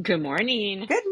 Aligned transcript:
Good 0.00 0.22
morning. 0.22 0.88
Good 0.88 1.04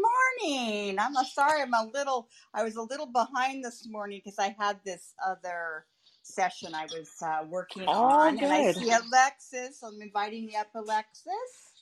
morning. 0.43 0.99
I'm 0.99 1.17
uh, 1.17 1.23
sorry 1.23 1.61
I'm 1.61 1.73
a 1.73 1.89
little 1.93 2.29
I 2.53 2.63
was 2.63 2.75
a 2.77 2.83
little 2.83 3.07
behind 3.07 3.65
this 3.65 3.87
morning 3.89 4.21
because 4.23 4.39
I 4.39 4.55
had 4.59 4.79
this 4.85 5.15
other 5.25 5.85
session 6.23 6.75
I 6.75 6.85
was 6.85 7.09
uh, 7.25 7.45
working 7.49 7.87
All 7.87 7.99
on 8.01 8.39
and 8.39 8.53
I 8.53 8.63
good. 8.63 8.77
see 8.77 8.91
Alexis. 8.91 9.83
I'm 9.83 10.01
inviting 10.01 10.49
you 10.49 10.59
up 10.59 10.69
Alexis. 10.75 11.73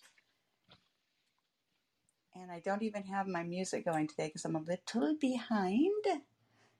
And 2.35 2.51
I 2.51 2.61
don't 2.65 2.83
even 2.83 3.03
have 3.03 3.27
my 3.27 3.43
music 3.43 3.85
going 3.85 4.07
today 4.07 4.27
because 4.27 4.45
I'm 4.45 4.55
a 4.57 4.61
little 4.61 5.17
behind. 5.19 6.05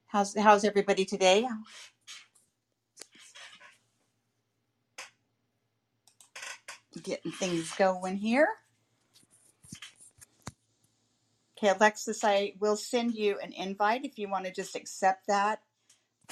How's 0.08 0.36
how's 0.38 0.66
everybody 0.66 1.06
today? 1.06 1.48
Getting 7.04 7.32
things 7.34 7.74
going 7.76 8.18
here. 8.18 8.48
Okay, 11.60 11.70
Alexis, 11.78 12.24
I 12.26 12.54
will 12.60 12.78
send 12.78 13.16
you 13.16 13.40
an 13.44 13.54
invite 13.54 14.06
if 14.06 14.20
you 14.20 14.30
want 14.30 14.46
to 14.48 14.54
just 14.54 14.76
accept 14.76 15.28
that. 15.28 15.62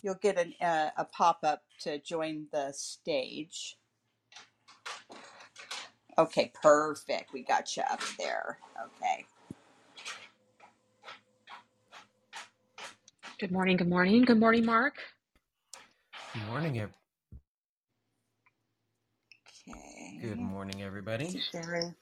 You'll 0.04 0.16
get 0.16 0.40
an, 0.40 0.54
uh, 0.62 0.92
a 0.98 1.06
pop 1.06 1.40
up 1.44 1.64
to 1.82 2.00
join 2.00 2.48
the 2.54 2.74
stage. 2.74 3.78
Okay, 6.18 6.52
perfect. 6.62 7.34
We 7.34 7.44
got 7.44 7.78
you 7.78 7.84
up 7.92 8.02
there. 8.20 8.60
Okay. 8.86 9.28
Good 13.40 13.52
morning. 13.52 13.78
Good 13.78 13.90
morning. 13.90 14.26
Good 14.26 14.40
morning, 14.40 14.66
Mark. 14.66 14.96
Good 16.34 16.46
morning, 16.46 16.80
ev- 16.80 16.96
good 20.22 20.40
Okay. 20.40 20.42
morning, 20.42 20.84
everybody. 20.84 21.40
Sherry. 21.52 21.96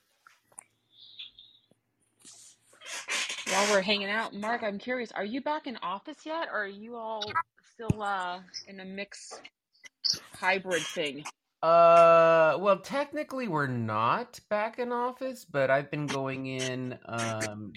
While 3.49 3.71
we're 3.71 3.81
hanging 3.81 4.09
out, 4.09 4.33
Mark, 4.33 4.63
I'm 4.63 4.79
curious, 4.79 5.11
are 5.11 5.23
you 5.23 5.39
back 5.39 5.67
in 5.67 5.77
office 5.83 6.25
yet, 6.25 6.47
or 6.51 6.63
are 6.63 6.67
you 6.67 6.95
all 6.95 7.23
still 7.73 8.01
uh, 8.01 8.39
in 8.67 8.79
a 8.79 8.85
mix 8.85 9.39
hybrid 10.33 10.81
thing? 10.81 11.23
Uh, 11.61 12.57
well, 12.59 12.79
technically, 12.79 13.47
we're 13.47 13.67
not 13.67 14.39
back 14.49 14.79
in 14.79 14.91
office, 14.91 15.45
but 15.45 15.69
I've 15.69 15.91
been 15.91 16.07
going 16.07 16.47
in. 16.47 16.97
Um, 17.05 17.73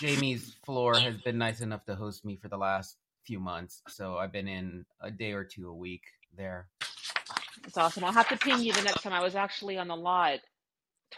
Jamie's 0.00 0.54
floor 0.64 0.94
has 0.96 1.16
been 1.18 1.38
nice 1.38 1.60
enough 1.60 1.84
to 1.86 1.96
host 1.96 2.24
me 2.24 2.36
for 2.36 2.48
the 2.48 2.56
last 2.56 2.96
few 3.24 3.40
months, 3.40 3.82
so 3.88 4.16
I've 4.16 4.32
been 4.32 4.48
in 4.48 4.84
a 5.00 5.10
day 5.10 5.32
or 5.32 5.44
two 5.44 5.68
a 5.68 5.74
week 5.74 6.02
there. 6.36 6.68
It's 7.66 7.76
awesome. 7.76 8.04
I'll 8.04 8.12
have 8.12 8.28
to 8.28 8.36
ping 8.36 8.60
you 8.60 8.72
the 8.72 8.82
next 8.82 9.02
time. 9.02 9.12
I 9.12 9.22
was 9.22 9.34
actually 9.34 9.78
on 9.78 9.88
the 9.88 9.96
lot 9.96 10.40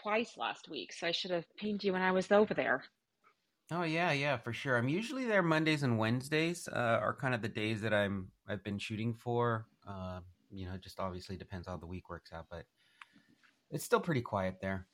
twice 0.02 0.36
last 0.36 0.68
week, 0.68 0.92
so 0.92 1.06
I 1.06 1.12
should 1.12 1.30
have 1.30 1.44
pinged 1.56 1.84
you 1.84 1.92
when 1.92 2.02
I 2.02 2.12
was 2.12 2.30
over 2.30 2.54
there. 2.54 2.84
Oh 3.70 3.82
yeah, 3.82 4.12
yeah, 4.12 4.36
for 4.36 4.52
sure. 4.52 4.76
I'm 4.76 4.88
usually 4.88 5.24
there 5.24 5.42
Mondays 5.42 5.82
and 5.82 5.98
Wednesdays. 5.98 6.68
Uh, 6.68 6.98
are 7.02 7.16
kind 7.20 7.34
of 7.34 7.42
the 7.42 7.48
days 7.48 7.80
that 7.80 7.92
I'm 7.92 8.28
I've 8.48 8.62
been 8.62 8.78
shooting 8.78 9.14
for. 9.14 9.66
Uh, 9.86 10.20
you 10.50 10.66
know, 10.66 10.74
it 10.74 10.82
just 10.82 11.00
obviously 11.00 11.36
depends 11.36 11.66
how 11.66 11.76
the 11.76 11.86
week 11.86 12.08
works 12.08 12.30
out, 12.32 12.46
but 12.50 12.64
it's 13.70 13.84
still 13.84 14.00
pretty 14.00 14.22
quiet 14.22 14.56
there. 14.60 14.86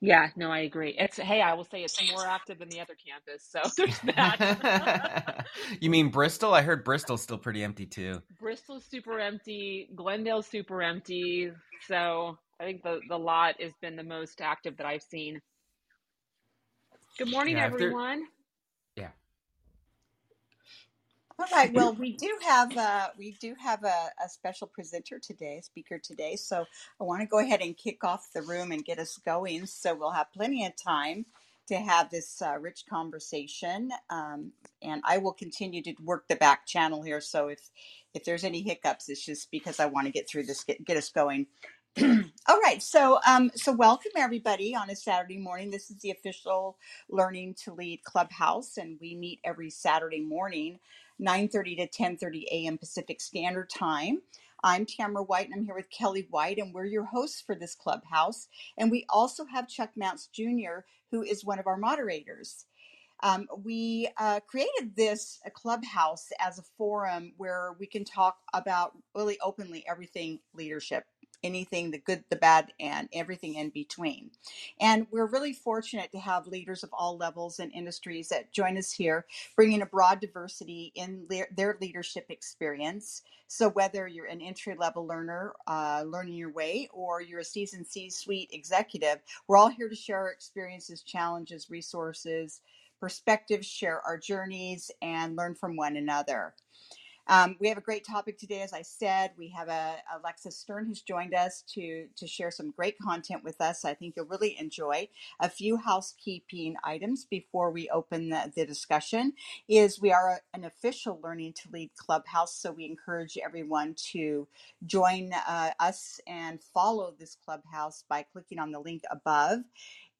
Yeah, 0.00 0.28
no, 0.34 0.50
I 0.50 0.60
agree. 0.60 0.96
It's 0.98 1.18
hey, 1.18 1.42
I 1.42 1.52
will 1.52 1.64
say 1.64 1.84
it's 1.84 2.00
more 2.10 2.26
active 2.26 2.58
than 2.58 2.70
the 2.70 2.80
other 2.80 2.94
campus, 2.94 3.46
so 3.46 3.60
there's 3.76 3.98
that. 4.16 5.46
you 5.80 5.90
mean 5.90 6.08
Bristol? 6.08 6.54
I 6.54 6.62
heard 6.62 6.84
Bristol's 6.84 7.20
still 7.22 7.36
pretty 7.36 7.62
empty 7.62 7.84
too. 7.84 8.22
Bristol's 8.40 8.86
super 8.86 9.20
empty, 9.20 9.90
Glendale's 9.94 10.46
super 10.46 10.80
empty, 10.80 11.50
so 11.86 12.38
I 12.58 12.64
think 12.64 12.82
the 12.82 13.00
the 13.10 13.18
lot 13.18 13.60
has 13.60 13.72
been 13.82 13.96
the 13.96 14.02
most 14.02 14.40
active 14.40 14.78
that 14.78 14.86
I've 14.86 15.02
seen. 15.02 15.42
Good 17.18 17.30
morning, 17.30 17.58
Yeah, 17.58 17.60
everyone. 17.60 18.24
yeah. 18.96 19.10
All 21.38 21.46
right. 21.52 21.72
Well, 21.74 21.94
we 21.98 22.14
do 22.14 22.30
have 22.46 22.76
uh, 22.76 23.08
we 23.18 23.32
do 23.40 23.54
have 23.60 23.84
a, 23.84 24.10
a 24.24 24.28
special 24.28 24.66
presenter 24.68 25.18
today, 25.18 25.60
speaker 25.64 25.98
today. 25.98 26.36
So 26.36 26.66
I 27.00 27.04
want 27.04 27.22
to 27.22 27.26
go 27.28 27.40
ahead 27.40 27.62
and 27.62 27.76
kick 27.76 28.04
off 28.04 28.28
the 28.34 28.42
room 28.42 28.72
and 28.72 28.84
get 28.84 28.98
us 28.98 29.18
going. 29.18 29.66
So 29.66 29.94
we'll 29.94 30.12
have 30.12 30.32
plenty 30.32 30.66
of 30.66 30.74
time 30.76 31.26
to 31.68 31.76
have 31.76 32.10
this 32.10 32.42
uh, 32.42 32.58
rich 32.60 32.84
conversation. 32.90 33.90
Um, 34.10 34.52
and 34.82 35.02
I 35.06 35.18
will 35.18 35.34
continue 35.34 35.82
to 35.84 35.94
work 36.04 36.28
the 36.28 36.36
back 36.36 36.66
channel 36.66 37.02
here. 37.02 37.20
So 37.20 37.48
if 37.48 37.60
if 38.14 38.24
there's 38.24 38.44
any 38.44 38.62
hiccups, 38.62 39.08
it's 39.10 39.24
just 39.24 39.50
because 39.50 39.80
I 39.80 39.86
want 39.86 40.06
to 40.06 40.12
get 40.12 40.28
through 40.28 40.44
this, 40.44 40.64
get 40.64 40.84
get 40.86 40.96
us 40.98 41.10
going. 41.10 41.48
All 42.02 42.60
right, 42.62 42.82
so 42.82 43.20
um, 43.26 43.50
so 43.56 43.72
welcome 43.72 44.12
everybody 44.16 44.74
on 44.76 44.90
a 44.90 44.96
Saturday 44.96 45.38
morning. 45.38 45.70
This 45.70 45.90
is 45.90 45.98
the 45.98 46.10
official 46.10 46.76
Learning 47.08 47.54
to 47.64 47.72
Lead 47.74 48.02
Clubhouse, 48.04 48.76
and 48.76 48.98
we 49.00 49.14
meet 49.16 49.40
every 49.44 49.70
Saturday 49.70 50.20
morning, 50.20 50.78
9:30 51.22 51.78
to 51.78 51.88
10:30 52.02 52.44
a.m. 52.52 52.78
Pacific 52.78 53.20
Standard 53.22 53.70
Time. 53.70 54.22
I'm 54.64 54.86
Tamara 54.86 55.24
White, 55.24 55.46
and 55.46 55.54
I'm 55.54 55.64
here 55.64 55.74
with 55.76 55.90
Kelly 55.90 56.26
White, 56.30 56.58
and 56.58 56.74
we're 56.74 56.84
your 56.86 57.06
hosts 57.06 57.40
for 57.40 57.54
this 57.54 57.76
clubhouse. 57.76 58.48
And 58.78 58.90
we 58.90 59.06
also 59.08 59.46
have 59.46 59.68
Chuck 59.68 59.92
Mounts 59.96 60.28
Jr., 60.34 60.80
who 61.12 61.22
is 61.22 61.46
one 61.46 61.60
of 61.60 61.66
our 61.68 61.78
moderators. 61.78 62.56
Um, 63.22 63.48
we 63.64 64.08
uh, 64.18 64.40
created 64.48 64.96
this 64.96 65.40
uh, 65.46 65.50
clubhouse 65.50 66.28
as 66.40 66.60
a 66.60 66.64
forum 66.78 67.32
where 67.38 67.74
we 67.80 67.88
can 67.88 68.04
talk 68.04 68.38
about 68.54 68.92
really 69.14 69.38
openly 69.42 69.84
everything 69.88 70.40
leadership, 70.54 71.06
anything 71.42 71.90
the 71.90 71.98
good, 71.98 72.24
the 72.30 72.36
bad, 72.36 72.72
and 72.80 73.08
everything 73.12 73.54
in 73.54 73.70
between. 73.70 74.30
And 74.80 75.06
we're 75.10 75.26
really 75.26 75.52
fortunate 75.52 76.12
to 76.12 76.18
have 76.18 76.46
leaders 76.46 76.82
of 76.82 76.90
all 76.92 77.16
levels 77.16 77.60
and 77.60 77.72
industries 77.72 78.28
that 78.28 78.52
join 78.52 78.76
us 78.78 78.92
here, 78.92 79.26
bringing 79.56 79.82
a 79.82 79.86
broad 79.86 80.20
diversity 80.20 80.92
in 80.94 81.26
their, 81.28 81.48
their 81.56 81.78
leadership 81.80 82.26
experience. 82.30 83.22
So, 83.48 83.68
whether 83.70 84.06
you're 84.06 84.26
an 84.26 84.40
entry 84.42 84.76
level 84.78 85.06
learner, 85.06 85.54
uh, 85.66 86.04
learning 86.06 86.34
your 86.34 86.52
way, 86.52 86.88
or 86.92 87.20
you're 87.22 87.40
a 87.40 87.44
seasoned 87.44 87.86
C 87.86 88.10
suite 88.10 88.50
executive, 88.52 89.18
we're 89.48 89.56
all 89.56 89.68
here 89.68 89.88
to 89.88 89.96
share 89.96 90.18
our 90.18 90.30
experiences, 90.30 91.02
challenges, 91.02 91.70
resources 91.70 92.60
perspectives, 93.00 93.66
share 93.66 94.00
our 94.02 94.18
journeys, 94.18 94.90
and 95.02 95.36
learn 95.36 95.54
from 95.54 95.76
one 95.76 95.96
another. 95.96 96.54
Um, 97.30 97.56
we 97.60 97.70
have 97.70 97.78
a 97.78 97.82
great 97.82 98.06
topic 98.06 98.38
today, 98.38 98.62
as 98.62 98.74
I 98.74 98.82
said. 98.82 99.32
We 99.38 99.50
have 99.50 99.68
a, 99.68 99.96
Alexis 100.20 100.58
Stern 100.58 100.86
who's 100.86 101.02
joined 101.02 101.34
us 101.34 101.64
to 101.74 102.08
to 102.16 102.28
share 102.28 102.52
some 102.52 102.72
great 102.72 102.98
content 103.00 103.44
with 103.44 103.60
us. 103.62 103.84
I 103.86 103.94
think 103.94 104.14
you'll 104.16 104.26
really 104.26 104.58
enjoy. 104.60 105.08
A 105.40 105.50
few 105.50 105.78
housekeeping 105.78 106.76
items 106.84 107.26
before 107.26 107.72
we 107.72 107.90
open 107.90 108.30
the, 108.30 108.52
the 108.56 108.66
discussion 108.66 109.34
is 109.68 110.00
we 110.02 110.12
are 110.12 110.42
an 110.54 110.64
official 110.66 111.20
Learning 111.24 111.54
to 111.54 111.70
Lead 111.72 111.92
clubhouse, 111.96 112.54
so 112.56 112.72
we 112.72 112.86
encourage 112.86 113.38
everyone 113.44 113.96
to 114.12 114.48
join 114.86 115.32
uh, 115.48 115.72
us 115.80 116.20
and 116.28 116.60
follow 116.74 117.14
this 117.18 117.36
clubhouse 117.44 118.04
by 118.08 118.24
clicking 118.32 118.60
on 118.60 118.72
the 118.72 118.80
link 118.80 119.02
above 119.10 119.60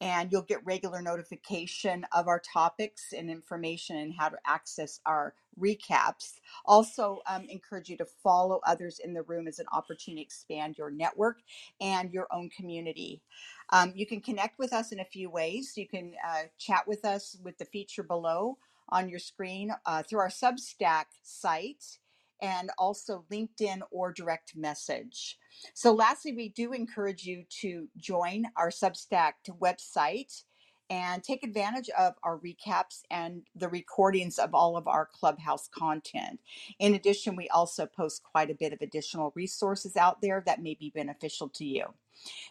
and 0.01 0.33
you'll 0.33 0.43
get 0.43 0.65
regular 0.65 1.03
notification 1.03 2.07
of 2.15 2.29
our 2.29 2.41
topics 2.41 3.13
and 3.17 3.31
information 3.31 3.97
and 3.97 4.15
how 4.19 4.29
to 4.29 4.39
access 4.47 5.01
our 5.07 5.35
recaps. 5.61 6.35
Also, 6.67 7.21
um, 7.29 7.45
encourage 7.49 7.89
you 7.89 7.97
to 7.99 8.07
follow 8.07 8.61
others 8.67 9.01
in 9.05 9.15
the 9.15 9.23
room 9.23 9.49
as 9.49 9.59
an 9.59 9.67
opportunity 9.73 10.23
to 10.23 10.27
expand 10.27 10.79
your 10.79 10.91
network 10.91 11.39
and 11.81 12.13
your 12.13 12.27
own 12.33 12.51
community. 12.51 13.23
Um, 13.71 13.93
you 13.95 14.07
can 14.07 14.21
connect 14.21 14.59
with 14.59 14.73
us 14.73 14.93
in 14.93 15.01
a 15.01 15.05
few 15.05 15.31
ways. 15.31 15.75
You 15.77 15.89
can 15.89 16.13
uh, 16.27 16.45
chat 16.59 16.87
with 16.89 17.05
us 17.05 17.37
with 17.43 17.59
the 17.59 17.65
feature 17.67 18.03
below 18.03 18.59
on 18.89 19.09
your 19.09 19.19
screen 19.19 19.73
uh, 19.87 20.03
through 20.03 20.21
our 20.21 20.29
Substack 20.29 21.07
site 21.23 21.99
and 22.43 22.71
also 22.79 23.25
LinkedIn 23.31 23.81
or 23.91 24.13
direct 24.13 24.57
message. 24.57 25.39
So, 25.75 25.93
lastly, 25.93 26.33
we 26.33 26.49
do 26.51 26.73
encourage 26.73 27.25
you 27.25 27.45
to 27.61 27.89
join 27.97 28.45
our 28.57 28.71
Substack 28.71 29.33
website 29.61 30.43
and 30.89 31.23
take 31.23 31.45
advantage 31.45 31.89
of 31.97 32.15
our 32.25 32.39
recaps 32.39 33.03
and 33.11 33.43
the 33.55 33.69
recordings 33.69 34.39
of 34.39 34.55
all 34.55 34.77
of 34.77 34.89
our 34.89 35.09
clubhouse 35.13 35.69
content. 35.69 36.41
In 36.81 36.95
addition, 36.95 37.37
we 37.37 37.49
also 37.49 37.87
post 37.87 38.23
quite 38.25 38.51
a 38.51 38.57
bit 38.57 38.73
of 38.73 38.81
additional 38.83 39.33
resources 39.37 39.97
out 39.97 40.21
there 40.21 40.43
that 40.47 40.63
may 40.63 40.75
be 40.75 40.91
beneficial 40.95 41.49
to 41.51 41.65
you. 41.65 41.85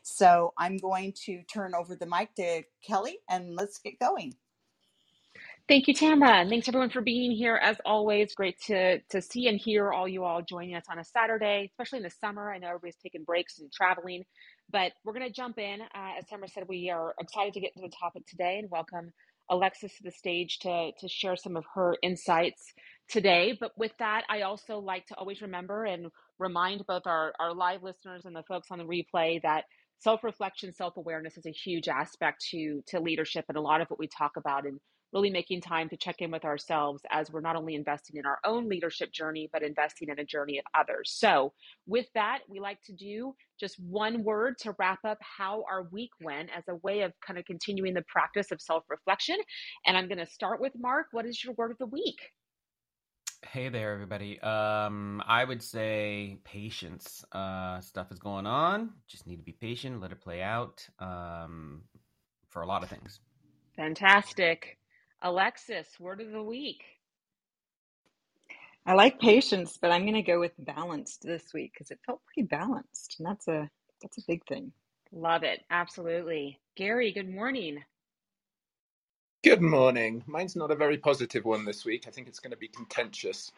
So, 0.03 0.53
I'm 0.57 0.77
going 0.77 1.13
to 1.25 1.43
turn 1.43 1.75
over 1.75 1.95
the 1.95 2.05
mic 2.05 2.35
to 2.35 2.63
Kelly 2.81 3.19
and 3.29 3.55
let's 3.55 3.79
get 3.79 3.99
going. 3.99 4.35
Thank 5.69 5.87
you, 5.87 5.95
Tamara, 5.95 6.39
and 6.41 6.51
thanks 6.51 6.67
everyone 6.69 6.91
for 6.91 7.01
being 7.01 7.31
here. 7.31 7.55
As 7.55 7.77
always, 7.87 8.35
great 8.35 8.61
to 8.67 8.99
to 9.11 9.23
see 9.23 9.47
and 9.49 9.59
hear 9.59 9.93
all 9.93 10.09
you 10.09 10.25
all 10.25 10.43
joining 10.43 10.75
us 10.75 10.85
on 10.91 10.99
a 10.99 11.05
Saturday, 11.05 11.71
especially 11.71 11.99
in 11.99 12.03
the 12.03 12.11
summer. 12.11 12.53
I 12.53 12.59
know 12.59 12.69
everybody's 12.69 12.97
taking 13.03 13.23
breaks 13.23 13.59
and 13.61 13.73
traveling, 13.73 14.25
but 14.71 14.93
we're 15.05 15.15
going 15.15 15.27
to 15.27 15.33
jump 15.33 15.59
in. 15.59 15.81
Uh, 15.81 16.19
as 16.19 16.27
Tamara 16.27 16.49
said, 16.49 16.65
we 16.69 16.91
are 16.91 17.15
excited 17.19 17.55
to 17.55 17.61
get 17.61 17.73
to 17.75 17.81
the 17.81 17.91
topic 17.99 18.27
today 18.27 18.59
and 18.59 18.69
welcome 18.71 19.13
Alexis 19.51 19.97
to 19.97 20.03
the 20.03 20.11
stage 20.11 20.59
to 20.63 20.91
to 20.99 21.09
share 21.09 21.37
some 21.37 21.57
of 21.57 21.65
her 21.75 21.97
insights 22.03 22.73
today. 23.09 23.57
But 23.59 23.71
with 23.77 23.93
that, 23.99 24.25
I 24.29 24.43
also 24.43 24.79
like 24.79 25.07
to 25.07 25.15
always 25.15 25.41
remember 25.41 25.85
and 25.85 26.09
remind 26.39 26.85
both 26.87 27.07
our 27.07 27.33
our 27.41 27.55
live 27.55 27.83
listeners 27.83 28.27
and 28.27 28.37
the 28.37 28.43
folks 28.49 28.69
on 28.71 28.79
the 28.79 28.85
replay 28.85 29.41
that 29.43 29.63
self-reflection, 30.01 30.73
self-awareness 30.73 31.39
is 31.39 31.47
a 31.47 31.51
huge 31.51 31.89
aspect 31.89 32.45
to 32.51 32.83
to 32.89 32.99
leadership 33.01 33.45
and 33.49 33.57
a 33.57 33.61
lot 33.61 33.81
of 33.81 33.89
what 33.89 33.99
we 33.99 34.09
talk 34.09 34.33
about 34.37 34.67
and 34.67 34.79
really 35.13 35.29
making 35.29 35.61
time 35.61 35.89
to 35.89 35.97
check 35.97 36.17
in 36.19 36.31
with 36.31 36.45
ourselves 36.45 37.01
as 37.11 37.31
we're 37.31 37.41
not 37.41 37.55
only 37.55 37.75
investing 37.75 38.17
in 38.17 38.25
our 38.25 38.39
own 38.45 38.69
leadership 38.69 39.11
journey 39.11 39.49
but 39.51 39.63
investing 39.63 40.09
in 40.09 40.19
a 40.19 40.25
journey 40.25 40.59
of 40.59 40.65
others. 40.73 41.11
So, 41.15 41.53
with 41.87 42.05
that, 42.15 42.39
we 42.47 42.59
like 42.59 42.81
to 42.83 42.93
do 42.93 43.33
just 43.59 43.79
one 43.79 44.23
word 44.23 44.57
to 44.59 44.75
wrap 44.77 44.99
up 45.03 45.17
how 45.21 45.63
our 45.69 45.87
week 45.91 46.11
went 46.21 46.49
as 46.55 46.63
a 46.69 46.75
way 46.75 47.01
of 47.01 47.13
kind 47.25 47.39
of 47.39 47.45
continuing 47.45 47.93
the 47.93 48.03
practice 48.07 48.51
of 48.51 48.61
self-reflection. 48.61 49.37
And 49.85 49.97
I'm 49.97 50.07
going 50.07 50.19
to 50.19 50.27
start 50.27 50.61
with 50.61 50.73
Mark. 50.77 51.07
What 51.11 51.25
is 51.25 51.43
your 51.43 51.53
word 51.53 51.71
of 51.71 51.77
the 51.77 51.85
week? 51.85 52.19
Hey 53.41 53.69
there, 53.69 53.93
everybody. 53.93 54.39
Um, 54.41 55.23
I 55.25 55.45
would 55.45 55.63
say 55.63 56.39
patience. 56.43 57.23
Uh, 57.31 57.79
stuff 57.79 58.11
is 58.11 58.19
going 58.19 58.45
on. 58.45 58.91
Just 59.07 59.27
need 59.27 59.37
to 59.37 59.43
be 59.43 59.53
patient, 59.53 60.01
let 60.01 60.11
it 60.11 60.19
play 60.19 60.41
out. 60.41 60.85
Um, 60.99 61.83
for 62.49 62.61
a 62.63 62.65
lot 62.65 62.83
of 62.83 62.89
things. 62.89 63.21
Fantastic. 63.75 64.78
Alexis, 65.21 65.87
word 65.99 66.21
of 66.21 66.31
the 66.31 66.43
week. 66.43 66.83
I 68.85 68.93
like 68.93 69.19
patience, 69.19 69.77
but 69.79 69.91
I'm 69.91 70.03
going 70.03 70.13
to 70.15 70.21
go 70.21 70.39
with 70.39 70.53
balanced 70.57 71.23
this 71.23 71.53
week 71.53 71.73
because 71.73 71.91
it 71.91 71.99
felt 72.05 72.21
pretty 72.25 72.47
balanced, 72.47 73.17
and 73.19 73.27
that's 73.27 73.47
a 73.47 73.69
that's 74.01 74.17
a 74.17 74.23
big 74.27 74.45
thing. 74.47 74.71
Love 75.11 75.43
it. 75.43 75.61
Absolutely. 75.69 76.59
Gary, 76.75 77.11
good 77.11 77.29
morning. 77.29 77.83
Good 79.43 79.61
morning. 79.61 80.23
Mine's 80.27 80.55
not 80.55 80.71
a 80.71 80.75
very 80.75 80.97
positive 80.97 81.45
one 81.45 81.65
this 81.65 81.85
week. 81.85 82.05
I 82.07 82.11
think 82.11 82.27
it's 82.27 82.39
going 82.39 82.51
to 82.51 82.57
be 82.57 82.67
contentious. 82.67 83.51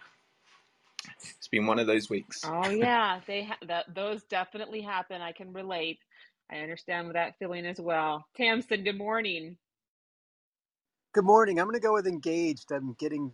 It's 1.38 1.48
been 1.48 1.66
one 1.66 1.80
of 1.80 1.88
those 1.88 2.10
weeks. 2.10 2.44
Oh 2.44 2.70
yeah, 2.70 3.20
they 3.28 3.44
ha- 3.44 3.58
that 3.68 3.94
those 3.94 4.24
definitely 4.24 4.82
happen. 4.82 5.22
I 5.22 5.32
can 5.32 5.54
relate. 5.54 6.00
I 6.52 6.58
understand 6.58 7.12
that 7.16 7.38
feeling 7.40 7.66
as 7.66 7.80
well. 7.80 8.26
Tamsin, 8.36 8.84
good 8.84 8.98
morning. 8.98 9.58
Good 11.14 11.26
morning. 11.26 11.60
I'm 11.60 11.66
going 11.66 11.76
to 11.76 11.82
go 11.82 11.92
with 11.92 12.08
engaged. 12.08 12.72
I'm 12.72 12.94
getting 12.94 13.34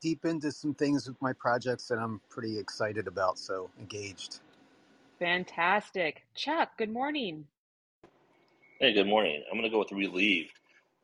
deep 0.00 0.24
into 0.24 0.52
some 0.52 0.74
things 0.74 1.08
with 1.08 1.20
my 1.20 1.32
projects 1.32 1.88
that 1.88 1.98
I'm 1.98 2.20
pretty 2.30 2.56
excited 2.56 3.08
about. 3.08 3.36
So, 3.36 3.68
engaged. 3.80 4.38
Fantastic. 5.18 6.22
Chuck, 6.36 6.78
good 6.78 6.92
morning. 6.92 7.46
Hey, 8.78 8.92
good 8.92 9.08
morning. 9.08 9.42
I'm 9.50 9.58
going 9.58 9.68
to 9.68 9.74
go 9.74 9.80
with 9.80 9.90
relieved. 9.90 10.52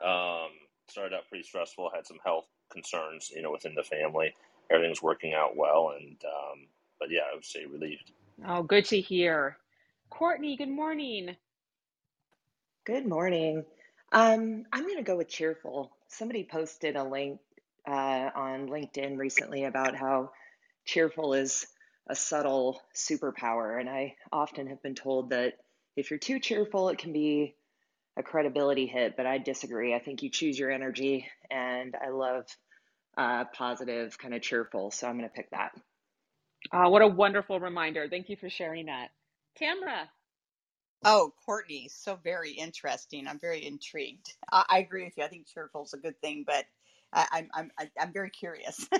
Um, 0.00 0.50
started 0.88 1.16
out 1.16 1.28
pretty 1.28 1.42
stressful. 1.42 1.90
Had 1.92 2.06
some 2.06 2.20
health 2.24 2.46
concerns, 2.70 3.32
you 3.34 3.42
know, 3.42 3.50
within 3.50 3.74
the 3.74 3.82
family. 3.82 4.32
Everything's 4.70 5.02
working 5.02 5.34
out 5.34 5.56
well, 5.56 5.94
and 5.98 6.16
um, 6.24 6.68
but 7.00 7.10
yeah, 7.10 7.22
I 7.32 7.34
would 7.34 7.44
say 7.44 7.66
relieved. 7.66 8.12
Oh, 8.46 8.62
good 8.62 8.84
to 8.86 9.00
hear. 9.00 9.56
Courtney, 10.08 10.56
good 10.56 10.68
morning. 10.68 11.34
Good 12.84 13.06
morning. 13.06 13.64
Um, 14.12 14.66
I'm 14.72 14.84
going 14.84 14.98
to 14.98 15.02
go 15.02 15.16
with 15.16 15.28
cheerful. 15.28 15.96
Somebody 16.12 16.44
posted 16.44 16.96
a 16.96 17.04
link 17.04 17.40
uh, 17.88 18.30
on 18.34 18.68
LinkedIn 18.68 19.16
recently 19.18 19.64
about 19.64 19.94
how 19.94 20.30
cheerful 20.84 21.34
is 21.34 21.66
a 22.06 22.14
subtle 22.14 22.80
superpower. 22.94 23.80
And 23.80 23.88
I 23.88 24.16
often 24.30 24.66
have 24.66 24.82
been 24.82 24.94
told 24.94 25.30
that 25.30 25.54
if 25.96 26.10
you're 26.10 26.18
too 26.18 26.38
cheerful, 26.38 26.90
it 26.90 26.98
can 26.98 27.12
be 27.12 27.54
a 28.16 28.22
credibility 28.22 28.86
hit, 28.86 29.16
but 29.16 29.26
I 29.26 29.38
disagree. 29.38 29.94
I 29.94 29.98
think 29.98 30.22
you 30.22 30.28
choose 30.28 30.58
your 30.58 30.70
energy, 30.70 31.26
and 31.50 31.96
I 31.96 32.10
love 32.10 32.44
uh, 33.16 33.44
positive, 33.44 34.18
kind 34.18 34.34
of 34.34 34.42
cheerful. 34.42 34.90
So 34.90 35.08
I'm 35.08 35.16
going 35.16 35.28
to 35.28 35.34
pick 35.34 35.50
that. 35.50 35.72
Uh, 36.70 36.88
what 36.88 37.02
a 37.02 37.06
wonderful 37.06 37.58
reminder. 37.58 38.06
Thank 38.08 38.28
you 38.28 38.36
for 38.36 38.50
sharing 38.50 38.86
that. 38.86 39.10
Tamara. 39.56 40.10
Oh, 41.04 41.32
Courtney, 41.46 41.88
so 41.88 42.16
very 42.22 42.52
interesting. 42.52 43.28
I'm 43.28 43.38
very 43.40 43.66
intrigued. 43.66 44.34
I, 44.52 44.64
I 44.68 44.78
agree 44.80 45.04
with 45.04 45.14
you. 45.16 45.24
I 45.24 45.28
think 45.28 45.46
cheerful 45.46 45.84
is 45.84 45.94
a 45.94 45.98
good 45.98 46.20
thing, 46.20 46.44
but 46.46 46.66
I, 47.12 47.26
I'm 47.32 47.50
I'm 47.54 47.72
I- 47.78 47.90
am 48.04 48.12
very 48.12 48.30
curious. 48.30 48.86
uh, 48.92 48.98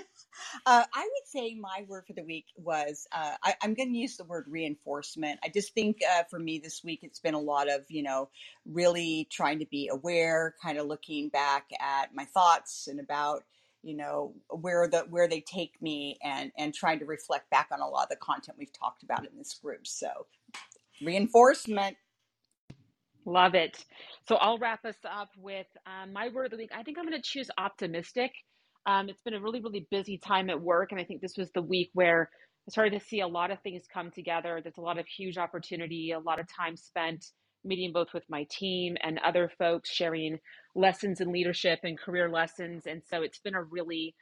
I 0.93 1.01
would 1.01 1.27
say 1.27 1.55
my 1.55 1.85
word 1.87 2.05
for 2.07 2.13
the 2.13 2.23
week 2.25 2.47
was 2.57 3.07
uh, 3.13 3.35
I, 3.43 3.55
I'm 3.63 3.75
going 3.75 3.93
to 3.93 3.97
use 3.99 4.17
the 4.17 4.25
word 4.25 4.47
reinforcement. 4.49 5.39
I 5.45 5.49
just 5.49 5.75
think 5.75 5.99
uh, 6.17 6.23
for 6.29 6.39
me 6.39 6.59
this 6.59 6.83
week 6.83 7.01
it's 7.03 7.19
been 7.19 7.35
a 7.35 7.39
lot 7.39 7.69
of 7.71 7.83
you 7.89 8.03
know 8.03 8.29
really 8.65 9.27
trying 9.31 9.59
to 9.59 9.67
be 9.67 9.89
aware, 9.89 10.55
kind 10.61 10.79
of 10.79 10.87
looking 10.87 11.29
back 11.29 11.67
at 11.79 12.15
my 12.15 12.25
thoughts 12.25 12.87
and 12.89 12.99
about 12.99 13.43
you 13.83 13.95
know 13.95 14.33
where 14.49 14.89
the 14.89 15.01
where 15.09 15.27
they 15.29 15.41
take 15.41 15.81
me 15.81 16.17
and 16.23 16.51
and 16.57 16.73
trying 16.73 16.99
to 16.99 17.05
reflect 17.05 17.49
back 17.51 17.69
on 17.71 17.81
a 17.81 17.87
lot 17.87 18.03
of 18.05 18.09
the 18.09 18.15
content 18.17 18.57
we've 18.59 18.73
talked 18.73 19.03
about 19.03 19.21
in 19.25 19.37
this 19.37 19.53
group. 19.53 19.87
So 19.87 20.11
reinforcement. 21.01 21.97
Love 23.25 23.55
it. 23.55 23.83
So 24.27 24.35
I'll 24.35 24.57
wrap 24.57 24.83
us 24.85 24.97
up 25.09 25.29
with 25.37 25.67
um, 25.85 26.11
my 26.11 26.29
word 26.29 26.45
of 26.45 26.51
the 26.51 26.57
week. 26.57 26.71
I 26.75 26.83
think 26.83 26.97
I'm 26.97 27.05
going 27.05 27.21
to 27.21 27.27
choose 27.27 27.49
optimistic. 27.57 28.31
Um, 28.85 29.07
it's 29.07 29.21
been 29.21 29.33
a 29.33 29.39
really, 29.39 29.61
really 29.61 29.87
busy 29.89 30.17
time 30.17 30.49
at 30.49 30.61
work. 30.61 30.91
And 30.91 30.99
I 30.99 31.05
think 31.05 31.21
this 31.21 31.37
was 31.37 31.49
the 31.51 31.61
week 31.61 31.89
where 31.93 32.29
I 32.67 32.71
started 32.71 32.99
to 32.99 33.05
see 33.05 33.21
a 33.21 33.27
lot 33.27 33.51
of 33.51 33.61
things 33.61 33.83
come 33.93 34.11
together. 34.11 34.59
There's 34.61 34.77
a 34.77 34.81
lot 34.81 34.97
of 34.99 35.07
huge 35.07 35.37
opportunity, 35.37 36.11
a 36.11 36.19
lot 36.19 36.39
of 36.39 36.47
time 36.53 36.75
spent 36.75 37.25
meeting 37.65 37.93
both 37.93 38.13
with 38.13 38.23
my 38.29 38.45
team 38.49 38.97
and 39.01 39.19
other 39.19 39.49
folks, 39.57 39.89
sharing 39.89 40.37
lessons 40.75 41.21
in 41.21 41.31
leadership 41.31 41.79
and 41.83 41.97
career 41.97 42.29
lessons. 42.29 42.85
And 42.85 43.01
so 43.09 43.21
it's 43.21 43.39
been 43.39 43.55
a 43.55 43.63
really 43.63 44.15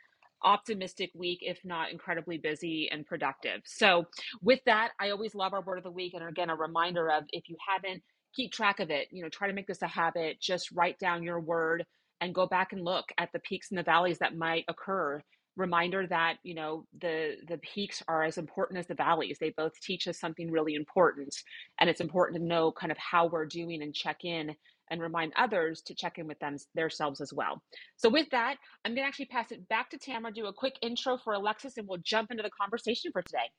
optimistic 0.43 1.11
week, 1.15 1.39
if 1.41 1.59
not 1.63 1.91
incredibly 1.91 2.37
busy 2.37 2.89
and 2.91 3.05
productive. 3.05 3.61
So, 3.65 4.05
with 4.41 4.59
that, 4.65 4.91
I 4.99 5.11
always 5.11 5.35
love 5.35 5.53
our 5.53 5.61
word 5.61 5.77
of 5.77 5.83
the 5.83 5.91
week. 5.91 6.13
And 6.13 6.27
again, 6.27 6.49
a 6.49 6.55
reminder 6.55 7.09
of 7.11 7.23
if 7.29 7.49
you 7.49 7.57
haven't, 7.67 8.03
keep 8.35 8.51
track 8.51 8.79
of 8.79 8.89
it. 8.89 9.07
You 9.11 9.23
know, 9.23 9.29
try 9.29 9.47
to 9.47 9.53
make 9.53 9.67
this 9.67 9.81
a 9.81 9.87
habit. 9.87 10.39
Just 10.41 10.71
write 10.71 10.99
down 10.99 11.23
your 11.23 11.39
word 11.39 11.85
and 12.21 12.35
go 12.35 12.45
back 12.45 12.71
and 12.73 12.83
look 12.83 13.05
at 13.17 13.29
the 13.33 13.39
peaks 13.39 13.71
and 13.71 13.77
the 13.77 13.83
valleys 13.83 14.19
that 14.19 14.37
might 14.37 14.65
occur. 14.67 15.21
Reminder 15.57 16.07
that 16.07 16.37
you 16.43 16.55
know 16.55 16.85
the 17.01 17.35
the 17.47 17.57
peaks 17.57 18.01
are 18.07 18.23
as 18.23 18.37
important 18.37 18.79
as 18.79 18.87
the 18.87 18.95
valleys. 18.95 19.37
They 19.39 19.53
both 19.57 19.73
teach 19.81 20.07
us 20.07 20.17
something 20.17 20.49
really 20.49 20.75
important, 20.75 21.35
and 21.79 21.89
it's 21.89 21.99
important 21.99 22.39
to 22.39 22.47
know 22.47 22.71
kind 22.71 22.91
of 22.91 22.97
how 22.97 23.27
we're 23.27 23.45
doing 23.45 23.83
and 23.83 23.93
check 23.93 24.23
in 24.23 24.55
and 24.91 25.01
remind 25.01 25.33
others 25.35 25.81
to 25.81 25.95
check 25.95 26.19
in 26.19 26.27
with 26.27 26.37
them 26.39 26.57
themselves 26.75 27.21
as 27.21 27.33
well. 27.33 27.63
So 27.95 28.09
with 28.09 28.29
that, 28.31 28.57
I'm 28.85 28.91
going 28.91 29.03
to 29.03 29.07
actually 29.07 29.25
pass 29.25 29.51
it 29.51 29.67
back 29.69 29.89
to 29.91 29.97
Tamara, 29.97 30.33
do 30.33 30.45
a 30.45 30.53
quick 30.53 30.75
intro 30.83 31.17
for 31.17 31.33
Alexis, 31.33 31.77
and 31.77 31.87
we'll 31.87 31.99
jump 32.03 32.29
into 32.29 32.43
the 32.43 32.51
conversation 32.51 33.11
for 33.11 33.23
today. 33.23 33.49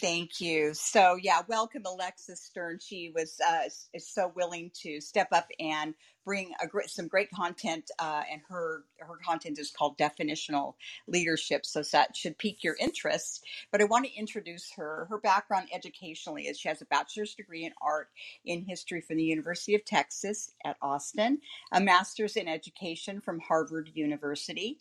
Thank 0.00 0.40
you. 0.40 0.74
So 0.74 1.16
yeah, 1.20 1.42
welcome 1.48 1.82
Alexis 1.86 2.42
Stern. 2.42 2.78
She 2.80 3.12
was 3.14 3.36
uh, 3.46 3.68
is 3.94 4.08
so 4.08 4.32
willing 4.36 4.70
to 4.82 5.00
step 5.00 5.28
up 5.32 5.48
and 5.60 5.94
bring 6.24 6.52
great, 6.70 6.90
some 6.90 7.08
great 7.08 7.30
content, 7.30 7.90
uh, 7.98 8.22
and 8.30 8.42
her 8.48 8.84
her 9.00 9.16
content 9.24 9.58
is 9.58 9.72
called 9.72 9.98
definitional 9.98 10.74
leadership. 11.08 11.66
So 11.66 11.82
that 11.92 12.16
should 12.16 12.38
pique 12.38 12.64
your 12.64 12.76
interest. 12.80 13.44
But 13.72 13.80
I 13.80 13.84
want 13.84 14.06
to 14.06 14.14
introduce 14.14 14.72
her. 14.76 15.06
Her 15.10 15.18
background 15.18 15.68
educationally 15.74 16.44
is 16.48 16.60
she 16.60 16.68
has 16.68 16.82
a 16.82 16.86
bachelor's 16.86 17.34
degree 17.34 17.64
in 17.64 17.72
art 17.82 18.08
in 18.44 18.62
history 18.64 19.00
from 19.00 19.16
the 19.18 19.24
University 19.24 19.74
of 19.74 19.84
Texas 19.84 20.52
at 20.64 20.76
Austin, 20.82 21.40
a 21.72 21.80
master's 21.80 22.36
in 22.36 22.48
education 22.48 23.20
from 23.20 23.40
Harvard 23.40 23.90
University 23.94 24.78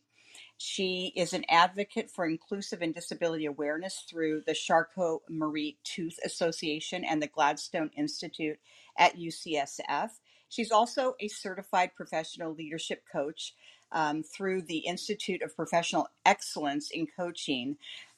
she 0.58 1.14
is 1.16 1.34
an 1.34 1.46
advocate 1.50 2.10
for 2.10 2.26
inclusive 2.26 2.82
and 2.82 2.94
disability 2.94 3.46
awareness 3.46 4.04
through 4.10 4.42
the 4.46 4.56
Charcot 4.56 5.22
Marie 5.30 5.78
Tooth 5.84 6.18
Association 6.26 7.04
and 7.04 7.22
the 7.22 7.28
Gladstone 7.28 7.92
Institute 7.96 8.58
at 8.98 9.18
UCSF. 9.18 10.10
She's 10.50 10.72
also 10.72 11.16
a 11.20 11.28
certified 11.28 11.92
professional 11.96 12.54
leadership 12.54 13.04
coach 13.12 13.54
um, 13.92 14.24
through 14.24 14.64
the 14.64 14.80
Institute 14.80 15.42
of 15.42 15.56
Professional 15.56 16.08
Excellence 16.26 16.90
in 16.92 17.08
Coaching. 17.08 17.78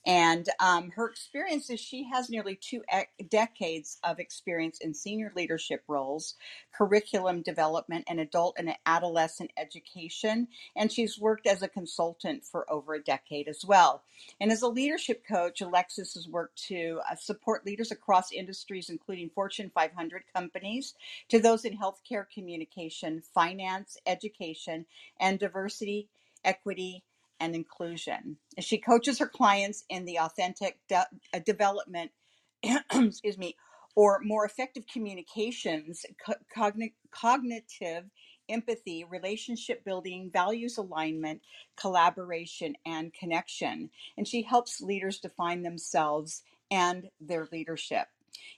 And 0.10 0.50
um, 0.60 0.89
her 0.92 1.08
experience 1.08 1.70
is 1.70 1.80
she 1.80 2.04
has 2.12 2.32
nearly 2.32 2.56
two 2.58 2.84
e- 2.92 3.25
decades 3.30 4.00
of 4.04 4.20
experience 4.20 4.80
in 4.82 4.96
senior 4.96 5.32
leadership 5.38 5.84
roles, 5.88 6.36
curriculum 6.74 7.44
development, 7.44 8.06
and 8.10 8.20
adult 8.20 8.56
and 8.58 8.74
adolescent 8.88 9.51
education. 9.56 10.50
And 10.75 10.92
she's 10.92 11.20
worked 11.20 11.48
as 11.48 11.62
a 11.62 11.70
consultant 11.70 12.44
for 12.44 12.72
over 12.74 12.96
a 12.96 13.04
decade 13.04 13.48
as 13.48 13.63
well. 13.63 14.04
And 14.42 14.51
as 14.51 14.63
a 14.63 14.70
leadership 14.70 15.24
coach, 15.28 15.62
Alexis 15.62 16.16
has 16.16 16.28
worked 16.28 16.58
to 16.70 17.01
uh, 17.10 17.16
support 17.16 17.66
leaders 17.66 17.92
across 17.92 18.34
industries, 18.34 18.89
including 18.89 19.30
Fortune 19.30 19.72
500 19.75 20.24
companies, 20.36 20.96
to 21.30 21.39
those 21.39 21.66
in 21.66 21.78
healthcare, 21.78 22.25
communication, 22.34 23.22
finance, 23.36 23.98
education, 24.08 24.86
and 25.22 25.39
diversity, 25.39 26.10
equity, 26.44 27.04
and 27.39 27.55
inclusion. 27.55 28.38
She 28.60 28.77
coaches 28.77 29.19
her 29.19 29.27
clients 29.27 29.86
in 29.89 30.05
the 30.05 30.19
authentic 30.19 30.79
de- 30.89 31.08
uh, 31.34 31.39
development, 31.46 32.12
excuse 32.93 33.38
me, 33.38 33.55
or 33.96 34.19
more 34.24 34.46
effective 34.46 34.86
communications, 34.91 36.05
co- 36.25 36.34
cogn- 36.55 36.93
cognitive 37.12 38.05
empathy, 38.50 39.05
relationship 39.10 39.86
building, 39.86 40.29
values 40.34 40.77
alignment, 40.77 41.41
collaboration, 41.77 42.75
and 42.86 43.13
connection. 43.13 43.89
And 44.17 44.27
she 44.27 44.41
helps 44.41 44.81
leaders 44.81 45.19
define 45.19 45.63
themselves 45.63 46.43
and 46.72 47.10
their 47.19 47.48
leadership. 47.51 48.08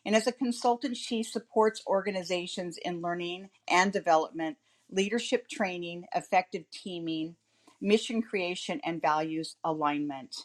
And 0.05 0.15
as 0.15 0.27
a 0.27 0.31
consultant, 0.31 0.97
she 0.97 1.23
supports 1.23 1.83
organizations 1.87 2.77
in 2.77 3.01
learning 3.01 3.49
and 3.67 3.91
development, 3.93 4.57
leadership 4.89 5.47
training, 5.47 6.05
effective 6.15 6.65
teaming, 6.71 7.35
mission 7.81 8.21
creation, 8.21 8.79
and 8.85 9.01
values 9.01 9.55
alignment. 9.63 10.35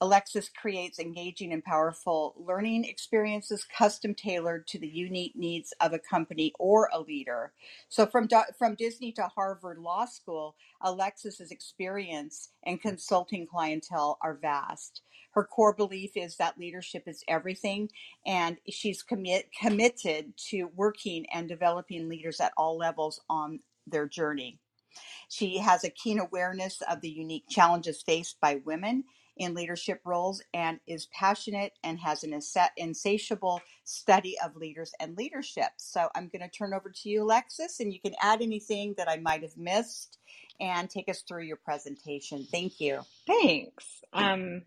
Alexis 0.00 0.50
creates 0.50 0.98
engaging 0.98 1.52
and 1.52 1.64
powerful 1.64 2.34
learning 2.36 2.84
experiences 2.84 3.64
custom 3.76 4.14
tailored 4.14 4.66
to 4.66 4.78
the 4.78 4.88
unique 4.88 5.34
needs 5.36 5.72
of 5.80 5.94
a 5.94 5.98
company 5.98 6.52
or 6.58 6.90
a 6.92 7.00
leader. 7.00 7.52
So 7.88 8.04
from 8.06 8.28
from 8.58 8.74
Disney 8.74 9.12
to 9.12 9.28
Harvard 9.34 9.78
Law 9.78 10.04
School, 10.06 10.56
Alexis's 10.82 11.50
experience 11.50 12.50
and 12.66 12.82
consulting 12.82 13.46
clientele 13.46 14.18
are 14.22 14.34
vast. 14.34 15.02
Her 15.32 15.44
core 15.44 15.74
belief 15.74 16.12
is 16.16 16.36
that 16.36 16.58
leadership 16.58 17.04
is 17.06 17.24
everything 17.28 17.90
and 18.26 18.58
she's 18.68 19.02
commit, 19.02 19.48
committed 19.60 20.36
to 20.50 20.64
working 20.74 21.26
and 21.32 21.48
developing 21.48 22.08
leaders 22.08 22.40
at 22.40 22.52
all 22.56 22.76
levels 22.76 23.20
on 23.30 23.60
their 23.86 24.08
journey. 24.08 24.58
She 25.28 25.58
has 25.58 25.84
a 25.84 25.90
keen 25.90 26.18
awareness 26.18 26.82
of 26.90 27.00
the 27.00 27.10
unique 27.10 27.46
challenges 27.48 28.02
faced 28.02 28.40
by 28.40 28.60
women 28.64 29.04
in 29.36 29.54
leadership 29.54 30.00
roles 30.04 30.42
and 30.54 30.80
is 30.86 31.06
passionate 31.06 31.72
and 31.84 31.98
has 31.98 32.24
an 32.24 32.40
insatiable 32.76 33.60
study 33.84 34.36
of 34.44 34.56
leaders 34.56 34.92
and 35.00 35.16
leadership. 35.16 35.70
So 35.78 36.08
I'm 36.14 36.28
going 36.28 36.42
to 36.42 36.48
turn 36.48 36.74
over 36.74 36.90
to 36.90 37.08
you, 37.08 37.24
Alexis, 37.24 37.80
and 37.80 37.92
you 37.92 38.00
can 38.00 38.14
add 38.22 38.42
anything 38.42 38.94
that 38.98 39.08
I 39.10 39.16
might 39.16 39.42
have 39.42 39.56
missed 39.56 40.18
and 40.60 40.88
take 40.90 41.08
us 41.08 41.22
through 41.22 41.44
your 41.44 41.56
presentation. 41.58 42.46
Thank 42.50 42.80
you. 42.80 43.00
Thanks. 43.26 44.02
Um, 44.12 44.62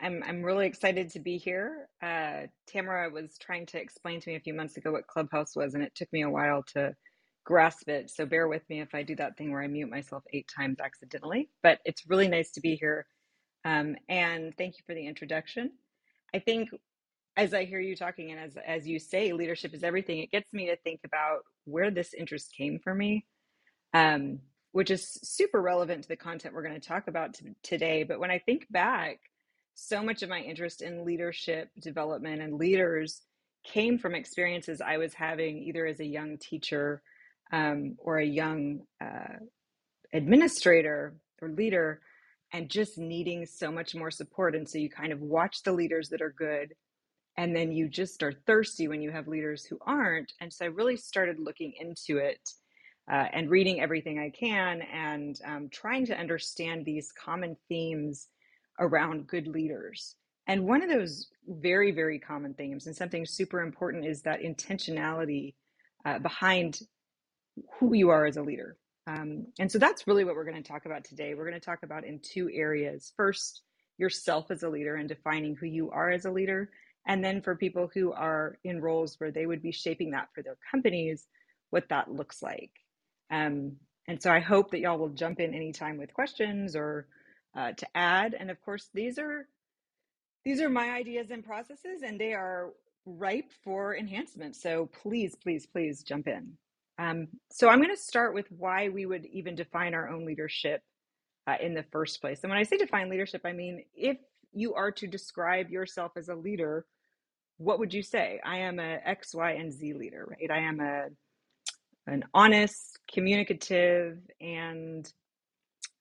I'm 0.00 0.22
I'm 0.24 0.42
really 0.42 0.66
excited 0.66 1.10
to 1.10 1.20
be 1.20 1.38
here. 1.38 1.88
Uh, 2.02 2.48
Tamara 2.66 3.10
was 3.10 3.38
trying 3.38 3.66
to 3.66 3.80
explain 3.80 4.20
to 4.20 4.30
me 4.30 4.36
a 4.36 4.40
few 4.40 4.54
months 4.54 4.76
ago 4.76 4.92
what 4.92 5.06
Clubhouse 5.06 5.56
was, 5.56 5.74
and 5.74 5.82
it 5.84 5.94
took 5.94 6.12
me 6.12 6.22
a 6.22 6.30
while 6.30 6.64
to 6.74 6.94
grasp 7.44 7.88
it. 7.88 8.10
So 8.10 8.26
bear 8.26 8.48
with 8.48 8.62
me 8.70 8.80
if 8.80 8.94
I 8.94 9.02
do 9.02 9.16
that 9.16 9.36
thing 9.36 9.52
where 9.52 9.62
I 9.62 9.68
mute 9.68 9.90
myself 9.90 10.24
eight 10.32 10.48
times 10.54 10.78
accidentally. 10.80 11.50
But 11.62 11.80
it's 11.84 12.08
really 12.08 12.28
nice 12.28 12.52
to 12.52 12.60
be 12.60 12.76
here 12.76 13.06
um, 13.64 13.96
and 14.08 14.56
thank 14.56 14.76
you 14.78 14.84
for 14.86 14.94
the 14.94 15.06
introduction. 15.06 15.72
I 16.34 16.38
think 16.38 16.70
as 17.36 17.54
I 17.54 17.64
hear 17.64 17.80
you 17.80 17.96
talking 17.96 18.30
and 18.30 18.40
as 18.40 18.56
as 18.66 18.86
you 18.88 18.98
say, 18.98 19.32
leadership 19.32 19.74
is 19.74 19.82
everything. 19.84 20.18
It 20.20 20.30
gets 20.30 20.52
me 20.52 20.66
to 20.66 20.76
think 20.76 21.00
about 21.04 21.40
where 21.64 21.90
this 21.90 22.14
interest 22.14 22.54
came 22.56 22.78
for 22.82 22.94
me, 22.94 23.26
um, 23.94 24.40
which 24.72 24.90
is 24.90 25.18
super 25.22 25.60
relevant 25.60 26.02
to 26.04 26.08
the 26.08 26.16
content 26.16 26.54
we're 26.54 26.62
going 26.62 26.80
to 26.80 26.88
talk 26.88 27.08
about 27.08 27.34
t- 27.34 27.46
today. 27.62 28.04
But 28.04 28.20
when 28.20 28.30
I 28.30 28.38
think 28.38 28.66
back, 28.70 29.18
so 29.74 30.02
much 30.02 30.22
of 30.22 30.30
my 30.30 30.40
interest 30.40 30.82
in 30.82 31.04
leadership 31.04 31.70
development 31.80 32.42
and 32.42 32.54
leaders 32.54 33.22
came 33.64 33.98
from 33.98 34.14
experiences 34.14 34.80
I 34.80 34.98
was 34.98 35.14
having 35.14 35.58
either 35.58 35.86
as 35.86 36.00
a 36.00 36.06
young 36.06 36.38
teacher 36.38 37.02
um, 37.52 37.96
or 37.98 38.18
a 38.18 38.26
young 38.26 38.80
uh, 39.00 39.38
administrator 40.12 41.14
or 41.40 41.48
leader 41.48 42.00
and 42.52 42.68
just 42.68 42.98
needing 42.98 43.46
so 43.46 43.70
much 43.70 43.94
more 43.94 44.10
support. 44.10 44.54
And 44.54 44.68
so 44.68 44.78
you 44.78 44.90
kind 44.90 45.12
of 45.12 45.20
watch 45.20 45.62
the 45.62 45.72
leaders 45.72 46.08
that 46.08 46.20
are 46.20 46.34
good, 46.36 46.74
and 47.36 47.54
then 47.54 47.72
you 47.72 47.88
just 47.88 48.22
are 48.22 48.32
thirsty 48.32 48.88
when 48.88 49.00
you 49.00 49.10
have 49.12 49.28
leaders 49.28 49.64
who 49.64 49.78
aren't. 49.86 50.32
And 50.40 50.52
so 50.52 50.64
I 50.64 50.68
really 50.68 50.96
started 50.96 51.38
looking 51.38 51.72
into 51.78 52.18
it 52.18 52.40
uh, 53.10 53.26
and 53.32 53.50
reading 53.50 53.80
everything 53.80 54.18
I 54.18 54.30
can 54.30 54.82
and 54.82 55.40
um, 55.44 55.68
trying 55.70 56.06
to 56.06 56.18
understand 56.18 56.84
these 56.84 57.12
common 57.12 57.56
themes 57.68 58.28
around 58.78 59.26
good 59.26 59.46
leaders. 59.46 60.16
And 60.46 60.66
one 60.66 60.82
of 60.82 60.88
those 60.88 61.28
very, 61.46 61.92
very 61.92 62.18
common 62.18 62.54
themes, 62.54 62.86
and 62.86 62.96
something 62.96 63.24
super 63.24 63.60
important, 63.60 64.06
is 64.06 64.22
that 64.22 64.40
intentionality 64.42 65.54
uh, 66.04 66.18
behind 66.18 66.80
who 67.78 67.94
you 67.94 68.10
are 68.10 68.26
as 68.26 68.36
a 68.36 68.42
leader. 68.42 68.76
Um, 69.06 69.46
and 69.58 69.70
so 69.70 69.78
that's 69.78 70.06
really 70.06 70.24
what 70.24 70.34
we're 70.34 70.44
going 70.44 70.62
to 70.62 70.68
talk 70.68 70.86
about 70.86 71.04
today. 71.04 71.34
We're 71.34 71.48
going 71.48 71.60
to 71.60 71.64
talk 71.64 71.82
about 71.82 72.04
in 72.04 72.20
two 72.20 72.50
areas. 72.52 73.12
First, 73.16 73.62
yourself 73.98 74.50
as 74.50 74.62
a 74.62 74.68
leader 74.68 74.96
and 74.96 75.08
defining 75.08 75.54
who 75.54 75.66
you 75.66 75.90
are 75.90 76.10
as 76.10 76.24
a 76.24 76.30
leader. 76.30 76.70
And 77.06 77.22
then 77.22 77.42
for 77.42 77.54
people 77.54 77.90
who 77.92 78.12
are 78.12 78.58
in 78.64 78.80
roles 78.80 79.18
where 79.18 79.30
they 79.30 79.46
would 79.46 79.62
be 79.62 79.72
shaping 79.72 80.12
that 80.12 80.28
for 80.34 80.42
their 80.42 80.56
companies, 80.70 81.26
what 81.70 81.88
that 81.90 82.10
looks 82.10 82.42
like. 82.42 82.72
Um, 83.30 83.76
and 84.08 84.20
so 84.20 84.30
I 84.30 84.40
hope 84.40 84.70
that 84.70 84.80
y'all 84.80 84.98
will 84.98 85.10
jump 85.10 85.38
in 85.38 85.54
anytime 85.54 85.98
with 85.98 86.14
questions 86.14 86.74
or 86.74 87.06
uh, 87.56 87.72
to 87.72 87.86
add. 87.94 88.34
And 88.38 88.50
of 88.50 88.60
course, 88.62 88.88
these 88.94 89.18
are 89.18 89.46
these 90.44 90.60
are 90.60 90.70
my 90.70 90.90
ideas 90.90 91.30
and 91.30 91.44
processes, 91.44 92.02
and 92.02 92.18
they 92.18 92.32
are 92.32 92.70
ripe 93.04 93.52
for 93.62 93.94
enhancement. 93.94 94.56
So 94.56 94.88
please, 95.02 95.34
please, 95.34 95.66
please 95.66 96.02
jump 96.02 96.26
in. 96.26 96.56
Um, 97.00 97.28
so 97.50 97.68
I'm 97.68 97.78
going 97.78 97.94
to 97.94 98.00
start 98.00 98.34
with 98.34 98.46
why 98.50 98.90
we 98.90 99.06
would 99.06 99.24
even 99.26 99.54
define 99.54 99.94
our 99.94 100.10
own 100.10 100.26
leadership 100.26 100.82
uh, 101.46 101.54
in 101.60 101.72
the 101.72 101.84
first 101.90 102.20
place. 102.20 102.40
And 102.42 102.50
when 102.50 102.58
I 102.58 102.62
say 102.64 102.76
define 102.76 103.08
leadership, 103.08 103.40
I 103.44 103.52
mean 103.52 103.84
if 103.94 104.18
you 104.52 104.74
are 104.74 104.90
to 104.92 105.06
describe 105.06 105.70
yourself 105.70 106.12
as 106.16 106.28
a 106.28 106.34
leader, 106.34 106.84
what 107.56 107.78
would 107.78 107.94
you 107.94 108.02
say? 108.02 108.38
I 108.44 108.58
am 108.58 108.78
a 108.78 108.98
X, 109.04 109.34
Y, 109.34 109.52
and 109.52 109.72
Z 109.72 109.94
leader, 109.94 110.26
right? 110.28 110.50
I 110.50 110.58
am 110.58 110.80
a 110.80 111.06
an 112.06 112.24
honest, 112.34 112.98
communicative, 113.12 114.18
and 114.40 115.10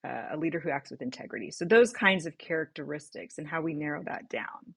uh, 0.05 0.27
a 0.31 0.37
leader 0.37 0.59
who 0.59 0.69
acts 0.69 0.91
with 0.91 1.01
integrity. 1.01 1.51
So 1.51 1.65
those 1.65 1.93
kinds 1.93 2.25
of 2.25 2.37
characteristics 2.37 3.37
and 3.37 3.47
how 3.47 3.61
we 3.61 3.73
narrow 3.73 4.01
that 4.05 4.27
down. 4.29 4.73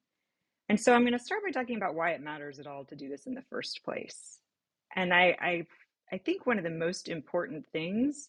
And 0.68 0.78
so 0.78 0.92
I'm 0.92 1.02
going 1.02 1.18
to 1.18 1.18
start 1.18 1.42
by 1.44 1.50
talking 1.50 1.76
about 1.76 1.94
why 1.94 2.10
it 2.10 2.20
matters 2.20 2.58
at 2.58 2.66
all 2.66 2.84
to 2.86 2.96
do 2.96 3.08
this 3.08 3.26
in 3.26 3.34
the 3.34 3.44
first 3.50 3.80
place. 3.84 4.38
And 4.94 5.12
I, 5.12 5.36
I 5.40 5.66
I 6.12 6.18
think 6.18 6.46
one 6.46 6.58
of 6.58 6.64
the 6.64 6.70
most 6.70 7.08
important 7.08 7.64
things 7.72 8.28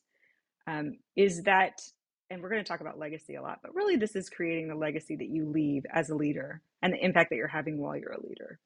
um, 0.67 0.97
is 1.17 1.43
that, 1.43 1.81
and 2.29 2.41
we're 2.41 2.49
going 2.49 2.63
to 2.63 2.67
talk 2.67 2.79
about 2.79 2.97
legacy 2.97 3.35
a 3.35 3.41
lot, 3.41 3.59
but 3.61 3.75
really 3.75 3.97
this 3.97 4.15
is 4.15 4.29
creating 4.29 4.69
the 4.69 4.75
legacy 4.75 5.17
that 5.17 5.27
you 5.27 5.45
leave 5.45 5.85
as 5.91 6.09
a 6.09 6.15
leader 6.15 6.61
and 6.81 6.93
the 6.93 7.03
impact 7.03 7.29
that 7.29 7.35
you're 7.35 7.47
having 7.47 7.77
while 7.77 7.97
you're 7.97 8.13
a 8.13 8.25
leader. 8.25 8.59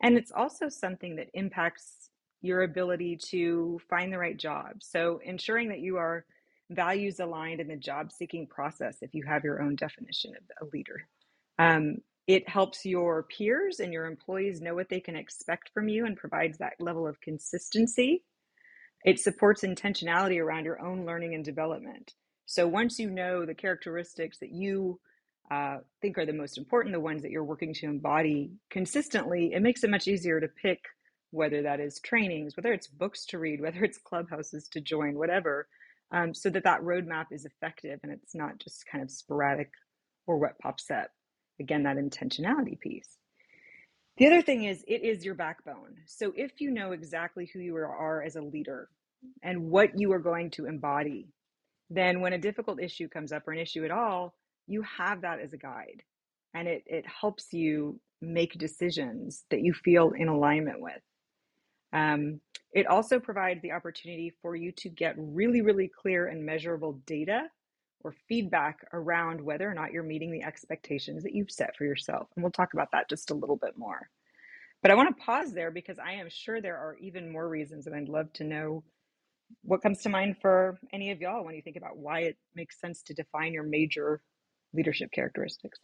And 0.00 0.16
it's 0.16 0.30
also 0.30 0.68
something 0.68 1.16
that 1.16 1.28
impacts 1.34 2.10
your 2.40 2.62
ability 2.62 3.18
to 3.30 3.80
find 3.90 4.12
the 4.12 4.18
right 4.18 4.36
job. 4.36 4.80
So 4.80 5.20
ensuring 5.24 5.68
that 5.70 5.80
you 5.80 5.96
are 5.96 6.24
values 6.70 7.20
aligned 7.20 7.60
in 7.60 7.68
the 7.68 7.76
job 7.76 8.12
seeking 8.12 8.46
process 8.46 8.98
if 9.02 9.14
you 9.14 9.24
have 9.24 9.44
your 9.44 9.60
own 9.60 9.74
definition 9.76 10.32
of 10.36 10.66
a 10.66 10.70
leader. 10.72 11.06
Um, 11.58 11.96
it 12.28 12.48
helps 12.48 12.84
your 12.84 13.24
peers 13.24 13.80
and 13.80 13.92
your 13.92 14.06
employees 14.06 14.60
know 14.60 14.74
what 14.74 14.88
they 14.88 15.00
can 15.00 15.16
expect 15.16 15.70
from 15.74 15.88
you 15.88 16.06
and 16.06 16.16
provides 16.16 16.58
that 16.58 16.74
level 16.78 17.06
of 17.06 17.20
consistency 17.20 18.22
it 19.04 19.18
supports 19.18 19.62
intentionality 19.62 20.40
around 20.40 20.64
your 20.64 20.80
own 20.80 21.04
learning 21.04 21.34
and 21.34 21.44
development. 21.44 22.12
So 22.46 22.66
once 22.66 22.98
you 22.98 23.10
know 23.10 23.46
the 23.46 23.54
characteristics 23.54 24.38
that 24.38 24.52
you 24.52 25.00
uh, 25.50 25.78
think 26.00 26.18
are 26.18 26.26
the 26.26 26.32
most 26.32 26.58
important, 26.58 26.94
the 26.94 27.00
ones 27.00 27.22
that 27.22 27.30
you're 27.30 27.44
working 27.44 27.74
to 27.74 27.86
embody 27.86 28.52
consistently, 28.70 29.52
it 29.52 29.62
makes 29.62 29.84
it 29.84 29.90
much 29.90 30.08
easier 30.08 30.40
to 30.40 30.48
pick 30.48 30.80
whether 31.30 31.62
that 31.62 31.80
is 31.80 32.00
trainings, 32.00 32.56
whether 32.56 32.72
it's 32.72 32.86
books 32.86 33.24
to 33.26 33.38
read, 33.38 33.60
whether 33.60 33.82
it's 33.82 33.98
clubhouses 33.98 34.68
to 34.68 34.80
join, 34.80 35.16
whatever, 35.16 35.66
um, 36.12 36.34
so 36.34 36.50
that 36.50 36.64
that 36.64 36.82
roadmap 36.82 37.26
is 37.30 37.44
effective 37.44 37.98
and 38.02 38.12
it's 38.12 38.34
not 38.34 38.58
just 38.58 38.86
kind 38.86 39.02
of 39.02 39.10
sporadic 39.10 39.70
or 40.26 40.38
what 40.38 40.58
pops 40.58 40.90
up. 40.90 41.08
Again, 41.58 41.84
that 41.84 41.96
intentionality 41.96 42.78
piece. 42.78 43.18
The 44.22 44.28
other 44.28 44.42
thing 44.42 44.62
is, 44.66 44.84
it 44.86 45.02
is 45.02 45.24
your 45.24 45.34
backbone. 45.34 45.96
So 46.06 46.32
if 46.36 46.60
you 46.60 46.70
know 46.70 46.92
exactly 46.92 47.50
who 47.52 47.58
you 47.58 47.74
are 47.74 48.22
as 48.22 48.36
a 48.36 48.40
leader 48.40 48.88
and 49.42 49.68
what 49.68 49.98
you 49.98 50.12
are 50.12 50.20
going 50.20 50.48
to 50.52 50.66
embody, 50.66 51.26
then 51.90 52.20
when 52.20 52.32
a 52.32 52.38
difficult 52.38 52.80
issue 52.80 53.08
comes 53.08 53.32
up 53.32 53.48
or 53.48 53.52
an 53.52 53.58
issue 53.58 53.84
at 53.84 53.90
all, 53.90 54.36
you 54.68 54.82
have 54.82 55.22
that 55.22 55.40
as 55.40 55.52
a 55.52 55.56
guide. 55.56 56.04
And 56.54 56.68
it, 56.68 56.84
it 56.86 57.04
helps 57.04 57.52
you 57.52 57.98
make 58.20 58.56
decisions 58.60 59.42
that 59.50 59.62
you 59.62 59.74
feel 59.74 60.12
in 60.16 60.28
alignment 60.28 60.80
with. 60.80 61.02
Um, 61.92 62.38
it 62.72 62.86
also 62.86 63.18
provides 63.18 63.60
the 63.60 63.72
opportunity 63.72 64.32
for 64.40 64.54
you 64.54 64.70
to 64.70 64.88
get 64.88 65.16
really, 65.18 65.62
really 65.62 65.90
clear 66.00 66.28
and 66.28 66.46
measurable 66.46 67.00
data 67.06 67.48
or 68.04 68.14
feedback 68.28 68.86
around 68.92 69.40
whether 69.40 69.70
or 69.70 69.74
not 69.74 69.92
you're 69.92 70.02
meeting 70.02 70.32
the 70.32 70.42
expectations 70.42 71.22
that 71.22 71.34
you've 71.34 71.50
set 71.50 71.76
for 71.76 71.84
yourself. 71.84 72.28
And 72.34 72.42
we'll 72.42 72.52
talk 72.52 72.74
about 72.74 72.88
that 72.92 73.08
just 73.08 73.30
a 73.30 73.34
little 73.34 73.56
bit 73.56 73.76
more. 73.76 74.08
But 74.82 74.90
I 74.90 74.94
want 74.94 75.16
to 75.16 75.24
pause 75.24 75.52
there 75.52 75.70
because 75.70 75.98
I 75.98 76.14
am 76.14 76.28
sure 76.28 76.60
there 76.60 76.76
are 76.76 76.96
even 77.00 77.30
more 77.30 77.48
reasons, 77.48 77.86
and 77.86 77.94
I'd 77.94 78.08
love 78.08 78.32
to 78.34 78.44
know 78.44 78.82
what 79.62 79.82
comes 79.82 80.02
to 80.02 80.08
mind 80.08 80.36
for 80.40 80.78
any 80.92 81.10
of 81.10 81.20
y'all 81.20 81.44
when 81.44 81.54
you 81.54 81.62
think 81.62 81.76
about 81.76 81.96
why 81.96 82.20
it 82.20 82.36
makes 82.54 82.80
sense 82.80 83.02
to 83.04 83.14
define 83.14 83.52
your 83.52 83.64
major 83.64 84.20
leadership 84.72 85.10
characteristics. 85.12 85.78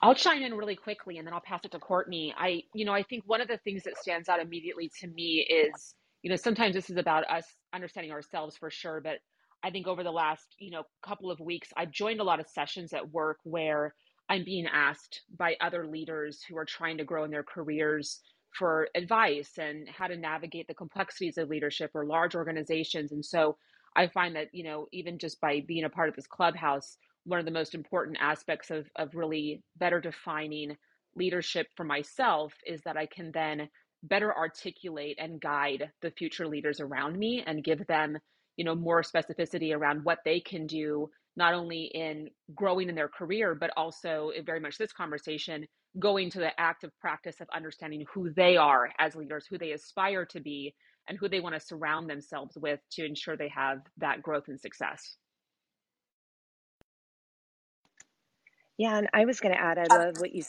I'll 0.00 0.14
chime 0.14 0.42
in 0.42 0.54
really 0.54 0.74
quickly 0.74 1.18
and 1.18 1.26
then 1.26 1.32
I'll 1.32 1.40
pass 1.40 1.64
it 1.64 1.70
to 1.72 1.78
Courtney. 1.78 2.34
I, 2.36 2.64
you 2.74 2.84
know, 2.84 2.92
I 2.92 3.04
think 3.04 3.22
one 3.26 3.40
of 3.40 3.46
the 3.46 3.58
things 3.58 3.84
that 3.84 3.96
stands 3.96 4.28
out 4.28 4.40
immediately 4.40 4.90
to 5.00 5.06
me 5.06 5.46
is 5.48 5.94
you 6.22 6.30
know, 6.30 6.36
sometimes 6.36 6.74
this 6.74 6.90
is 6.90 6.96
about 6.96 7.28
us 7.30 7.44
understanding 7.74 8.12
ourselves 8.12 8.56
for 8.56 8.70
sure, 8.70 9.00
but 9.00 9.18
I 9.64 9.70
think 9.70 9.86
over 9.86 10.02
the 10.02 10.10
last, 10.10 10.56
you 10.58 10.70
know, 10.70 10.84
couple 11.04 11.30
of 11.30 11.40
weeks, 11.40 11.68
I've 11.76 11.90
joined 11.90 12.20
a 12.20 12.24
lot 12.24 12.40
of 12.40 12.48
sessions 12.48 12.92
at 12.92 13.10
work 13.12 13.38
where 13.44 13.94
I'm 14.28 14.44
being 14.44 14.66
asked 14.66 15.22
by 15.36 15.56
other 15.60 15.86
leaders 15.86 16.42
who 16.48 16.56
are 16.56 16.64
trying 16.64 16.98
to 16.98 17.04
grow 17.04 17.24
in 17.24 17.30
their 17.30 17.44
careers 17.44 18.20
for 18.58 18.88
advice 18.94 19.52
and 19.58 19.88
how 19.88 20.06
to 20.06 20.16
navigate 20.16 20.68
the 20.68 20.74
complexities 20.74 21.38
of 21.38 21.48
leadership 21.48 21.90
or 21.94 22.06
large 22.06 22.34
organizations. 22.34 23.12
And 23.12 23.24
so 23.24 23.56
I 23.96 24.08
find 24.08 24.36
that, 24.36 24.48
you 24.52 24.64
know, 24.64 24.86
even 24.92 25.18
just 25.18 25.40
by 25.40 25.62
being 25.66 25.84
a 25.84 25.90
part 25.90 26.08
of 26.08 26.16
this 26.16 26.26
clubhouse, 26.26 26.96
one 27.24 27.38
of 27.38 27.44
the 27.44 27.50
most 27.52 27.74
important 27.74 28.18
aspects 28.20 28.70
of, 28.70 28.88
of 28.96 29.14
really 29.14 29.62
better 29.76 30.00
defining 30.00 30.76
leadership 31.14 31.68
for 31.76 31.84
myself 31.84 32.52
is 32.66 32.82
that 32.82 32.96
I 32.96 33.06
can 33.06 33.30
then 33.32 33.68
better 34.04 34.36
articulate 34.36 35.16
and 35.20 35.40
guide 35.40 35.90
the 36.02 36.12
future 36.12 36.48
leaders 36.48 36.80
around 36.80 37.18
me 37.18 37.42
and 37.46 37.64
give 37.64 37.86
them 37.88 38.18
you 38.56 38.64
know 38.64 38.74
more 38.76 39.02
specificity 39.02 39.76
around 39.76 40.04
what 40.04 40.20
they 40.24 40.40
can 40.40 40.66
do 40.66 41.08
not 41.36 41.54
only 41.54 41.84
in 41.94 42.28
growing 42.54 42.88
in 42.90 42.96
their 42.96 43.08
career 43.08 43.54
but 43.54 43.70
also 43.76 44.32
very 44.46 44.60
much 44.60 44.78
this 44.78 44.92
conversation 44.92 45.66
going 45.98 46.30
to 46.30 46.40
the 46.40 46.58
active 46.60 46.90
practice 47.00 47.40
of 47.40 47.48
understanding 47.54 48.04
who 48.14 48.32
they 48.34 48.56
are 48.56 48.90
as 49.00 49.16
leaders 49.16 49.46
who 49.50 49.58
they 49.58 49.72
aspire 49.72 50.26
to 50.26 50.40
be 50.40 50.74
and 51.08 51.18
who 51.18 51.28
they 51.28 51.40
want 51.40 51.54
to 51.54 51.60
surround 51.60 52.10
themselves 52.10 52.56
with 52.60 52.80
to 52.92 53.04
ensure 53.06 53.36
they 53.36 53.50
have 53.54 53.78
that 53.98 54.22
growth 54.22 54.44
and 54.48 54.60
success 54.60 55.16
Yeah, 58.78 58.98
and 58.98 59.08
I 59.14 59.24
was 59.26 59.40
going 59.40 59.54
to 59.54 59.60
add, 59.60 59.78
I 59.78 59.86
Uh, 59.90 59.98
love 59.98 60.16
what 60.16 60.34
you. 60.34 60.44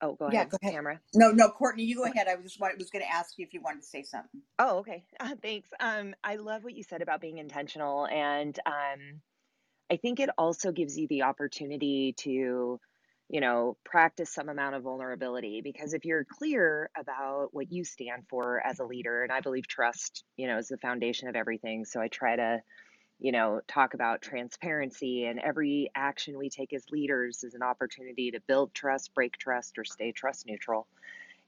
Oh, 0.00 0.14
go 0.14 0.26
yeah, 0.26 0.44
ahead, 0.44 0.50
go 0.50 0.58
ahead. 0.62 0.74
Tamara. 0.74 1.00
No, 1.14 1.30
no, 1.32 1.48
Courtney, 1.50 1.84
you 1.84 1.96
go 1.96 2.04
ahead. 2.04 2.28
I 2.28 2.34
was 2.36 2.44
just 2.44 2.60
was 2.60 2.90
going 2.90 3.04
to 3.04 3.12
ask 3.12 3.38
you 3.38 3.46
if 3.46 3.54
you 3.54 3.60
wanted 3.62 3.82
to 3.82 3.86
say 3.88 4.02
something. 4.02 4.42
Oh, 4.58 4.78
okay. 4.78 5.04
Uh, 5.20 5.36
thanks. 5.42 5.70
Um, 5.80 6.14
I 6.24 6.36
love 6.36 6.64
what 6.64 6.74
you 6.76 6.82
said 6.82 7.02
about 7.02 7.20
being 7.20 7.38
intentional, 7.38 8.06
and 8.06 8.58
um, 8.66 9.20
I 9.90 9.96
think 9.96 10.20
it 10.20 10.30
also 10.38 10.72
gives 10.72 10.98
you 10.98 11.06
the 11.08 11.22
opportunity 11.22 12.14
to, 12.18 12.80
you 13.28 13.40
know, 13.40 13.76
practice 13.84 14.30
some 14.32 14.48
amount 14.48 14.74
of 14.76 14.82
vulnerability 14.84 15.60
because 15.62 15.94
if 15.94 16.04
you're 16.04 16.24
clear 16.24 16.90
about 16.98 17.48
what 17.52 17.72
you 17.72 17.84
stand 17.84 18.24
for 18.28 18.60
as 18.66 18.80
a 18.80 18.84
leader, 18.84 19.22
and 19.22 19.32
I 19.32 19.40
believe 19.40 19.68
trust, 19.68 20.24
you 20.36 20.46
know, 20.48 20.58
is 20.58 20.68
the 20.68 20.78
foundation 20.78 21.28
of 21.28 21.36
everything. 21.36 21.84
So 21.84 22.00
I 22.00 22.08
try 22.08 22.36
to 22.36 22.60
you 23.18 23.32
know, 23.32 23.60
talk 23.66 23.94
about 23.94 24.22
transparency 24.22 25.24
and 25.24 25.40
every 25.40 25.90
action 25.94 26.38
we 26.38 26.50
take 26.50 26.72
as 26.72 26.84
leaders 26.90 27.44
is 27.44 27.54
an 27.54 27.62
opportunity 27.62 28.30
to 28.32 28.40
build 28.40 28.74
trust, 28.74 29.14
break 29.14 29.38
trust, 29.38 29.78
or 29.78 29.84
stay 29.84 30.12
trust 30.12 30.46
neutral. 30.46 30.86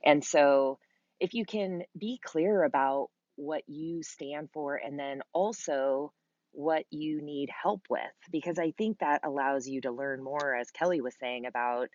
And 0.04 0.24
so 0.24 0.78
if 1.20 1.34
you 1.34 1.44
can 1.44 1.82
be 1.96 2.20
clear 2.24 2.64
about 2.64 3.10
what 3.36 3.62
you 3.68 4.02
stand 4.02 4.48
for 4.52 4.76
and 4.76 4.98
then 4.98 5.20
also 5.32 6.12
what 6.52 6.84
you 6.90 7.20
need 7.20 7.50
help 7.50 7.82
with, 7.90 8.00
because 8.32 8.58
I 8.58 8.72
think 8.78 8.98
that 9.00 9.20
allows 9.24 9.68
you 9.68 9.82
to 9.82 9.92
learn 9.92 10.22
more, 10.22 10.56
as 10.56 10.70
Kelly 10.70 11.00
was 11.00 11.14
saying, 11.20 11.46
about 11.46 11.88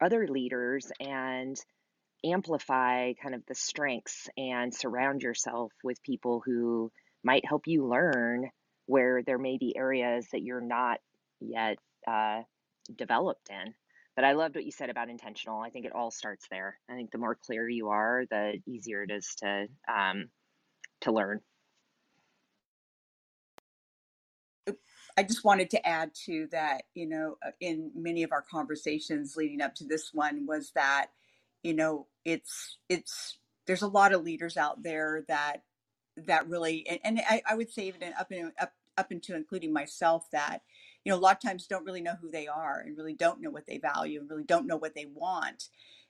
other 0.00 0.26
leaders 0.26 0.90
and 0.98 1.60
amplify 2.24 3.12
kind 3.14 3.34
of 3.34 3.44
the 3.46 3.54
strengths 3.54 4.28
and 4.36 4.74
surround 4.74 5.22
yourself 5.22 5.72
with 5.84 6.02
people 6.02 6.42
who 6.44 6.90
might 7.22 7.44
help 7.46 7.66
you 7.66 7.86
learn 7.86 8.50
where 8.90 9.22
there 9.22 9.38
may 9.38 9.56
be 9.56 9.76
areas 9.76 10.26
that 10.32 10.42
you're 10.42 10.60
not 10.60 10.98
yet 11.40 11.78
uh, 12.08 12.40
developed 12.96 13.48
in. 13.48 13.72
But 14.16 14.24
I 14.24 14.32
loved 14.32 14.56
what 14.56 14.64
you 14.64 14.72
said 14.72 14.90
about 14.90 15.08
intentional. 15.08 15.60
I 15.60 15.70
think 15.70 15.86
it 15.86 15.94
all 15.94 16.10
starts 16.10 16.46
there. 16.50 16.76
I 16.90 16.94
think 16.94 17.12
the 17.12 17.18
more 17.18 17.38
clear 17.46 17.68
you 17.68 17.90
are, 17.90 18.24
the 18.28 18.60
easier 18.66 19.04
it 19.04 19.10
is 19.12 19.36
to 19.38 19.66
um, 19.88 20.28
to 21.02 21.12
learn. 21.12 21.40
I 25.16 25.22
just 25.22 25.44
wanted 25.44 25.70
to 25.70 25.86
add 25.86 26.10
to 26.26 26.48
that, 26.50 26.82
you 26.94 27.08
know, 27.08 27.36
uh, 27.46 27.50
in 27.60 27.92
many 27.94 28.22
of 28.22 28.32
our 28.32 28.42
conversations 28.42 29.36
leading 29.36 29.60
up 29.60 29.74
to 29.76 29.84
this 29.84 30.10
one 30.12 30.46
was 30.46 30.72
that, 30.74 31.06
you 31.62 31.74
know, 31.74 32.06
it's 32.24 32.78
it's 32.88 33.38
there's 33.66 33.82
a 33.82 33.88
lot 33.88 34.12
of 34.12 34.24
leaders 34.24 34.56
out 34.56 34.82
there 34.82 35.24
that 35.28 35.62
that 36.26 36.48
really 36.48 36.86
and, 36.88 37.00
and 37.04 37.20
I, 37.28 37.42
I, 37.48 37.54
would 37.54 37.70
say 37.70 37.86
even 37.86 38.12
up 38.18 38.30
in 38.32 38.52
up 38.60 38.72
up 38.98 39.12
into 39.12 39.34
including 39.34 39.72
myself 39.72 40.30
that 40.32 40.62
you 41.04 41.10
know 41.12 41.18
a 41.18 41.20
lot 41.20 41.36
of 41.36 41.42
times 41.42 41.66
don't 41.66 41.84
really 41.84 42.00
know 42.00 42.16
who 42.20 42.30
they 42.30 42.46
are 42.46 42.80
and 42.80 42.96
really 42.96 43.14
don't 43.14 43.40
know 43.40 43.50
what 43.50 43.66
they 43.66 43.78
value 43.78 44.20
and 44.20 44.30
really 44.30 44.44
don't 44.44 44.66
know 44.66 44.76
what 44.76 44.94
they 44.94 45.06
want. 45.14 45.68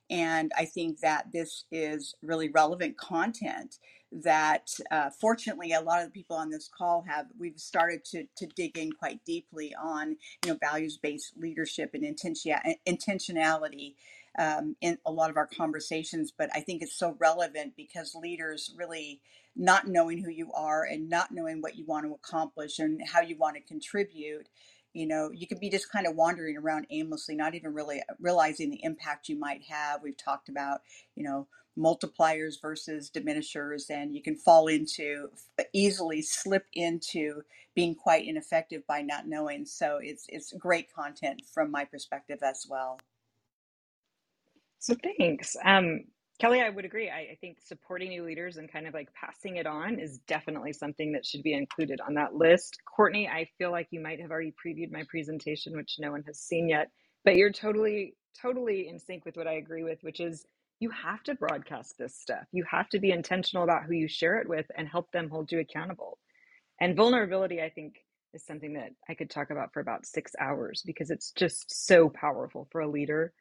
And 0.09 0.51
i 0.59 0.65
think 0.65 1.01
that 1.01 1.27
this 1.33 1.65
is 1.71 2.15
really 2.23 2.49
relevant 2.49 2.97
content 2.97 3.79
that 4.13 4.71
uh, 4.91 5.11
fortunately 5.11 5.73
a 5.73 5.81
lot 5.81 6.01
of 6.01 6.07
the 6.07 6.11
people 6.11 6.37
on 6.37 6.51
this 6.51 6.69
call 6.77 7.05
have 7.07 7.27
we've 7.39 7.59
started 7.59 8.05
to, 8.05 8.25
to 8.37 8.47
dig 8.57 8.77
in 8.77 8.91
quite 8.93 9.25
deeply 9.25 9.73
on 9.81 10.17
you 10.45 10.51
know 10.51 10.59
values 10.61 10.99
based 11.01 11.33
leadership 11.37 11.95
and 11.95 12.05
intentionality 12.05 13.95
um, 14.39 14.77
in 14.81 14.99
a 15.05 15.13
lot 15.13 15.31
of 15.31 15.37
our 15.37 15.47
conversations 15.47 16.33
but 16.37 16.51
i 16.55 16.61
think 16.61 16.83
it's 16.83 16.99
so 16.99 17.17
relevant 17.19 17.75
because 17.77 18.15
leaders 18.15 18.73
really 18.77 19.21
not 19.57 19.89
knowing 19.89 20.23
who 20.23 20.31
you 20.31 20.51
are 20.53 20.85
and 20.85 21.09
not 21.09 21.33
knowing 21.33 21.61
what 21.61 21.77
you 21.77 21.85
want 21.85 22.07
to 22.07 22.15
accomplish 22.15 22.79
and 22.79 23.01
how 23.13 23.21
you 23.21 23.37
want 23.37 23.57
to 23.57 23.63
contribute 23.63 24.49
you 24.93 25.07
know 25.07 25.31
you 25.33 25.47
could 25.47 25.61
be 25.61 25.71
just 25.71 25.91
kind 25.91 26.07
of 26.07 26.15
wandering 26.17 26.57
around 26.57 26.87
aimlessly 26.91 27.35
not 27.35 27.55
even 27.55 27.75
really 27.75 28.03
realizing 28.21 28.71
the 28.71 28.83
impact 28.83 29.29
you 29.29 29.39
might 29.39 29.63
have. 29.69 30.03
We've 30.03 30.17
talked 30.17 30.49
about 30.49 30.81
you 31.15 31.25
know 31.25 31.47
multipliers 31.79 32.61
versus 32.61 33.11
diminishers 33.11 33.91
and 33.91 34.15
you 34.15 34.23
can 34.23 34.37
fall 34.37 34.67
into 34.67 35.29
easily 35.73 36.21
slip 36.21 36.67
into 36.75 37.43
being 37.75 37.95
quite 37.95 38.27
ineffective 38.27 38.83
by 38.87 39.03
not 39.03 39.29
knowing. 39.29 39.65
So 39.65 39.99
it's 40.03 40.27
it's 40.29 40.53
great 40.53 40.93
content 40.93 41.43
from 41.53 41.71
my 41.71 41.85
perspective 41.85 42.41
as 42.43 42.67
well 42.69 42.99
so 44.81 44.95
thanks 45.19 45.57
um 45.65 46.01
Kelly, 46.41 46.63
I 46.63 46.71
would 46.71 46.87
agree. 46.87 47.11
I, 47.11 47.33
I, 47.33 47.39
think 47.43 47.59
supporting 47.61 48.09
new 48.09 48.25
leaders 48.25 48.57
and 48.57 48.73
kind 48.73 48.87
of 48.87 48.95
like 48.95 49.13
passing 49.13 49.57
it 49.57 49.67
on 49.67 49.99
is 49.99 50.21
definitely 50.21 50.73
something 50.73 51.13
that 51.13 51.27
should 51.27 51.43
be 51.43 51.53
included 51.53 52.01
on 52.01 52.15
that 52.15 52.35
list. 52.35 52.79
Courtney, 52.87 53.29
I 53.29 53.47
feel 53.59 53.71
like 53.71 53.89
you 53.91 54.01
might 54.01 54.23
have 54.23 54.31
already 54.31 54.55
previewed 54.55 54.91
my 54.91 55.03
presentation, 55.11 55.77
which 55.77 55.97
no 55.99 56.11
one 56.13 56.23
has 56.23 56.41
seen 56.41 56.67
yet, 56.71 56.89
but 57.27 57.37
you're 57.37 57.53
totally, 57.53 58.15
totally 58.41 58.89
in 58.89 58.99
sync 58.99 59.27
with 59.27 59.37
what 59.37 59.47
I 59.47 59.55
agree 59.57 59.85
with, 59.85 59.99
which 60.01 60.19
is 60.19 60.47
you 60.81 60.89
have 60.91 61.23
to 61.25 61.35
broadcast 61.35 61.99
this 61.99 62.17
stuff. 62.19 62.45
You 62.53 62.65
have 62.71 62.89
to 62.89 62.99
be 62.99 63.11
intentional 63.11 63.65
about 63.65 63.85
who 63.85 63.93
you 63.93 64.09
share 64.09 64.41
it 64.41 64.49
with 64.49 64.65
and 64.79 64.89
help 64.89 65.13
them 65.13 65.29
hold 65.29 65.53
you 65.53 65.61
accountable. 65.61 66.19
And 66.81 66.97
vulnerability, 66.97 67.61
I 67.61 67.69
think, 67.69 67.97
is 68.33 68.47
something 68.47 68.73
that 68.75 68.93
I 69.11 69.15
could 69.15 69.29
talk 69.29 69.51
about 69.51 69.75
for 69.75 69.81
about 69.81 70.07
six 70.07 70.33
hours 70.41 70.83
because 70.87 71.11
it's 71.11 71.33
just 71.33 71.87
so 71.87 72.09
powerful 72.09 72.67
for 72.73 72.81
a 72.81 72.89
leader. 72.91 73.35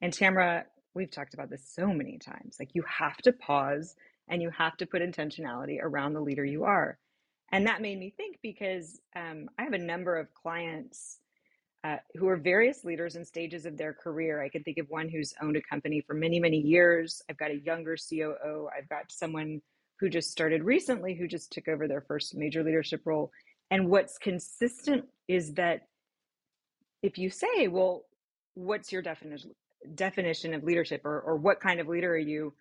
And 0.00 0.14
Tamara, 0.14 0.64
we've 0.98 1.10
talked 1.10 1.32
about 1.32 1.48
this 1.48 1.62
so 1.64 1.86
many 1.86 2.18
times. 2.18 2.56
Like 2.58 2.74
you 2.74 2.82
have 2.82 3.16
to 3.18 3.32
pause 3.32 3.94
and 4.28 4.42
you 4.42 4.50
have 4.50 4.76
to 4.78 4.86
put 4.86 5.00
intentionality 5.00 5.78
around 5.80 6.12
the 6.12 6.20
leader 6.20 6.44
you 6.44 6.64
are. 6.64 6.98
And 7.50 7.66
that 7.66 7.80
made 7.80 7.98
me 7.98 8.12
think 8.14 8.38
because 8.42 9.00
um, 9.16 9.48
I 9.58 9.62
have 9.62 9.72
a 9.72 9.78
number 9.78 10.16
of 10.16 10.34
clients 10.34 11.20
uh, 11.84 11.96
who 12.16 12.28
are 12.28 12.36
various 12.36 12.84
leaders 12.84 13.14
in 13.16 13.24
stages 13.24 13.64
of 13.64 13.78
their 13.78 13.94
career. 13.94 14.42
I 14.42 14.48
can 14.48 14.64
think 14.64 14.78
of 14.78 14.86
one 14.90 15.08
who's 15.08 15.32
owned 15.40 15.56
a 15.56 15.62
company 15.62 16.02
for 16.06 16.12
many, 16.14 16.40
many 16.40 16.58
years. 16.58 17.22
I've 17.30 17.38
got 17.38 17.52
a 17.52 17.60
younger 17.60 17.96
COO. 17.96 18.68
I've 18.76 18.88
got 18.88 19.10
someone 19.10 19.62
who 20.00 20.10
just 20.10 20.30
started 20.30 20.64
recently 20.64 21.14
who 21.14 21.26
just 21.26 21.52
took 21.52 21.68
over 21.68 21.88
their 21.88 22.02
first 22.02 22.36
major 22.36 22.62
leadership 22.62 23.02
role. 23.04 23.30
And 23.70 23.88
what's 23.88 24.18
consistent 24.18 25.04
is 25.28 25.54
that 25.54 25.82
if 27.02 27.16
you 27.16 27.30
say, 27.30 27.68
well, 27.68 28.04
what's 28.54 28.92
your 28.92 29.02
definition 29.02 29.52
definition 29.94 30.54
of 30.54 30.64
leadership 30.64 31.02
or, 31.04 31.20
or 31.20 31.36
what 31.36 31.60
kind 31.60 31.80
of 31.80 31.88
leader 31.88 32.12
are 32.12 32.18
you, 32.18 32.54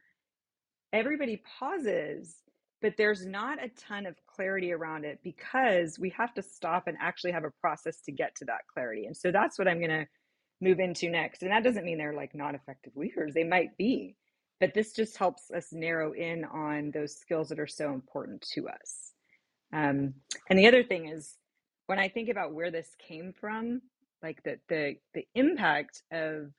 everybody 0.93 1.41
pauses, 1.59 2.35
but 2.81 2.93
there's 2.97 3.25
not 3.25 3.63
a 3.63 3.69
ton 3.69 4.05
of 4.05 4.15
clarity 4.27 4.71
around 4.71 5.05
it 5.05 5.19
because 5.23 5.97
we 5.99 6.09
have 6.11 6.33
to 6.35 6.43
stop 6.43 6.87
and 6.87 6.97
actually 7.01 7.31
have 7.31 7.43
a 7.43 7.51
process 7.61 8.01
to 8.01 8.11
get 8.11 8.35
to 8.35 8.45
that 8.45 8.67
clarity. 8.71 9.05
And 9.05 9.17
so 9.17 9.31
that's 9.31 9.57
what 9.57 9.67
I'm 9.67 9.79
going 9.79 9.89
to 9.89 10.07
move 10.61 10.79
into 10.79 11.09
next. 11.09 11.41
And 11.43 11.51
that 11.51 11.63
doesn't 11.63 11.85
mean 11.85 11.97
they're 11.97 12.13
like 12.13 12.35
not 12.35 12.55
effective 12.55 12.93
leaders, 12.95 13.33
they 13.33 13.43
might 13.43 13.77
be, 13.77 14.15
but 14.59 14.73
this 14.73 14.93
just 14.93 15.17
helps 15.17 15.51
us 15.51 15.67
narrow 15.71 16.13
in 16.13 16.43
on 16.45 16.91
those 16.91 17.15
skills 17.15 17.49
that 17.49 17.59
are 17.59 17.67
so 17.67 17.93
important 17.93 18.41
to 18.53 18.67
us. 18.69 19.13
Um, 19.73 20.13
and 20.49 20.57
the 20.57 20.67
other 20.67 20.83
thing 20.83 21.09
is, 21.09 21.35
when 21.87 21.99
I 21.99 22.09
think 22.09 22.29
about 22.29 22.53
where 22.53 22.71
this 22.71 22.89
came 23.07 23.33
from, 23.39 23.81
like 24.23 24.41
the 24.43 24.57
the 24.67 24.95
the 25.13 25.27
impact 25.35 26.03
of 26.11 26.51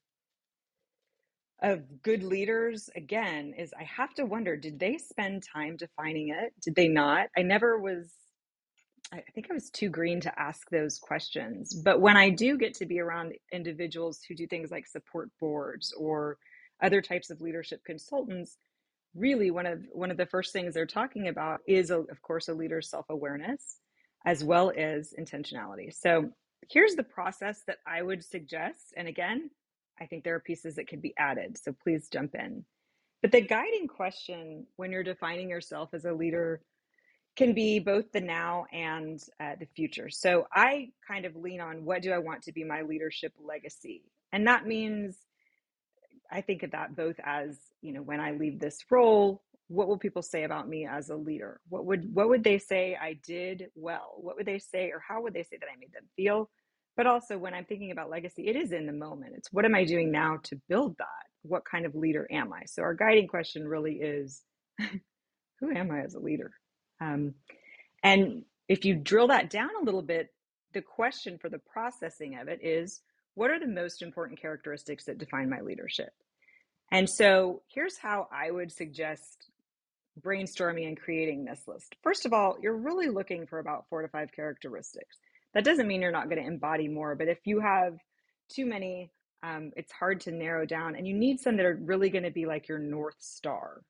of 1.62 2.02
good 2.02 2.22
leaders 2.22 2.88
again 2.94 3.54
is 3.58 3.72
I 3.78 3.84
have 3.84 4.14
to 4.14 4.24
wonder 4.24 4.56
did 4.56 4.78
they 4.78 4.98
spend 4.98 5.42
time 5.42 5.76
defining 5.76 6.28
it? 6.28 6.52
Did 6.62 6.74
they 6.76 6.88
not? 6.88 7.28
I 7.36 7.42
never 7.42 7.78
was 7.78 8.12
I 9.12 9.22
think 9.34 9.46
I 9.50 9.54
was 9.54 9.70
too 9.70 9.88
green 9.88 10.20
to 10.20 10.38
ask 10.38 10.68
those 10.70 10.98
questions. 10.98 11.74
But 11.74 12.00
when 12.00 12.16
I 12.16 12.28
do 12.28 12.58
get 12.58 12.74
to 12.74 12.86
be 12.86 13.00
around 13.00 13.32
individuals 13.52 14.20
who 14.26 14.34
do 14.34 14.46
things 14.46 14.70
like 14.70 14.86
support 14.86 15.30
boards 15.40 15.94
or 15.96 16.36
other 16.82 17.00
types 17.00 17.30
of 17.30 17.40
leadership 17.40 17.82
consultants, 17.84 18.58
really 19.14 19.50
one 19.50 19.66
of 19.66 19.82
one 19.92 20.10
of 20.10 20.18
the 20.18 20.26
first 20.26 20.52
things 20.52 20.74
they're 20.74 20.86
talking 20.86 21.28
about 21.28 21.60
is 21.66 21.90
a, 21.90 22.00
of 22.00 22.20
course 22.22 22.48
a 22.48 22.54
leader's 22.54 22.90
self-awareness 22.90 23.78
as 24.26 24.44
well 24.44 24.72
as 24.76 25.14
intentionality. 25.18 25.92
So 25.92 26.30
here's 26.70 26.94
the 26.94 27.04
process 27.04 27.62
that 27.66 27.78
I 27.86 28.02
would 28.02 28.22
suggest. 28.22 28.92
And 28.96 29.08
again, 29.08 29.50
I 30.00 30.06
think 30.06 30.24
there 30.24 30.34
are 30.34 30.40
pieces 30.40 30.76
that 30.76 30.88
could 30.88 31.02
be 31.02 31.14
added. 31.18 31.58
So 31.58 31.72
please 31.72 32.08
jump 32.10 32.34
in. 32.34 32.64
But 33.22 33.32
the 33.32 33.40
guiding 33.40 33.88
question 33.88 34.66
when 34.76 34.92
you're 34.92 35.02
defining 35.02 35.50
yourself 35.50 35.90
as 35.92 36.04
a 36.04 36.12
leader 36.12 36.60
can 37.36 37.52
be 37.52 37.78
both 37.78 38.10
the 38.12 38.20
now 38.20 38.66
and 38.72 39.20
uh, 39.40 39.52
the 39.58 39.66
future. 39.76 40.10
So 40.10 40.46
I 40.52 40.90
kind 41.06 41.24
of 41.24 41.36
lean 41.36 41.60
on 41.60 41.84
what 41.84 42.02
do 42.02 42.12
I 42.12 42.18
want 42.18 42.42
to 42.42 42.52
be 42.52 42.64
my 42.64 42.82
leadership 42.82 43.32
legacy? 43.40 44.02
And 44.32 44.46
that 44.46 44.66
means 44.66 45.16
I 46.30 46.40
think 46.40 46.62
of 46.62 46.72
that 46.72 46.94
both 46.94 47.16
as, 47.24 47.58
you 47.80 47.92
know, 47.92 48.02
when 48.02 48.20
I 48.20 48.32
leave 48.32 48.58
this 48.58 48.78
role, 48.90 49.42
what 49.68 49.88
will 49.88 49.98
people 49.98 50.22
say 50.22 50.44
about 50.44 50.68
me 50.68 50.86
as 50.86 51.10
a 51.10 51.16
leader? 51.16 51.60
What 51.68 51.84
would 51.86 52.12
what 52.14 52.28
would 52.28 52.42
they 52.42 52.58
say 52.58 52.96
I 53.00 53.18
did 53.24 53.70
well? 53.74 54.14
What 54.16 54.36
would 54.36 54.46
they 54.46 54.58
say 54.58 54.90
or 54.90 55.02
how 55.06 55.22
would 55.22 55.34
they 55.34 55.42
say 55.42 55.58
that 55.60 55.68
I 55.72 55.78
made 55.78 55.92
them 55.92 56.08
feel? 56.16 56.50
But 56.98 57.06
also 57.06 57.38
when 57.38 57.54
I'm 57.54 57.64
thinking 57.64 57.92
about 57.92 58.10
legacy, 58.10 58.48
it 58.48 58.56
is 58.56 58.72
in 58.72 58.84
the 58.84 58.92
moment. 58.92 59.34
It's 59.36 59.52
what 59.52 59.64
am 59.64 59.76
I 59.76 59.84
doing 59.84 60.10
now 60.10 60.38
to 60.42 60.60
build 60.68 60.98
that? 60.98 61.06
What 61.42 61.64
kind 61.64 61.86
of 61.86 61.94
leader 61.94 62.26
am 62.28 62.52
I? 62.52 62.62
So 62.66 62.82
our 62.82 62.92
guiding 62.92 63.28
question 63.28 63.68
really 63.68 63.94
is 63.94 64.42
who 64.80 65.70
am 65.70 65.92
I 65.92 66.00
as 66.00 66.14
a 66.14 66.18
leader? 66.18 66.50
Um, 67.00 67.34
and 68.02 68.42
if 68.68 68.84
you 68.84 68.96
drill 68.96 69.28
that 69.28 69.48
down 69.48 69.70
a 69.80 69.84
little 69.84 70.02
bit, 70.02 70.34
the 70.74 70.82
question 70.82 71.38
for 71.38 71.48
the 71.48 71.60
processing 71.60 72.36
of 72.36 72.48
it 72.48 72.64
is 72.64 73.00
what 73.34 73.52
are 73.52 73.60
the 73.60 73.68
most 73.68 74.02
important 74.02 74.40
characteristics 74.40 75.04
that 75.04 75.18
define 75.18 75.48
my 75.48 75.60
leadership? 75.60 76.10
And 76.90 77.08
so 77.08 77.62
here's 77.72 77.96
how 77.96 78.26
I 78.32 78.50
would 78.50 78.72
suggest 78.72 79.48
brainstorming 80.20 80.88
and 80.88 81.00
creating 81.00 81.44
this 81.44 81.62
list. 81.68 81.94
First 82.02 82.26
of 82.26 82.32
all, 82.32 82.56
you're 82.60 82.76
really 82.76 83.08
looking 83.08 83.46
for 83.46 83.60
about 83.60 83.84
four 83.88 84.02
to 84.02 84.08
five 84.08 84.32
characteristics. 84.32 85.16
That 85.54 85.64
doesn't 85.64 85.86
mean 85.86 86.02
you're 86.02 86.12
not 86.12 86.28
going 86.28 86.42
to 86.42 86.46
embody 86.46 86.88
more, 86.88 87.14
but 87.14 87.28
if 87.28 87.38
you 87.44 87.60
have 87.60 87.98
too 88.48 88.66
many, 88.66 89.10
um, 89.42 89.72
it's 89.76 89.92
hard 89.92 90.20
to 90.22 90.32
narrow 90.32 90.66
down, 90.66 90.96
and 90.96 91.06
you 91.06 91.14
need 91.14 91.40
some 91.40 91.56
that 91.56 91.66
are 91.66 91.78
really 91.82 92.10
going 92.10 92.24
to 92.24 92.30
be 92.30 92.46
like 92.46 92.68
your 92.68 92.78
North 92.78 93.16
Star. 93.18 93.82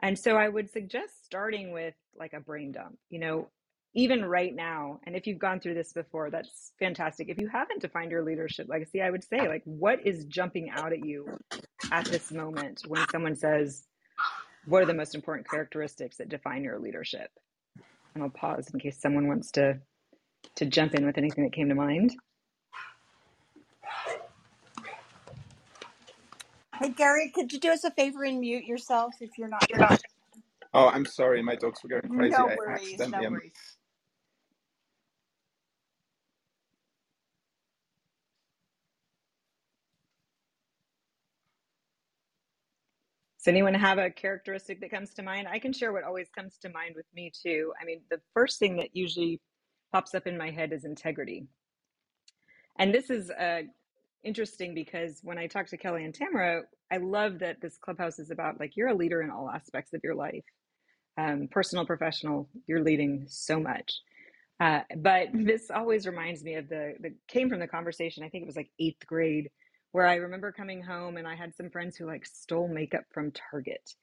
And 0.00 0.18
so 0.18 0.36
I 0.36 0.48
would 0.48 0.70
suggest 0.70 1.24
starting 1.24 1.72
with 1.72 1.94
like 2.18 2.32
a 2.32 2.40
brain 2.40 2.72
dump. 2.72 2.98
You 3.10 3.18
know, 3.18 3.48
even 3.94 4.24
right 4.24 4.54
now, 4.54 5.00
and 5.04 5.16
if 5.16 5.26
you've 5.26 5.38
gone 5.38 5.60
through 5.60 5.74
this 5.74 5.92
before, 5.92 6.30
that's 6.30 6.72
fantastic. 6.78 7.28
If 7.28 7.40
you 7.40 7.48
haven't 7.48 7.80
defined 7.80 8.10
your 8.10 8.22
leadership 8.22 8.68
legacy, 8.68 9.02
I 9.02 9.10
would 9.10 9.24
say, 9.24 9.48
like, 9.48 9.62
what 9.64 10.06
is 10.06 10.24
jumping 10.26 10.70
out 10.70 10.92
at 10.92 11.04
you 11.04 11.38
at 11.90 12.04
this 12.06 12.30
moment 12.30 12.82
when 12.86 13.06
someone 13.10 13.34
says, 13.34 13.84
What 14.66 14.82
are 14.82 14.86
the 14.86 14.94
most 14.94 15.14
important 15.14 15.48
characteristics 15.48 16.18
that 16.18 16.28
define 16.28 16.64
your 16.64 16.78
leadership? 16.78 17.30
And 18.14 18.22
I'll 18.22 18.30
pause 18.30 18.70
in 18.72 18.80
case 18.80 19.00
someone 19.00 19.26
wants 19.26 19.50
to 19.52 19.80
to 20.56 20.66
jump 20.66 20.94
in 20.94 21.06
with 21.06 21.18
anything 21.18 21.44
that 21.44 21.52
came 21.52 21.68
to 21.68 21.74
mind. 21.74 22.16
Hey 26.78 26.90
Gary, 26.90 27.32
could 27.34 27.52
you 27.52 27.58
do 27.60 27.70
us 27.72 27.84
a 27.84 27.90
favor 27.90 28.24
and 28.24 28.40
mute 28.40 28.64
yourself 28.64 29.14
if 29.20 29.30
you're 29.38 29.48
not? 29.48 29.68
You're 29.68 29.80
not. 29.80 30.00
Oh, 30.74 30.88
I'm 30.88 31.06
sorry, 31.06 31.42
my 31.42 31.56
dogs 31.56 31.80
were 31.82 31.88
going 31.88 32.08
crazy. 32.08 32.36
No 32.36 32.46
I 32.46 32.56
worries, 32.56 32.74
accidentally 32.74 33.10
no 33.22 33.28
um, 33.28 33.32
worries. 33.34 33.52
Does 43.38 43.48
anyone 43.48 43.74
have 43.74 43.98
a 43.98 44.10
characteristic 44.10 44.80
that 44.80 44.90
comes 44.90 45.14
to 45.14 45.22
mind? 45.22 45.48
I 45.48 45.58
can 45.58 45.72
share 45.72 45.92
what 45.92 46.04
always 46.04 46.28
comes 46.30 46.58
to 46.58 46.68
mind 46.70 46.94
with 46.96 47.06
me 47.14 47.32
too. 47.42 47.72
I 47.80 47.84
mean, 47.84 48.02
the 48.10 48.20
first 48.34 48.58
thing 48.58 48.76
that 48.76 48.96
usually 48.96 49.40
pops 49.92 50.14
up 50.14 50.26
in 50.26 50.36
my 50.36 50.50
head 50.50 50.72
is 50.72 50.84
integrity. 50.84 51.46
And 52.78 52.94
this 52.94 53.10
is 53.10 53.30
uh, 53.30 53.62
interesting 54.22 54.74
because 54.74 55.20
when 55.22 55.38
I 55.38 55.46
talk 55.46 55.66
to 55.68 55.76
Kelly 55.76 56.04
and 56.04 56.14
Tamara, 56.14 56.62
I 56.92 56.98
love 56.98 57.40
that 57.40 57.60
this 57.60 57.76
clubhouse 57.78 58.18
is 58.18 58.30
about 58.30 58.60
like 58.60 58.76
you're 58.76 58.88
a 58.88 58.94
leader 58.94 59.22
in 59.22 59.30
all 59.30 59.50
aspects 59.50 59.92
of 59.94 60.00
your 60.04 60.14
life, 60.14 60.44
um, 61.16 61.48
personal, 61.50 61.84
professional. 61.86 62.48
You're 62.66 62.84
leading 62.84 63.26
so 63.28 63.58
much. 63.60 63.92
Uh, 64.60 64.80
but 64.96 65.28
this 65.34 65.70
always 65.74 66.06
reminds 66.06 66.42
me 66.42 66.54
of 66.54 66.68
the 66.68 66.94
the 67.00 67.14
came 67.26 67.48
from 67.48 67.60
the 67.60 67.68
conversation. 67.68 68.22
I 68.22 68.28
think 68.28 68.42
it 68.42 68.46
was 68.46 68.56
like 68.56 68.70
eighth 68.78 69.06
grade 69.06 69.50
where 69.92 70.06
I 70.06 70.16
remember 70.16 70.52
coming 70.52 70.82
home 70.82 71.16
and 71.16 71.26
I 71.26 71.34
had 71.34 71.54
some 71.54 71.70
friends 71.70 71.96
who 71.96 72.06
like 72.06 72.26
stole 72.26 72.68
makeup 72.68 73.04
from 73.12 73.32
Target. 73.32 73.94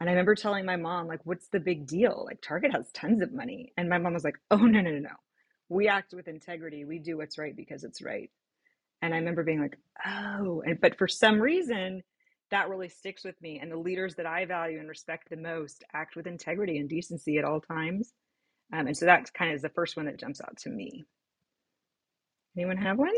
And 0.00 0.08
I 0.08 0.12
remember 0.12 0.34
telling 0.34 0.64
my 0.64 0.76
mom, 0.76 1.06
like, 1.06 1.20
what's 1.24 1.48
the 1.48 1.60
big 1.60 1.86
deal? 1.86 2.24
Like, 2.26 2.40
Target 2.40 2.72
has 2.72 2.90
tons 2.92 3.20
of 3.22 3.34
money. 3.34 3.72
And 3.76 3.88
my 3.88 3.98
mom 3.98 4.14
was 4.14 4.24
like, 4.24 4.36
oh, 4.50 4.56
no, 4.56 4.80
no, 4.80 4.90
no, 4.90 4.98
no. 4.98 5.10
We 5.70 5.88
act 5.88 6.12
with 6.12 6.28
integrity. 6.28 6.84
We 6.84 6.98
do 6.98 7.16
what's 7.16 7.38
right 7.38 7.56
because 7.56 7.84
it's 7.84 8.02
right. 8.02 8.30
And 9.00 9.14
I 9.14 9.18
remember 9.18 9.44
being 9.44 9.62
like, 9.62 9.78
oh, 10.06 10.62
and, 10.66 10.78
but 10.78 10.98
for 10.98 11.08
some 11.08 11.40
reason, 11.40 12.02
that 12.50 12.68
really 12.68 12.88
sticks 12.90 13.24
with 13.24 13.40
me. 13.40 13.60
And 13.62 13.72
the 13.72 13.78
leaders 13.78 14.16
that 14.16 14.26
I 14.26 14.44
value 14.44 14.78
and 14.78 14.88
respect 14.88 15.30
the 15.30 15.36
most 15.36 15.84
act 15.94 16.16
with 16.16 16.26
integrity 16.26 16.76
and 16.78 16.88
decency 16.88 17.38
at 17.38 17.44
all 17.44 17.60
times. 17.60 18.12
Um, 18.72 18.88
and 18.88 18.96
so 18.96 19.06
that 19.06 19.32
kind 19.32 19.52
of 19.52 19.56
is 19.56 19.62
the 19.62 19.70
first 19.70 19.96
one 19.96 20.06
that 20.06 20.18
jumps 20.18 20.40
out 20.40 20.58
to 20.58 20.70
me. 20.70 21.04
Anyone 22.56 22.76
have 22.76 22.98
one? 22.98 23.14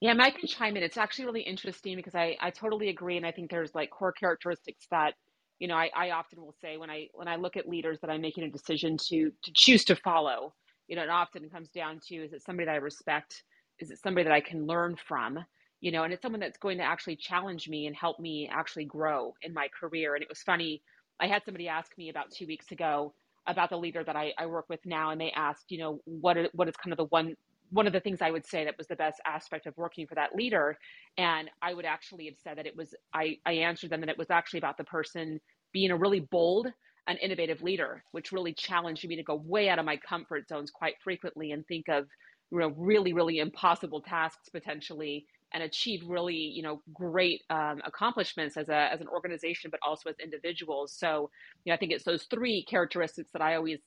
Yeah, 0.00 0.14
Mike 0.14 0.38
can 0.38 0.48
chime 0.48 0.76
in. 0.76 0.82
It's 0.82 0.96
actually 0.96 1.26
really 1.26 1.42
interesting 1.42 1.96
because 1.96 2.14
I, 2.14 2.36
I 2.40 2.50
totally 2.50 2.88
agree. 2.88 3.16
And 3.16 3.26
I 3.26 3.32
think 3.32 3.50
there's 3.50 3.74
like 3.74 3.90
core 3.90 4.12
characteristics 4.12 4.86
that, 4.90 5.14
you 5.58 5.68
know, 5.68 5.76
I, 5.76 5.90
I 5.96 6.10
often 6.10 6.40
will 6.40 6.54
say 6.60 6.76
when 6.76 6.90
I 6.90 7.08
when 7.14 7.28
I 7.28 7.36
look 7.36 7.56
at 7.56 7.68
leaders 7.68 7.98
that 8.00 8.10
I'm 8.10 8.22
making 8.22 8.44
a 8.44 8.50
decision 8.50 8.96
to 9.08 9.32
to 9.44 9.52
choose 9.54 9.84
to 9.86 9.96
follow, 9.96 10.54
you 10.88 10.96
know, 10.96 11.02
it 11.02 11.10
often 11.10 11.48
comes 11.50 11.70
down 11.70 12.00
to 12.08 12.16
is 12.16 12.32
it 12.32 12.42
somebody 12.44 12.66
that 12.66 12.72
I 12.74 12.76
respect? 12.78 13.44
Is 13.80 13.90
it 13.90 13.98
somebody 14.02 14.24
that 14.24 14.32
I 14.34 14.40
can 14.40 14.66
learn 14.66 14.96
from? 15.08 15.38
You 15.80 15.92
know, 15.92 16.04
and 16.04 16.12
it's 16.12 16.22
someone 16.22 16.40
that's 16.40 16.58
going 16.58 16.78
to 16.78 16.84
actually 16.84 17.16
challenge 17.16 17.68
me 17.68 17.86
and 17.86 17.96
help 17.96 18.20
me 18.20 18.50
actually 18.52 18.86
grow 18.86 19.34
in 19.42 19.54
my 19.54 19.68
career. 19.80 20.14
And 20.14 20.22
it 20.22 20.28
was 20.28 20.42
funny, 20.42 20.82
I 21.20 21.28
had 21.28 21.44
somebody 21.44 21.68
ask 21.68 21.96
me 21.98 22.08
about 22.10 22.30
two 22.32 22.46
weeks 22.46 22.72
ago 22.72 23.14
about 23.46 23.70
the 23.70 23.78
leader 23.78 24.04
that 24.04 24.16
I, 24.16 24.32
I 24.38 24.46
work 24.46 24.66
with 24.68 24.80
now, 24.86 25.10
and 25.10 25.20
they 25.20 25.32
asked, 25.32 25.66
you 25.70 25.78
know, 25.78 26.00
what 26.04 26.36
what 26.54 26.68
is 26.68 26.76
kind 26.76 26.92
of 26.92 26.98
the 26.98 27.04
one 27.06 27.34
one 27.70 27.86
of 27.86 27.92
the 27.92 28.00
things 28.00 28.22
I 28.22 28.30
would 28.30 28.46
say 28.46 28.64
that 28.64 28.78
was 28.78 28.86
the 28.86 28.96
best 28.96 29.20
aspect 29.26 29.66
of 29.66 29.76
working 29.76 30.06
for 30.06 30.14
that 30.14 30.34
leader. 30.34 30.76
And 31.16 31.50
I 31.62 31.74
would 31.74 31.84
actually 31.84 32.26
have 32.26 32.36
said 32.42 32.58
that 32.58 32.66
it 32.66 32.76
was, 32.76 32.94
I, 33.14 33.36
I 33.46 33.52
answered 33.52 33.90
them 33.90 34.00
that 34.00 34.08
it 34.08 34.18
was 34.18 34.30
actually 34.30 34.58
about 34.58 34.78
the 34.78 34.84
person 34.84 35.40
being 35.72 35.90
a 35.90 35.96
really 35.96 36.20
bold 36.20 36.68
and 37.06 37.18
innovative 37.20 37.62
leader, 37.62 38.02
which 38.12 38.32
really 38.32 38.52
challenged 38.52 39.06
me 39.08 39.16
to 39.16 39.22
go 39.22 39.34
way 39.34 39.68
out 39.68 39.78
of 39.78 39.84
my 39.84 39.96
comfort 39.96 40.48
zones 40.48 40.70
quite 40.70 40.94
frequently 41.02 41.52
and 41.52 41.66
think 41.66 41.88
of, 41.88 42.06
you 42.50 42.58
know, 42.58 42.72
really, 42.76 43.12
really 43.12 43.38
impossible 43.38 44.00
tasks 44.00 44.48
potentially 44.50 45.26
and 45.52 45.62
achieve 45.62 46.02
really 46.06 46.34
you 46.34 46.62
know 46.62 46.82
great 46.92 47.42
um, 47.50 47.80
accomplishments 47.84 48.56
as 48.56 48.68
a 48.68 48.92
as 48.92 49.00
an 49.00 49.08
organization 49.08 49.70
but 49.70 49.80
also 49.86 50.10
as 50.10 50.16
individuals 50.22 50.92
so 50.92 51.30
you 51.64 51.70
know 51.70 51.74
i 51.74 51.78
think 51.78 51.92
it's 51.92 52.04
those 52.04 52.24
three 52.24 52.64
characteristics 52.64 53.30
that 53.32 53.42
i 53.42 53.54
always 53.56 53.78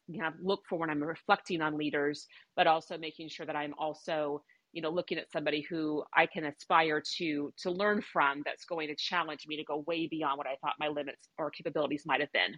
look 0.42 0.62
for 0.68 0.80
when 0.80 0.90
i'm 0.90 1.04
reflecting 1.04 1.62
on 1.62 1.78
leaders 1.78 2.28
but 2.56 2.68
also 2.68 2.98
making 2.98 3.30
sure 3.30 3.46
that 3.46 3.56
i'm 3.56 3.74
also 3.78 4.42
you 4.74 4.82
know 4.82 4.90
looking 4.90 5.18
at 5.18 5.32
somebody 5.32 5.62
who 5.70 6.04
i 6.16 6.26
can 6.26 6.46
aspire 6.46 7.02
to 7.18 7.54
to 7.58 7.72
learn 7.72 8.02
from 8.02 8.42
that's 8.46 8.66
going 8.66 8.88
to 8.88 8.96
challenge 8.96 9.46
me 9.48 9.58
to 9.58 9.64
go 9.64 9.84
way 9.88 10.08
beyond 10.08 10.38
what 10.38 10.48
i 10.48 10.56
thought 10.62 10.74
my 10.80 10.88
limits 10.88 11.30
or 11.38 11.52
capabilities 11.52 12.04
might 12.06 12.22
have 12.22 12.32
been 12.32 12.56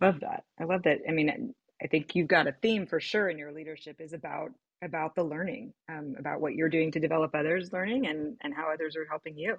Love 0.00 0.20
that. 0.20 0.44
I 0.60 0.64
love 0.64 0.82
that. 0.84 0.98
I 1.08 1.12
mean, 1.12 1.54
I 1.82 1.86
think 1.86 2.14
you've 2.14 2.28
got 2.28 2.46
a 2.46 2.52
theme 2.52 2.86
for 2.86 3.00
sure 3.00 3.28
in 3.28 3.38
your 3.38 3.52
leadership 3.52 4.00
is 4.00 4.12
about 4.12 4.50
about 4.84 5.14
the 5.14 5.24
learning, 5.24 5.72
um, 5.88 6.14
about 6.18 6.40
what 6.40 6.54
you're 6.54 6.68
doing 6.68 6.92
to 6.92 7.00
develop 7.00 7.34
others' 7.34 7.72
learning 7.72 8.06
and 8.06 8.36
and 8.42 8.54
how 8.54 8.72
others 8.72 8.96
are 8.96 9.06
helping 9.08 9.36
you. 9.38 9.56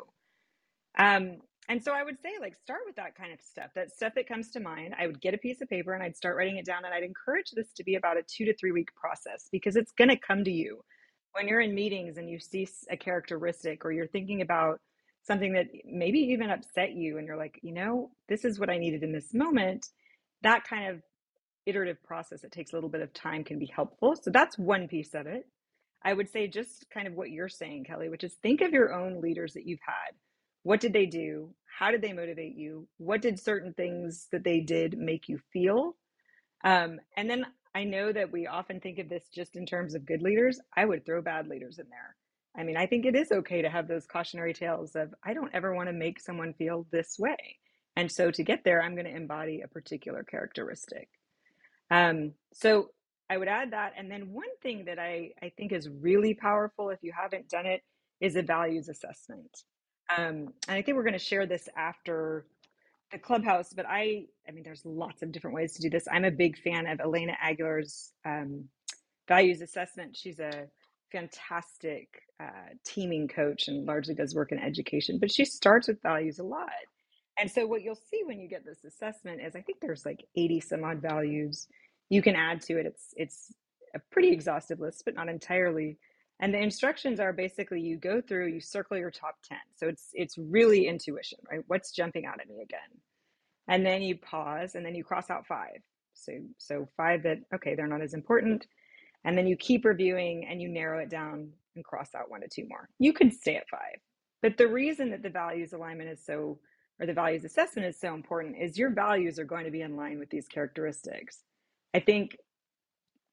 Um, 0.97 1.37
and 1.67 1.83
so 1.83 1.93
I 1.93 2.03
would 2.03 2.21
say, 2.21 2.33
like, 2.39 2.55
start 2.55 2.81
with 2.85 2.95
that 2.97 3.15
kind 3.15 3.33
of 3.33 3.41
stuff, 3.41 3.71
that 3.73 3.91
stuff 3.91 4.13
that 4.15 4.27
comes 4.27 4.51
to 4.51 4.59
mind. 4.59 4.93
I 4.99 5.07
would 5.07 5.19
get 5.19 5.33
a 5.33 5.37
piece 5.37 5.61
of 5.61 5.69
paper 5.69 5.93
and 5.93 6.03
I'd 6.03 6.15
start 6.15 6.37
writing 6.37 6.57
it 6.57 6.65
down. 6.65 6.85
And 6.85 6.93
I'd 6.93 7.03
encourage 7.03 7.51
this 7.51 7.73
to 7.73 7.83
be 7.83 7.95
about 7.95 8.17
a 8.17 8.23
two 8.23 8.45
to 8.45 8.53
three 8.53 8.71
week 8.71 8.93
process 8.95 9.49
because 9.51 9.75
it's 9.75 9.91
going 9.91 10.09
to 10.09 10.17
come 10.17 10.43
to 10.43 10.51
you 10.51 10.83
when 11.33 11.47
you're 11.47 11.61
in 11.61 11.73
meetings 11.73 12.17
and 12.17 12.29
you 12.29 12.39
see 12.39 12.67
a 12.89 12.95
characteristic 12.95 13.83
or 13.83 13.91
you're 13.91 14.07
thinking 14.07 14.41
about 14.41 14.79
something 15.23 15.53
that 15.53 15.67
maybe 15.85 16.19
even 16.19 16.51
upset 16.51 16.93
you 16.93 17.17
and 17.17 17.25
you're 17.25 17.35
like, 17.35 17.59
you 17.63 17.73
know, 17.73 18.11
this 18.29 18.45
is 18.45 18.59
what 18.59 18.69
I 18.69 18.77
needed 18.77 19.01
in 19.01 19.11
this 19.11 19.33
moment. 19.33 19.87
That 20.43 20.65
kind 20.65 20.91
of 20.91 21.01
iterative 21.65 22.01
process 22.03 22.41
that 22.41 22.51
takes 22.51 22.71
a 22.71 22.75
little 22.75 22.89
bit 22.89 23.01
of 23.01 23.13
time 23.13 23.43
can 23.43 23.59
be 23.59 23.71
helpful. 23.73 24.15
So 24.21 24.31
that's 24.31 24.57
one 24.57 24.87
piece 24.87 25.13
of 25.13 25.27
it. 25.27 25.47
I 26.03 26.13
would 26.13 26.29
say 26.29 26.47
just 26.47 26.85
kind 26.93 27.07
of 27.07 27.13
what 27.13 27.31
you're 27.31 27.49
saying, 27.49 27.85
Kelly, 27.85 28.09
which 28.09 28.23
is 28.23 28.35
think 28.35 28.61
of 28.61 28.71
your 28.71 28.93
own 28.93 29.21
leaders 29.21 29.53
that 29.53 29.65
you've 29.65 29.79
had. 29.85 30.15
What 30.63 30.79
did 30.79 30.93
they 30.93 31.07
do? 31.07 31.53
How 31.79 31.91
did 31.91 32.01
they 32.01 32.13
motivate 32.13 32.55
you? 32.55 32.87
What 32.97 33.21
did 33.21 33.39
certain 33.39 33.73
things 33.73 34.27
that 34.31 34.43
they 34.43 34.59
did 34.59 34.97
make 34.97 35.27
you 35.27 35.39
feel? 35.51 35.95
Um, 36.63 36.99
and 37.17 37.29
then 37.29 37.45
I 37.73 37.83
know 37.83 38.11
that 38.11 38.31
we 38.31 38.47
often 38.47 38.79
think 38.79 38.99
of 38.99 39.09
this 39.09 39.25
just 39.33 39.55
in 39.55 39.65
terms 39.65 39.95
of 39.95 40.05
good 40.05 40.21
leaders. 40.21 40.59
I 40.75 40.85
would 40.85 41.05
throw 41.05 41.21
bad 41.21 41.47
leaders 41.47 41.77
in 41.79 41.85
there. 41.89 42.15
I 42.57 42.63
mean, 42.63 42.77
I 42.77 42.85
think 42.85 43.05
it 43.05 43.15
is 43.15 43.31
okay 43.31 43.61
to 43.63 43.69
have 43.69 43.87
those 43.87 44.05
cautionary 44.05 44.53
tales 44.53 44.95
of, 44.95 45.13
I 45.23 45.33
don't 45.33 45.53
ever 45.53 45.75
want 45.75 45.89
to 45.89 45.93
make 45.93 46.19
someone 46.21 46.53
feel 46.53 46.87
this 46.91 47.17
way. 47.19 47.57
And 47.95 48.11
so 48.11 48.31
to 48.31 48.43
get 48.43 48.63
there, 48.63 48.81
I'm 48.81 48.95
going 48.95 49.05
to 49.05 49.15
embody 49.15 49.61
a 49.61 49.67
particular 49.67 50.23
characteristic. 50.23 51.09
Um, 51.91 52.33
so 52.53 52.89
I 53.29 53.37
would 53.37 53.47
add 53.47 53.71
that. 53.71 53.93
And 53.97 54.09
then 54.09 54.31
one 54.31 54.55
thing 54.61 54.85
that 54.85 54.99
I, 54.99 55.31
I 55.41 55.51
think 55.57 55.71
is 55.71 55.89
really 55.89 56.33
powerful 56.33 56.89
if 56.89 56.99
you 57.01 57.11
haven't 57.15 57.49
done 57.49 57.65
it 57.65 57.81
is 58.21 58.35
a 58.35 58.41
values 58.41 58.89
assessment. 58.89 59.63
Um, 60.15 60.53
and 60.67 60.77
I 60.77 60.81
think 60.81 60.95
we're 60.95 61.03
going 61.03 61.13
to 61.13 61.19
share 61.19 61.45
this 61.45 61.67
after 61.75 62.45
the 63.11 63.17
clubhouse, 63.17 63.73
but 63.73 63.85
I, 63.87 64.25
I 64.47 64.51
mean, 64.51 64.63
there's 64.63 64.85
lots 64.85 65.21
of 65.21 65.31
different 65.31 65.55
ways 65.55 65.73
to 65.73 65.81
do 65.81 65.89
this. 65.89 66.07
I'm 66.11 66.25
a 66.25 66.31
big 66.31 66.57
fan 66.57 66.87
of 66.87 66.99
Elena 66.99 67.33
Aguilar's 67.43 68.11
um, 68.25 68.65
values 69.27 69.61
assessment. 69.61 70.15
She's 70.15 70.39
a 70.39 70.67
fantastic 71.11 72.07
uh, 72.39 72.73
teaming 72.83 73.27
coach 73.27 73.67
and 73.67 73.85
largely 73.85 74.15
does 74.15 74.35
work 74.35 74.51
in 74.51 74.59
education, 74.59 75.17
but 75.19 75.31
she 75.31 75.45
starts 75.45 75.87
with 75.87 76.01
values 76.01 76.39
a 76.39 76.43
lot. 76.43 76.69
And 77.37 77.51
so 77.51 77.65
what 77.67 77.81
you'll 77.81 77.95
see 77.95 78.21
when 78.25 78.39
you 78.39 78.47
get 78.47 78.65
this 78.65 78.83
assessment 78.85 79.41
is 79.41 79.55
I 79.55 79.61
think 79.61 79.79
there's 79.81 80.05
like 80.05 80.25
80 80.35 80.61
some 80.61 80.83
odd 80.83 81.01
values 81.01 81.67
you 82.09 82.21
can 82.21 82.35
add 82.35 82.61
to 82.61 82.77
it. 82.79 82.85
It's 82.85 83.13
it's 83.15 83.53
a 83.95 83.99
pretty 84.11 84.29
exhaustive 84.29 84.79
list, 84.79 85.03
but 85.05 85.15
not 85.15 85.29
entirely. 85.29 85.97
And 86.39 86.53
the 86.53 86.59
instructions 86.59 87.19
are 87.19 87.31
basically 87.31 87.79
you 87.81 87.97
go 87.97 88.21
through, 88.21 88.47
you 88.47 88.59
circle 88.59 88.97
your 88.97 89.11
top 89.11 89.35
10. 89.47 89.57
So 89.75 89.87
it's 89.87 90.09
it's 90.13 90.37
really 90.37 90.87
intuition, 90.87 91.39
right? 91.49 91.61
What's 91.67 91.91
jumping 91.91 92.25
out 92.25 92.39
at 92.41 92.49
me 92.49 92.61
again? 92.61 92.79
And 93.67 93.85
then 93.85 94.01
you 94.01 94.17
pause 94.17 94.75
and 94.75 94.85
then 94.85 94.95
you 94.95 95.03
cross 95.03 95.29
out 95.29 95.47
five. 95.47 95.81
So 96.13 96.33
so 96.57 96.87
five 96.97 97.23
that 97.23 97.39
okay, 97.53 97.75
they're 97.75 97.87
not 97.87 98.01
as 98.01 98.13
important. 98.13 98.67
And 99.23 99.37
then 99.37 99.47
you 99.47 99.57
keep 99.57 99.85
reviewing 99.85 100.45
and 100.45 100.61
you 100.61 100.69
narrow 100.69 100.99
it 100.99 101.09
down 101.09 101.49
and 101.75 101.83
cross 101.83 102.13
out 102.15 102.29
one 102.29 102.41
to 102.41 102.47
two 102.47 102.67
more. 102.69 102.89
You 102.99 103.11
could 103.11 103.33
stay 103.33 103.55
at 103.55 103.67
five. 103.69 103.97
But 104.43 104.57
the 104.57 104.67
reason 104.67 105.09
that 105.09 105.23
the 105.23 105.29
values 105.29 105.73
alignment 105.73 106.09
is 106.09 106.23
so 106.23 106.59
or 106.99 107.05
the 107.05 107.13
values 107.13 107.43
assessment 107.43 107.87
is 107.87 107.99
so 107.99 108.13
important 108.13 108.55
is 108.59 108.77
your 108.77 108.89
values 108.89 109.39
are 109.39 109.45
going 109.45 109.65
to 109.65 109.71
be 109.71 109.81
in 109.81 109.95
line 109.95 110.19
with 110.19 110.29
these 110.29 110.47
characteristics. 110.47 111.39
I 111.93 111.99
think 111.99 112.37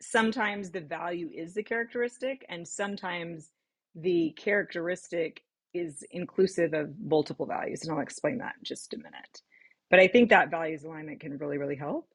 sometimes 0.01 0.70
the 0.70 0.81
value 0.81 1.31
is 1.33 1.55
the 1.55 1.62
characteristic, 1.62 2.44
and 2.48 2.66
sometimes 2.66 3.51
the 3.94 4.35
characteristic 4.37 5.42
is 5.75 6.05
inclusive 6.11 6.75
of 6.75 6.90
multiple 7.01 7.46
values. 7.46 7.83
And 7.83 7.92
I'll 7.92 8.01
explain 8.01 8.38
that 8.38 8.55
in 8.59 8.64
just 8.64 8.94
a 8.94 8.98
minute. 8.98 9.42
But 9.90 10.01
I 10.01 10.09
think 10.09 10.31
that 10.31 10.51
values 10.51 10.85
alignment 10.85 11.20
can 11.20 11.38
really, 11.38 11.59
really 11.59 11.77
help. 11.77 12.09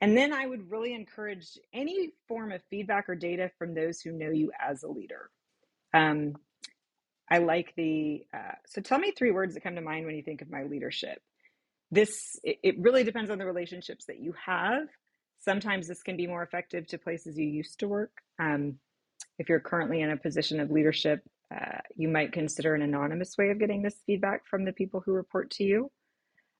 And 0.00 0.16
then 0.16 0.32
I 0.32 0.46
would 0.46 0.70
really 0.70 0.94
encourage 0.94 1.58
any 1.74 2.10
form 2.26 2.52
of 2.52 2.62
feedback 2.70 3.08
or 3.08 3.14
data 3.14 3.50
from 3.58 3.74
those 3.74 4.00
who 4.00 4.12
know 4.12 4.30
you 4.30 4.50
as 4.58 4.82
a 4.82 4.88
leader. 4.88 5.30
Um, 5.92 6.36
I 7.30 7.38
like 7.38 7.74
the, 7.76 8.24
uh, 8.34 8.54
so 8.66 8.80
tell 8.80 8.98
me 8.98 9.12
three 9.12 9.30
words 9.30 9.54
that 9.54 9.62
come 9.62 9.76
to 9.76 9.80
mind 9.80 10.06
when 10.06 10.16
you 10.16 10.22
think 10.22 10.42
of 10.42 10.50
my 10.50 10.64
leadership. 10.64 11.22
This, 11.90 12.38
it, 12.42 12.58
it 12.62 12.78
really 12.80 13.04
depends 13.04 13.30
on 13.30 13.38
the 13.38 13.46
relationships 13.46 14.06
that 14.06 14.20
you 14.20 14.34
have 14.44 14.88
Sometimes 15.40 15.88
this 15.88 16.02
can 16.02 16.16
be 16.16 16.26
more 16.26 16.42
effective 16.42 16.86
to 16.88 16.98
places 16.98 17.38
you 17.38 17.46
used 17.46 17.80
to 17.80 17.88
work. 17.88 18.12
Um, 18.38 18.78
if 19.38 19.48
you're 19.48 19.60
currently 19.60 20.02
in 20.02 20.10
a 20.10 20.16
position 20.16 20.60
of 20.60 20.70
leadership, 20.70 21.22
uh, 21.54 21.78
you 21.96 22.08
might 22.08 22.32
consider 22.32 22.74
an 22.74 22.82
anonymous 22.82 23.36
way 23.38 23.50
of 23.50 23.58
getting 23.58 23.82
this 23.82 24.02
feedback 24.06 24.46
from 24.46 24.64
the 24.64 24.72
people 24.72 25.00
who 25.00 25.12
report 25.12 25.50
to 25.52 25.64
you. 25.64 25.90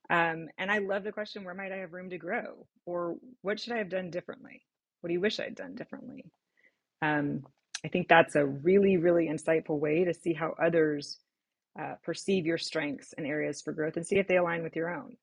Um, 0.09 0.48
and 0.59 0.70
I 0.70 0.78
love 0.78 1.04
the 1.04 1.12
question 1.12 1.44
where 1.44 1.54
might 1.54 1.72
I 1.72 1.76
have 1.76 1.92
room 1.92 2.11
to 2.11 2.18
grow? 2.18 2.66
Or 2.87 3.16
what 3.42 3.61
should 3.61 3.74
I 3.74 3.78
have 3.78 3.90
done 3.90 4.11
differently? 4.11 4.62
What 5.00 5.09
do 5.09 5.12
you 5.12 5.20
wish 5.20 5.38
I'd 5.38 5.54
done 5.54 5.74
differently? 5.74 6.24
Um, 7.02 7.44
I 7.84 7.88
think 7.88 8.08
that's 8.08 8.36
a 8.36 8.46
really, 8.46 8.96
really 8.96 9.28
insightful 9.28 9.78
way 9.78 10.04
to 10.04 10.14
see 10.14 10.32
how 10.32 10.54
others 10.62 11.18
uh, 11.80 11.94
perceive 12.02 12.46
your 12.46 12.58
strengths 12.58 13.14
and 13.16 13.26
areas 13.26 13.62
for 13.62 13.72
growth 13.72 13.96
and 13.96 14.06
see 14.06 14.16
if 14.16 14.26
they 14.26 14.36
align 14.36 14.62
with 14.62 14.76
your 14.76 14.94
own. 14.94 15.16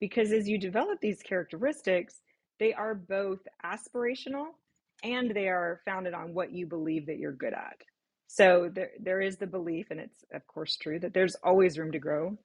Because 0.00 0.32
as 0.32 0.48
you 0.48 0.58
develop 0.58 1.00
these 1.00 1.22
characteristics, 1.22 2.20
they 2.58 2.72
are 2.72 2.94
both 2.94 3.40
aspirational 3.64 4.46
and 5.02 5.30
they 5.34 5.48
are 5.48 5.80
founded 5.84 6.14
on 6.14 6.34
what 6.34 6.52
you 6.52 6.66
believe 6.66 7.06
that 7.06 7.18
you're 7.18 7.32
good 7.32 7.52
at. 7.52 7.82
So 8.26 8.70
there, 8.72 8.90
there 9.00 9.20
is 9.20 9.36
the 9.36 9.46
belief, 9.46 9.86
and 9.90 10.00
it's 10.00 10.24
of 10.32 10.46
course 10.46 10.76
true 10.76 10.98
that 11.00 11.14
there's 11.14 11.34
always 11.36 11.78
room 11.78 11.92
to 11.92 11.98
grow. 11.98 12.36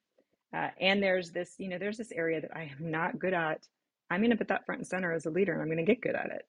Uh, 0.56 0.70
and 0.80 1.02
there's 1.02 1.32
this, 1.32 1.56
you 1.58 1.68
know, 1.68 1.80
there's 1.80 1.98
this 1.98 2.12
area 2.12 2.40
that 2.40 2.56
I 2.56 2.72
am 2.80 2.92
not 2.92 3.20
good 3.20 3.34
at. 3.34 3.68
I'm 4.10 4.22
going 4.22 4.32
to 4.32 4.38
put 4.38 4.50
that 4.50 4.66
front 4.66 4.80
and 4.80 4.88
center 4.88 5.12
as 5.12 5.26
a 5.26 5.32
leader, 5.32 5.54
and 5.54 5.62
I'm 5.62 5.68
going 5.68 5.84
to 5.84 5.92
get 5.92 6.02
good 6.02 6.16
at 6.16 6.32
it. 6.32 6.48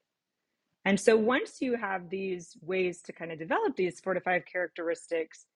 And 0.84 1.00
so 1.00 1.16
once 1.16 1.60
you 1.60 1.76
have 1.76 2.10
these 2.10 2.56
ways 2.60 3.00
to 3.02 3.12
kind 3.12 3.32
of 3.32 3.38
develop 3.38 3.76
these 3.76 4.00
four 4.00 4.14
to 4.14 4.20
five 4.20 4.42
characteristics, 4.44 5.46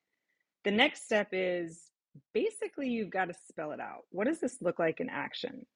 the 0.65 0.71
next 0.71 1.05
step 1.05 1.29
is 1.33 1.91
basically 2.33 2.89
you've 2.89 3.11
got 3.11 3.27
to 3.27 3.35
spell 3.49 3.73
it 3.73 3.81
out. 3.81 4.05
What 4.11 4.27
does 4.27 4.41
this 4.41 4.57
look 4.61 4.79
like 4.79 5.01
in 5.01 5.11
action? 5.11 5.67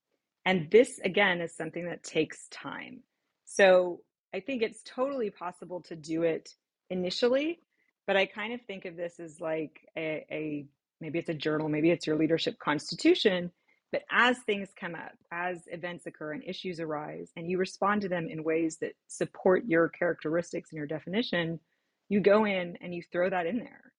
And 0.44 0.70
this, 0.70 0.98
again, 1.04 1.40
is 1.40 1.54
something 1.54 1.84
that 1.84 2.02
takes 2.02 2.48
time. 2.48 3.02
So 3.44 4.00
I 4.34 4.40
think 4.40 4.62
it's 4.62 4.82
totally 4.84 5.30
possible 5.30 5.82
to 5.82 5.96
do 5.96 6.22
it 6.22 6.54
initially, 6.90 7.60
but 8.06 8.16
I 8.16 8.26
kind 8.26 8.54
of 8.54 8.62
think 8.62 8.86
of 8.86 8.96
this 8.96 9.20
as 9.20 9.40
like 9.40 9.86
a, 9.96 10.26
a 10.30 10.66
maybe 11.00 11.18
it's 11.18 11.28
a 11.28 11.34
journal, 11.34 11.68
maybe 11.68 11.90
it's 11.90 12.06
your 12.06 12.16
leadership 12.16 12.58
constitution. 12.58 13.52
But 13.92 14.02
as 14.10 14.38
things 14.38 14.70
come 14.74 14.94
up, 14.94 15.12
as 15.30 15.58
events 15.66 16.06
occur 16.06 16.32
and 16.32 16.42
issues 16.42 16.80
arise, 16.80 17.30
and 17.36 17.48
you 17.48 17.58
respond 17.58 18.00
to 18.02 18.08
them 18.08 18.26
in 18.28 18.42
ways 18.42 18.78
that 18.78 18.94
support 19.06 19.66
your 19.66 19.90
characteristics 19.90 20.70
and 20.70 20.78
your 20.78 20.86
definition, 20.86 21.60
you 22.08 22.20
go 22.20 22.46
in 22.46 22.78
and 22.80 22.94
you 22.94 23.02
throw 23.12 23.28
that 23.28 23.46
in 23.46 23.58
there. 23.58 23.92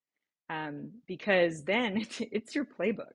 Um, 0.49 0.91
because 1.07 1.63
then 1.63 1.97
it's, 2.01 2.21
it's 2.31 2.55
your 2.55 2.65
playbook. 2.65 3.13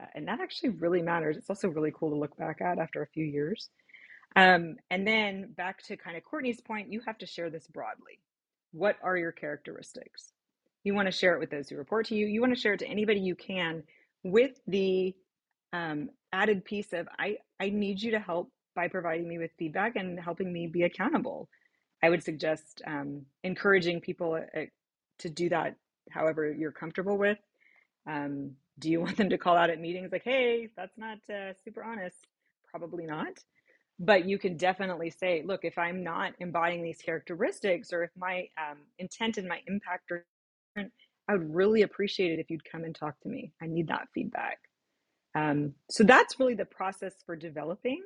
Uh, 0.00 0.06
and 0.14 0.28
that 0.28 0.40
actually 0.40 0.70
really 0.70 1.02
matters. 1.02 1.36
It's 1.36 1.50
also 1.50 1.68
really 1.68 1.92
cool 1.94 2.10
to 2.10 2.16
look 2.16 2.36
back 2.36 2.60
at 2.60 2.78
after 2.78 3.02
a 3.02 3.06
few 3.06 3.24
years. 3.24 3.70
Um, 4.36 4.76
and 4.90 5.06
then 5.06 5.52
back 5.56 5.82
to 5.84 5.96
kind 5.96 6.16
of 6.16 6.24
Courtney's 6.24 6.60
point, 6.60 6.92
you 6.92 7.00
have 7.06 7.18
to 7.18 7.26
share 7.26 7.48
this 7.48 7.66
broadly. 7.68 8.18
What 8.72 8.96
are 9.02 9.16
your 9.16 9.32
characteristics? 9.32 10.32
You 10.82 10.94
want 10.94 11.06
to 11.06 11.12
share 11.12 11.34
it 11.34 11.40
with 11.40 11.50
those 11.50 11.68
who 11.68 11.76
report 11.76 12.06
to 12.06 12.16
you. 12.16 12.26
You 12.26 12.40
want 12.40 12.54
to 12.54 12.60
share 12.60 12.74
it 12.74 12.80
to 12.80 12.88
anybody 12.88 13.20
you 13.20 13.36
can 13.36 13.84
with 14.24 14.60
the 14.66 15.14
um, 15.74 16.08
added 16.32 16.64
piece 16.64 16.92
of 16.92 17.08
I, 17.18 17.38
I 17.60 17.68
need 17.70 18.00
you 18.00 18.12
to 18.12 18.20
help 18.20 18.50
by 18.76 18.88
providing 18.88 19.28
me 19.28 19.38
with 19.38 19.50
feedback 19.58 19.96
and 19.96 20.18
helping 20.18 20.52
me 20.52 20.68
be 20.68 20.84
accountable. 20.84 21.48
I 22.02 22.10
would 22.10 22.22
suggest 22.22 22.80
um, 22.86 23.22
encouraging 23.42 24.00
people 24.00 24.34
uh, 24.34 24.60
to 25.18 25.28
do 25.28 25.48
that 25.48 25.76
however 26.10 26.52
you're 26.52 26.72
comfortable 26.72 27.18
with. 27.18 27.38
Um, 28.06 28.52
do 28.78 28.90
you 28.90 29.00
want 29.04 29.16
them 29.16 29.30
to 29.30 29.38
call 29.38 29.56
out 29.56 29.70
at 29.70 29.80
meetings 29.80 30.12
like, 30.12 30.24
hey, 30.24 30.68
that's 30.76 30.96
not 30.96 31.18
uh, 31.28 31.54
super 31.64 31.82
honest? 31.82 32.26
Probably 32.70 33.04
not. 33.04 33.42
But 33.98 34.26
you 34.26 34.38
can 34.38 34.56
definitely 34.56 35.10
say, 35.10 35.42
look, 35.44 35.64
if 35.64 35.78
I'm 35.78 36.02
not 36.02 36.34
embodying 36.40 36.82
these 36.82 36.98
characteristics 36.98 37.92
or 37.92 38.02
if 38.04 38.10
my 38.16 38.48
um, 38.58 38.78
intent 38.98 39.38
and 39.38 39.48
my 39.48 39.60
impact 39.66 40.10
are 40.10 40.24
different, 40.74 40.92
I 41.28 41.34
would 41.34 41.54
really 41.54 41.82
appreciate 41.82 42.32
it 42.32 42.40
if 42.40 42.50
you'd 42.50 42.64
come 42.64 42.84
and 42.84 42.94
talk 42.94 43.18
to 43.20 43.28
me. 43.28 43.52
I 43.62 43.66
need 43.66 43.88
that 43.88 44.08
feedback. 44.12 44.58
Um, 45.34 45.74
so 45.90 46.04
that's 46.04 46.38
really 46.38 46.54
the 46.54 46.64
process 46.64 47.14
for 47.26 47.36
developing. 47.36 48.02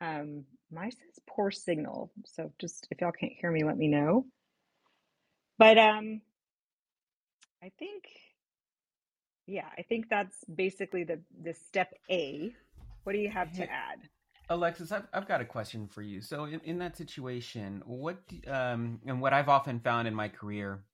Um, 0.00 0.44
my 0.72 0.84
says 0.84 1.20
poor 1.28 1.50
signal. 1.50 2.12
So 2.24 2.52
just 2.58 2.86
if 2.90 3.00
y'all 3.00 3.12
can't 3.12 3.32
hear 3.40 3.50
me, 3.50 3.64
let 3.64 3.76
me 3.76 3.88
know. 3.88 4.26
But 5.58 5.76
um, 5.76 6.20
I 7.62 7.70
think 7.78 8.04
yeah, 9.46 9.66
I 9.76 9.82
think 9.82 10.08
that's 10.08 10.44
basically 10.44 11.04
the 11.04 11.20
the 11.42 11.54
step 11.54 11.92
A. 12.10 12.52
What 13.02 13.12
do 13.12 13.18
you 13.18 13.30
have 13.30 13.52
to 13.54 13.62
add? 13.62 13.98
Alexis, 14.48 14.90
I've, 14.92 15.06
I've 15.12 15.28
got 15.28 15.40
a 15.40 15.44
question 15.44 15.86
for 15.86 16.02
you. 16.02 16.20
So, 16.20 16.44
in, 16.44 16.60
in 16.64 16.78
that 16.78 16.96
situation, 16.96 17.82
what 17.86 18.18
um, 18.48 19.00
and 19.06 19.20
what 19.20 19.32
I've 19.32 19.48
often 19.48 19.80
found 19.80 20.08
in 20.08 20.14
my 20.14 20.28
career 20.28 20.84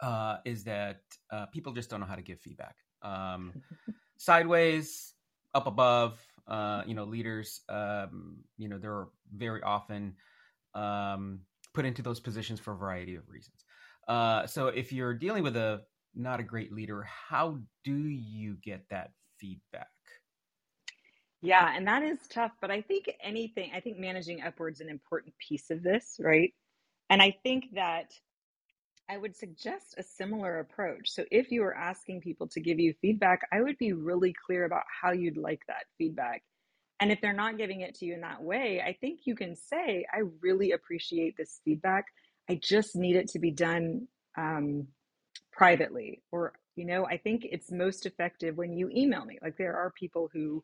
uh, 0.00 0.36
is 0.44 0.64
that 0.64 1.00
uh, 1.30 1.46
people 1.46 1.72
just 1.72 1.90
don't 1.90 2.00
know 2.00 2.06
how 2.06 2.14
to 2.14 2.22
give 2.22 2.40
feedback. 2.40 2.76
Um, 3.02 3.52
sideways, 4.18 5.14
up 5.54 5.66
above, 5.66 6.20
uh, 6.46 6.82
you 6.86 6.94
know, 6.94 7.04
leaders, 7.04 7.62
um, 7.68 8.36
you 8.56 8.68
know, 8.68 8.78
they're 8.78 9.06
very 9.34 9.62
often 9.62 10.14
um, 10.74 11.40
put 11.74 11.84
into 11.84 12.02
those 12.02 12.20
positions 12.20 12.60
for 12.60 12.72
a 12.72 12.76
variety 12.76 13.14
of 13.14 13.28
reasons. 13.28 13.64
Uh, 14.06 14.46
so, 14.46 14.68
if 14.68 14.92
you're 14.92 15.14
dealing 15.14 15.42
with 15.42 15.56
a 15.56 15.82
not 16.14 16.40
a 16.40 16.42
great 16.42 16.72
leader, 16.72 17.06
how 17.28 17.58
do 17.84 17.96
you 17.96 18.56
get 18.62 18.84
that 18.90 19.12
feedback? 19.38 19.88
Yeah, 21.40 21.72
and 21.76 21.86
that 21.86 22.02
is 22.02 22.18
tough, 22.28 22.52
but 22.60 22.70
I 22.70 22.82
think 22.82 23.10
anything, 23.22 23.70
I 23.74 23.80
think 23.80 23.98
managing 23.98 24.42
upwards 24.42 24.80
is 24.80 24.86
an 24.86 24.90
important 24.90 25.34
piece 25.38 25.70
of 25.70 25.82
this, 25.82 26.16
right? 26.18 26.52
And 27.10 27.22
I 27.22 27.36
think 27.42 27.66
that 27.74 28.12
I 29.10 29.16
would 29.16 29.36
suggest 29.36 29.94
a 29.96 30.02
similar 30.02 30.58
approach. 30.58 31.08
So 31.10 31.24
if 31.30 31.50
you 31.50 31.62
were 31.62 31.76
asking 31.76 32.20
people 32.20 32.46
to 32.48 32.60
give 32.60 32.78
you 32.78 32.94
feedback, 33.00 33.40
I 33.52 33.62
would 33.62 33.78
be 33.78 33.92
really 33.92 34.34
clear 34.46 34.64
about 34.64 34.84
how 35.02 35.12
you'd 35.12 35.38
like 35.38 35.62
that 35.68 35.86
feedback. 35.96 36.42
And 37.00 37.10
if 37.10 37.20
they're 37.20 37.32
not 37.32 37.58
giving 37.58 37.80
it 37.80 37.94
to 37.96 38.06
you 38.06 38.14
in 38.14 38.20
that 38.22 38.42
way, 38.42 38.82
I 38.84 38.92
think 39.00 39.20
you 39.24 39.34
can 39.34 39.54
say, 39.56 40.04
I 40.12 40.22
really 40.42 40.72
appreciate 40.72 41.36
this 41.36 41.60
feedback. 41.64 42.06
I 42.50 42.58
just 42.62 42.96
need 42.96 43.16
it 43.16 43.28
to 43.28 43.38
be 43.38 43.50
done 43.50 44.08
um, 44.36 44.88
privately 45.58 46.22
or 46.30 46.52
you 46.76 46.84
know 46.84 47.04
i 47.06 47.16
think 47.16 47.44
it's 47.44 47.72
most 47.72 48.06
effective 48.06 48.56
when 48.56 48.72
you 48.72 48.88
email 48.94 49.24
me 49.24 49.38
like 49.42 49.56
there 49.58 49.76
are 49.76 49.90
people 49.90 50.30
who 50.32 50.62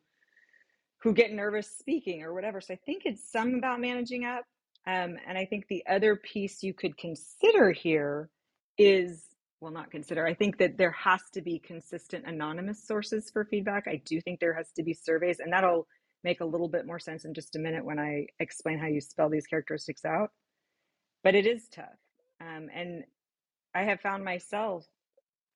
who 1.01 1.13
get 1.13 1.33
nervous 1.33 1.69
speaking 1.77 2.23
or 2.23 2.33
whatever 2.33 2.61
so 2.61 2.73
i 2.73 2.79
think 2.85 3.01
it's 3.03 3.29
some 3.29 3.55
about 3.55 3.81
managing 3.81 4.23
up 4.23 4.45
um, 4.87 5.17
and 5.27 5.37
i 5.37 5.43
think 5.43 5.67
the 5.67 5.83
other 5.89 6.15
piece 6.15 6.63
you 6.63 6.73
could 6.73 6.97
consider 6.97 7.73
here 7.73 8.29
is 8.77 9.23
well 9.61 9.71
not 9.71 9.91
consider 9.91 10.25
i 10.27 10.33
think 10.33 10.57
that 10.57 10.77
there 10.77 10.91
has 10.91 11.21
to 11.33 11.41
be 11.41 11.59
consistent 11.59 12.25
anonymous 12.27 12.85
sources 12.85 13.29
for 13.31 13.45
feedback 13.45 13.87
i 13.87 14.01
do 14.05 14.21
think 14.21 14.39
there 14.39 14.55
has 14.55 14.71
to 14.73 14.83
be 14.83 14.93
surveys 14.93 15.39
and 15.39 15.53
that'll 15.53 15.87
make 16.23 16.41
a 16.41 16.45
little 16.45 16.69
bit 16.69 16.87
more 16.87 16.99
sense 16.99 17.25
in 17.25 17.33
just 17.33 17.55
a 17.55 17.59
minute 17.59 17.85
when 17.85 17.99
i 17.99 18.25
explain 18.39 18.79
how 18.79 18.87
you 18.87 19.01
spell 19.01 19.29
these 19.29 19.47
characteristics 19.47 20.05
out 20.05 20.31
but 21.23 21.35
it 21.35 21.45
is 21.47 21.67
tough 21.69 21.97
um, 22.41 22.69
and 22.73 23.03
I 23.75 23.83
have 23.83 24.01
found 24.01 24.23
myself 24.23 24.85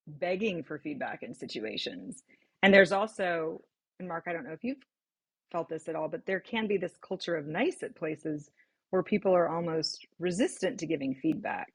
begging 0.08 0.64
for 0.64 0.80
feedback 0.80 1.24
in 1.24 1.34
situations. 1.34 2.24
And 2.64 2.74
there's 2.74 2.92
also, 2.92 3.62
and 4.00 4.08
Mark, 4.08 4.26
I 4.28 4.34
don't 4.34 4.46
know 4.46 4.54
if 4.54 4.64
you've 4.64 4.84
felt 5.52 5.70
this 5.70 5.88
at 5.88 5.96
all, 5.96 6.10
but 6.10 6.26
there 6.26 6.40
can 6.40 6.68
be 6.68 6.78
this 6.78 6.98
culture 7.08 7.36
of 7.36 7.48
nice 7.48 7.84
at 7.84 7.96
places 7.96 8.52
where 8.92 9.04
people 9.04 9.34
are 9.36 9.50
almost 9.50 10.06
resistant 10.20 10.80
to 10.80 10.88
giving 10.88 11.16
feedback. 11.16 11.70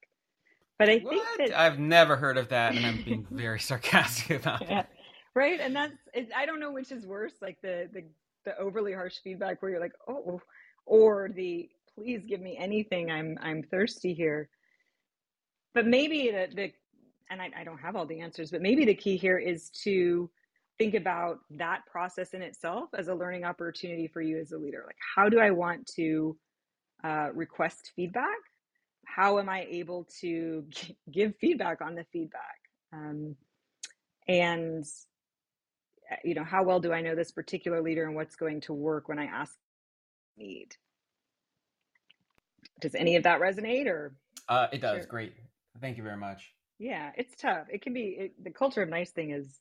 But 0.77 0.89
I 0.89 0.97
what? 0.97 1.13
think 1.37 1.49
that 1.49 1.59
I've 1.59 1.79
never 1.79 2.15
heard 2.15 2.37
of 2.37 2.49
that, 2.49 2.75
and 2.75 2.85
I'm 2.85 3.03
being 3.03 3.27
very 3.31 3.59
sarcastic 3.61 4.41
about 4.41 4.61
yeah, 4.61 4.81
it. 4.81 4.87
right, 5.33 5.59
and 5.59 5.75
that's 5.75 5.95
it, 6.13 6.29
I 6.35 6.45
don't 6.45 6.59
know 6.59 6.71
which 6.71 6.91
is 6.91 7.05
worse, 7.05 7.33
like 7.41 7.57
the 7.61 7.89
the 7.93 8.03
the 8.43 8.57
overly 8.57 8.93
harsh 8.93 9.15
feedback 9.23 9.61
where 9.61 9.71
you're 9.71 9.79
like, 9.79 9.95
oh, 10.07 10.41
or 10.85 11.29
the 11.33 11.69
please 11.95 12.23
give 12.27 12.41
me 12.41 12.57
anything, 12.57 13.09
I'm 13.09 13.37
I'm 13.41 13.63
thirsty 13.63 14.13
here 14.13 14.49
but 15.75 15.85
maybe 15.85 16.31
the, 16.31 16.47
the 16.55 16.71
and 17.29 17.41
I, 17.41 17.51
I 17.59 17.63
don't 17.63 17.77
have 17.77 17.95
all 17.95 18.05
the 18.05 18.21
answers, 18.21 18.49
but 18.49 18.61
maybe 18.61 18.85
the 18.85 18.95
key 18.95 19.17
here 19.17 19.37
is 19.37 19.69
to 19.83 20.29
think 20.77 20.95
about 20.95 21.39
that 21.51 21.81
process 21.91 22.33
in 22.33 22.41
itself 22.41 22.89
as 22.97 23.07
a 23.07 23.13
learning 23.13 23.43
opportunity 23.43 24.07
for 24.07 24.21
you 24.21 24.39
as 24.39 24.51
a 24.51 24.57
leader. 24.57 24.83
Like, 24.85 24.97
how 25.15 25.27
do 25.29 25.39
I 25.39 25.51
want 25.51 25.85
to 25.95 26.37
uh, 27.03 27.29
request 27.33 27.91
feedback? 27.95 28.37
How 29.05 29.39
am 29.39 29.49
I 29.49 29.65
able 29.69 30.07
to 30.21 30.65
g- 30.69 30.97
give 31.11 31.35
feedback 31.37 31.81
on 31.81 31.95
the 31.95 32.05
feedback? 32.11 32.59
Um, 32.93 33.35
and 34.27 34.83
uh, 36.11 36.15
you 36.23 36.35
know, 36.35 36.43
how 36.43 36.63
well 36.63 36.79
do 36.79 36.91
I 36.91 37.01
know 37.01 37.15
this 37.15 37.31
particular 37.31 37.81
leader 37.81 38.05
and 38.05 38.15
what's 38.15 38.35
going 38.35 38.61
to 38.61 38.73
work 38.73 39.07
when 39.07 39.19
I 39.19 39.25
ask 39.25 39.57
need? 40.37 40.75
Does 42.81 42.95
any 42.95 43.15
of 43.15 43.23
that 43.23 43.39
resonate 43.39 43.87
or 43.87 44.15
Uh, 44.49 44.67
it 44.71 44.81
does. 44.81 44.97
sure? 44.99 45.05
Great. 45.05 45.33
Thank 45.81 45.97
you 45.97 46.03
very 46.03 46.17
much. 46.17 46.53
Yeah, 46.77 47.11
it's 47.17 47.35
tough. 47.35 47.67
It 47.71 47.81
can 47.81 47.93
be 47.93 48.17
it, 48.19 48.43
the 48.43 48.51
culture 48.51 48.83
of 48.83 48.89
nice 48.89 49.11
thing 49.11 49.31
is 49.31 49.59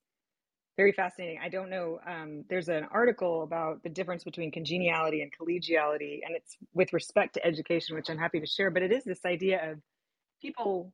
very 0.77 0.93
fascinating. 0.93 1.39
I 1.43 1.49
don't 1.49 1.71
know. 1.71 2.01
Um, 2.07 2.45
there's 2.49 2.69
an 2.69 2.87
article 2.91 3.43
about 3.43 3.83
the 3.83 3.89
difference 3.89 4.25
between 4.25 4.51
congeniality 4.51 5.23
and 5.23 5.31
collegiality, 5.33 6.21
and 6.25 6.35
it's 6.35 6.57
with 6.75 6.93
respect 6.93 7.35
to 7.35 7.47
education, 7.47 7.95
which 7.95 8.11
I'm 8.11 8.19
happy 8.19 8.41
to 8.41 8.47
share. 8.47 8.71
But 8.71 8.83
it 8.83 8.93
is 8.93 9.05
this 9.05 9.25
idea 9.25 9.71
of 9.71 9.79
people 10.43 10.93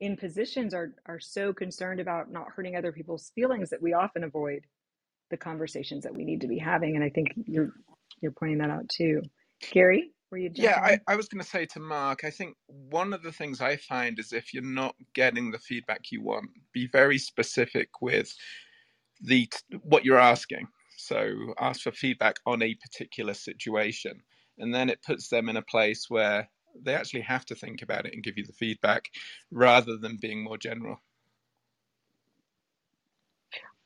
in 0.00 0.16
positions 0.16 0.74
are 0.74 0.94
are 1.06 1.20
so 1.20 1.52
concerned 1.52 2.00
about 2.00 2.30
not 2.30 2.46
hurting 2.54 2.76
other 2.76 2.92
people's 2.92 3.32
feelings 3.34 3.70
that 3.70 3.82
we 3.82 3.92
often 3.92 4.24
avoid 4.24 4.64
the 5.30 5.36
conversations 5.36 6.04
that 6.04 6.14
we 6.14 6.24
need 6.24 6.40
to 6.40 6.48
be 6.48 6.58
having. 6.58 6.94
And 6.94 7.04
I 7.04 7.10
think 7.10 7.28
you're 7.46 7.72
you're 8.20 8.32
pointing 8.32 8.58
that 8.58 8.70
out 8.70 8.88
too. 8.88 9.22
Gary, 9.72 10.12
were 10.30 10.38
you 10.38 10.50
Yeah, 10.54 10.80
I. 10.82 11.00
I 11.08 11.16
was 11.16 11.28
going 11.28 11.42
to 11.42 11.48
say 11.48 11.66
to 11.66 11.80
Mark, 11.80 12.24
I 12.24 12.30
think 12.30 12.56
one 12.66 13.12
of 13.12 13.22
the 13.22 13.32
things 13.32 13.60
I 13.60 13.76
find 13.76 14.18
is 14.20 14.32
if 14.32 14.54
you're 14.54 14.62
not 14.62 14.94
getting 15.14 15.50
the 15.50 15.58
feedback 15.58 16.12
you 16.12 16.22
want, 16.22 16.46
be 16.72 16.86
very 16.86 17.18
specific 17.18 17.88
with 18.00 18.32
the 19.20 19.48
what 19.82 20.04
you're 20.04 20.18
asking. 20.18 20.66
So 20.96 21.54
ask 21.58 21.82
for 21.82 21.92
feedback 21.92 22.36
on 22.46 22.62
a 22.62 22.74
particular 22.74 23.34
situation, 23.34 24.20
and 24.58 24.74
then 24.74 24.90
it 24.90 25.02
puts 25.02 25.28
them 25.28 25.48
in 25.48 25.56
a 25.56 25.62
place 25.62 26.06
where 26.08 26.48
they 26.82 26.94
actually 26.94 27.22
have 27.22 27.44
to 27.46 27.54
think 27.54 27.82
about 27.82 28.06
it 28.06 28.14
and 28.14 28.22
give 28.22 28.38
you 28.38 28.44
the 28.44 28.52
feedback 28.52 29.08
rather 29.50 29.96
than 29.96 30.18
being 30.20 30.44
more 30.44 30.58
general. 30.58 30.98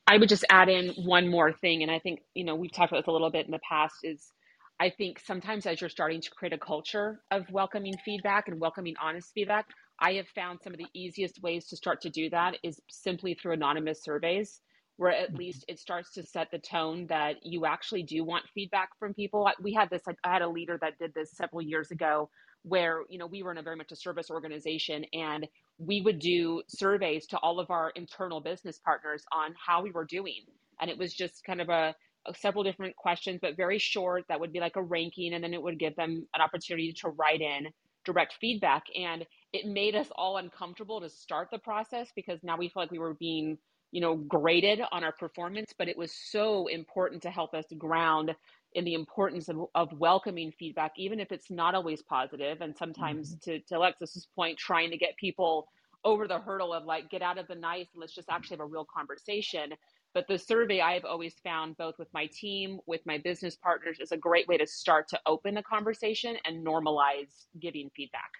I 0.07 0.17
would 0.17 0.29
just 0.29 0.45
add 0.49 0.69
in 0.69 0.89
one 1.03 1.27
more 1.27 1.51
thing, 1.51 1.81
and 1.81 1.91
I 1.91 1.99
think 1.99 2.19
you 2.35 2.43
know 2.43 2.55
we've 2.55 2.71
talked 2.71 2.91
about 2.91 3.01
this 3.01 3.07
a 3.07 3.11
little 3.11 3.31
bit 3.31 3.45
in 3.45 3.51
the 3.51 3.59
past. 3.67 3.95
Is 4.03 4.31
I 4.79 4.89
think 4.89 5.19
sometimes 5.19 5.65
as 5.65 5.81
you're 5.81 5.89
starting 5.89 6.21
to 6.21 6.29
create 6.31 6.53
a 6.53 6.57
culture 6.57 7.21
of 7.31 7.49
welcoming 7.49 7.95
feedback 8.03 8.47
and 8.47 8.59
welcoming 8.59 8.95
honest 9.01 9.31
feedback, 9.33 9.65
I 9.99 10.13
have 10.13 10.27
found 10.27 10.59
some 10.61 10.73
of 10.73 10.79
the 10.79 10.87
easiest 10.93 11.41
ways 11.41 11.67
to 11.67 11.77
start 11.77 12.01
to 12.01 12.09
do 12.09 12.29
that 12.29 12.57
is 12.61 12.81
simply 12.89 13.33
through 13.33 13.53
anonymous 13.53 14.03
surveys, 14.03 14.61
where 14.97 15.11
at 15.11 15.29
mm-hmm. 15.29 15.37
least 15.37 15.65
it 15.67 15.79
starts 15.79 16.11
to 16.13 16.23
set 16.23 16.49
the 16.51 16.59
tone 16.59 17.07
that 17.07 17.35
you 17.43 17.65
actually 17.65 18.03
do 18.03 18.23
want 18.23 18.45
feedback 18.53 18.89
from 18.99 19.13
people. 19.13 19.49
We 19.61 19.73
had 19.73 19.89
this, 19.89 20.03
I 20.07 20.33
had 20.33 20.41
a 20.41 20.49
leader 20.49 20.77
that 20.81 20.97
did 20.97 21.13
this 21.13 21.31
several 21.31 21.61
years 21.61 21.91
ago 21.91 22.29
where, 22.63 23.03
you 23.09 23.19
know, 23.19 23.27
we 23.27 23.43
were 23.43 23.51
in 23.51 23.57
a 23.57 23.63
very 23.63 23.75
much 23.75 23.91
a 23.91 23.95
service 23.95 24.31
organization 24.31 25.05
and 25.13 25.47
we 25.77 26.01
would 26.01 26.19
do 26.19 26.61
surveys 26.67 27.27
to 27.27 27.37
all 27.37 27.59
of 27.59 27.69
our 27.69 27.91
internal 27.95 28.41
business 28.41 28.79
partners 28.79 29.23
on 29.31 29.53
how 29.63 29.83
we 29.83 29.91
were 29.91 30.05
doing. 30.05 30.45
And 30.79 30.89
it 30.89 30.97
was 30.97 31.13
just 31.13 31.43
kind 31.43 31.61
of 31.61 31.69
a, 31.69 31.93
a 32.25 32.33
several 32.33 32.63
different 32.63 32.95
questions, 32.95 33.39
but 33.41 33.55
very 33.55 33.77
short. 33.77 34.25
That 34.29 34.39
would 34.39 34.51
be 34.51 34.59
like 34.59 34.77
a 34.77 34.81
ranking, 34.81 35.33
and 35.33 35.43
then 35.43 35.53
it 35.53 35.61
would 35.61 35.77
give 35.77 35.95
them 35.95 36.27
an 36.33 36.41
opportunity 36.41 36.93
to 37.01 37.09
write 37.09 37.41
in 37.41 37.67
direct 38.03 38.35
feedback. 38.39 38.83
And 38.97 39.25
it 39.53 39.67
made 39.67 39.95
us 39.95 40.07
all 40.15 40.37
uncomfortable 40.37 41.01
to 41.01 41.09
start 41.09 41.49
the 41.51 41.59
process 41.59 42.09
because 42.15 42.39
now 42.43 42.57
we 42.57 42.69
feel 42.69 42.83
like 42.83 42.91
we 42.91 42.99
were 42.99 43.13
being, 43.13 43.57
you 43.91 44.01
know, 44.01 44.15
graded 44.15 44.81
on 44.91 45.03
our 45.03 45.13
performance. 45.13 45.73
But 45.77 45.87
it 45.87 45.97
was 45.97 46.11
so 46.11 46.67
important 46.67 47.21
to 47.23 47.29
help 47.29 47.53
us 47.53 47.65
ground 47.77 48.35
in 48.73 48.83
the 48.83 48.93
importance 48.93 49.47
of, 49.47 49.57
of 49.73 49.91
welcoming 49.93 50.51
feedback, 50.59 50.91
even 50.97 51.19
if 51.19 51.31
it's 51.31 51.49
not 51.49 51.75
always 51.75 52.01
positive. 52.01 52.61
And 52.61 52.75
sometimes, 52.77 53.35
mm-hmm. 53.35 53.51
to, 53.51 53.59
to 53.61 53.77
Alexis's 53.77 54.27
point, 54.35 54.57
trying 54.57 54.91
to 54.91 54.97
get 54.97 55.15
people 55.17 55.67
over 56.03 56.27
the 56.27 56.39
hurdle 56.39 56.73
of 56.73 56.85
like, 56.85 57.09
get 57.09 57.21
out 57.21 57.37
of 57.37 57.47
the 57.47 57.55
nice 57.55 57.87
and 57.93 58.01
let's 58.01 58.13
just 58.13 58.29
actually 58.29 58.57
have 58.57 58.65
a 58.65 58.69
real 58.69 58.85
conversation. 58.85 59.73
But 60.13 60.27
the 60.27 60.37
survey 60.37 60.79
I've 60.79 61.03
always 61.03 61.33
found, 61.43 61.75
both 61.77 61.95
with 61.99 62.07
my 62.13 62.27
team, 62.27 62.79
with 62.85 63.01
my 63.05 63.17
business 63.17 63.55
partners, 63.55 63.97
is 63.99 64.11
a 64.11 64.17
great 64.17 64.47
way 64.47 64.57
to 64.57 64.67
start 64.67 65.09
to 65.09 65.19
open 65.25 65.55
the 65.55 65.63
conversation 65.63 66.37
and 66.45 66.65
normalize 66.65 67.47
giving 67.59 67.89
feedback. 67.95 68.31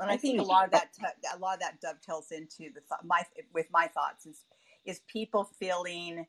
And 0.00 0.10
I 0.10 0.14
I 0.14 0.18
think 0.18 0.40
a 0.40 0.42
lot 0.44 0.66
of 0.66 0.72
that 0.72 0.90
a 1.34 1.38
lot 1.38 1.54
of 1.54 1.60
that 1.60 1.80
dovetails 1.80 2.32
into 2.32 2.72
the 2.74 2.80
th- 2.80 3.02
my 3.04 3.22
with 3.54 3.66
my 3.72 3.88
thoughts 3.88 4.26
is 4.26 4.44
is 4.86 5.00
people 5.08 5.44
feeling 5.60 6.26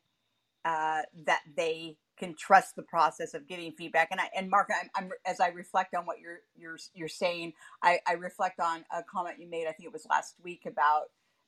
uh, 0.66 1.02
that 1.26 1.42
they 1.56 1.98
can 2.18 2.36
trust 2.36 2.76
the 2.76 2.84
process 2.84 3.34
of 3.34 3.48
giving 3.48 3.72
feedback. 3.72 4.10
And 4.12 4.20
I 4.20 4.30
and 4.36 4.50
Mark, 4.50 4.70
I'm, 4.70 4.90
I'm 4.96 5.12
as 5.26 5.40
I 5.40 5.48
reflect 5.48 5.94
on 5.96 6.06
what 6.06 6.20
you're 6.20 6.40
you're 6.56 6.78
you're 6.94 7.08
saying, 7.08 7.54
I, 7.82 8.00
I 8.08 8.14
reflect 8.14 8.60
on 8.60 8.86
a 8.92 9.02
comment 9.04 9.40
you 9.40 9.48
made. 9.50 9.68
I 9.68 9.72
think 9.72 9.86
it 9.88 9.94
was 9.94 10.06
last 10.10 10.36
week 10.44 10.64
about 10.68 11.06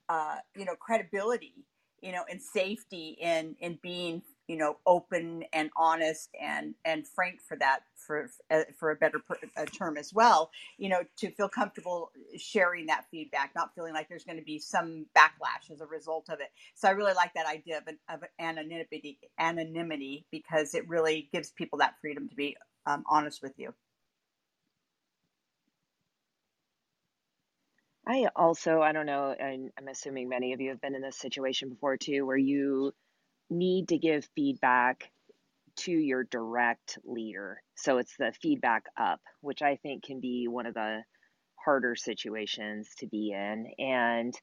uh, 0.09 0.37
you 0.57 0.65
know 0.65 0.75
credibility, 0.75 1.65
you 2.01 2.13
know, 2.13 2.25
and 2.29 2.41
safety 2.41 3.17
in 3.21 3.55
in 3.61 3.79
being 3.83 4.23
you 4.47 4.57
know 4.57 4.77
open 4.85 5.43
and 5.53 5.69
honest 5.77 6.29
and 6.41 6.75
and 6.85 7.07
frank 7.07 7.41
for 7.41 7.57
that 7.57 7.81
for 7.95 8.29
uh, 8.51 8.61
for 8.77 8.91
a 8.91 8.95
better 8.95 9.19
per, 9.19 9.37
a 9.57 9.65
term 9.65 9.97
as 9.97 10.13
well 10.13 10.51
you 10.77 10.89
know 10.89 11.01
to 11.17 11.29
feel 11.31 11.49
comfortable 11.49 12.11
sharing 12.37 12.85
that 12.87 13.05
feedback 13.11 13.51
not 13.55 13.73
feeling 13.75 13.93
like 13.93 14.07
there's 14.09 14.23
going 14.23 14.37
to 14.37 14.43
be 14.43 14.59
some 14.59 15.05
backlash 15.15 15.71
as 15.71 15.81
a 15.81 15.85
result 15.85 16.29
of 16.29 16.39
it. 16.39 16.49
So 16.75 16.87
i 16.87 16.91
really 16.91 17.13
like 17.13 17.33
that 17.33 17.47
idea 17.47 17.79
of, 17.79 17.83
of 18.09 18.23
anonymity 18.39 19.19
anonymity 19.39 20.25
because 20.31 20.73
it 20.73 20.87
really 20.87 21.29
gives 21.31 21.51
people 21.51 21.79
that 21.79 21.95
freedom 22.01 22.29
to 22.29 22.35
be 22.35 22.55
um, 22.85 23.03
honest 23.09 23.41
with 23.41 23.53
you. 23.57 23.73
I 28.09 28.27
also, 28.37 28.81
I 28.81 28.93
don't 28.93 29.05
know, 29.05 29.35
and 29.37 29.69
I'm 29.77 29.89
assuming 29.89 30.29
many 30.29 30.53
of 30.53 30.61
you 30.61 30.69
have 30.69 30.79
been 30.79 30.95
in 30.95 31.01
this 31.01 31.17
situation 31.17 31.67
before 31.69 31.97
too, 31.97 32.25
where 32.25 32.37
you 32.37 32.93
need 33.49 33.89
to 33.89 33.97
give 33.97 34.27
feedback 34.35 35.11
to 35.77 35.91
your 35.91 36.23
direct 36.23 36.97
leader. 37.05 37.61
So 37.75 37.99
it's 37.99 38.15
the 38.17 38.33
feedback 38.41 38.85
up, 38.99 39.21
which 39.41 39.61
I 39.61 39.75
think 39.75 40.03
can 40.03 40.19
be 40.19 40.47
one 40.47 40.65
of 40.65 40.73
the 40.73 41.03
harder 41.63 41.95
situations 41.95 42.89
to 42.99 43.07
be 43.07 43.31
in. 43.31 43.67
And, 43.77 44.33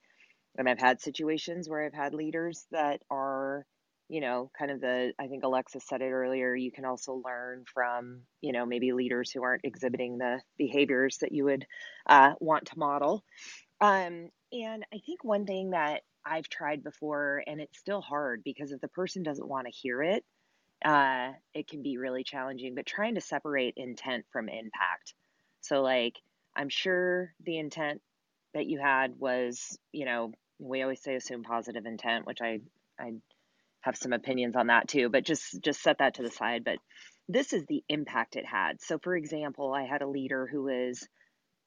and 0.56 0.68
I've 0.68 0.78
had 0.78 1.00
situations 1.00 1.68
where 1.68 1.84
I've 1.84 1.94
had 1.94 2.14
leaders 2.14 2.66
that 2.70 3.00
are, 3.10 3.66
you 4.08 4.20
know, 4.20 4.50
kind 4.56 4.70
of 4.70 4.80
the, 4.80 5.12
I 5.18 5.26
think 5.26 5.42
Alexis 5.42 5.84
said 5.88 6.02
it 6.02 6.10
earlier, 6.10 6.54
you 6.54 6.70
can 6.70 6.84
also 6.84 7.20
learn 7.24 7.64
from, 7.72 8.20
you 8.40 8.52
know, 8.52 8.66
maybe 8.66 8.92
leaders 8.92 9.30
who 9.32 9.42
aren't 9.42 9.64
exhibiting 9.64 10.18
the 10.18 10.40
behaviors 10.56 11.18
that 11.18 11.32
you 11.32 11.44
would 11.44 11.66
uh, 12.08 12.34
want 12.38 12.66
to 12.66 12.78
model. 12.78 13.24
Um, 13.80 14.28
and 14.52 14.84
I 14.92 14.98
think 15.04 15.24
one 15.24 15.46
thing 15.46 15.70
that 15.70 16.02
I've 16.26 16.48
tried 16.48 16.82
before, 16.82 17.42
and 17.46 17.60
it's 17.60 17.78
still 17.78 18.00
hard 18.00 18.42
because 18.44 18.72
if 18.72 18.80
the 18.80 18.88
person 18.88 19.22
doesn't 19.22 19.48
want 19.48 19.66
to 19.66 19.72
hear 19.72 20.02
it, 20.02 20.24
uh, 20.84 21.32
it 21.54 21.68
can 21.68 21.82
be 21.82 21.98
really 21.98 22.24
challenging. 22.24 22.74
But 22.74 22.86
trying 22.86 23.14
to 23.16 23.20
separate 23.20 23.74
intent 23.76 24.24
from 24.32 24.48
impact. 24.48 25.14
So, 25.60 25.82
like, 25.82 26.14
I'm 26.56 26.68
sure 26.68 27.32
the 27.44 27.58
intent 27.58 28.00
that 28.54 28.66
you 28.66 28.78
had 28.80 29.18
was, 29.18 29.78
you 29.92 30.04
know, 30.04 30.32
we 30.58 30.82
always 30.82 31.02
say 31.02 31.14
assume 31.16 31.42
positive 31.42 31.86
intent, 31.86 32.26
which 32.26 32.40
I 32.40 32.60
I 32.98 33.12
have 33.80 33.96
some 33.96 34.12
opinions 34.12 34.56
on 34.56 34.68
that 34.68 34.88
too, 34.88 35.08
but 35.08 35.24
just 35.24 35.60
just 35.62 35.82
set 35.82 35.98
that 35.98 36.14
to 36.14 36.22
the 36.22 36.30
side. 36.30 36.64
But 36.64 36.78
this 37.28 37.52
is 37.52 37.64
the 37.66 37.82
impact 37.88 38.36
it 38.36 38.46
had. 38.46 38.80
So, 38.82 38.98
for 38.98 39.16
example, 39.16 39.72
I 39.72 39.84
had 39.84 40.02
a 40.02 40.08
leader 40.08 40.46
who 40.50 40.64
was 40.64 41.06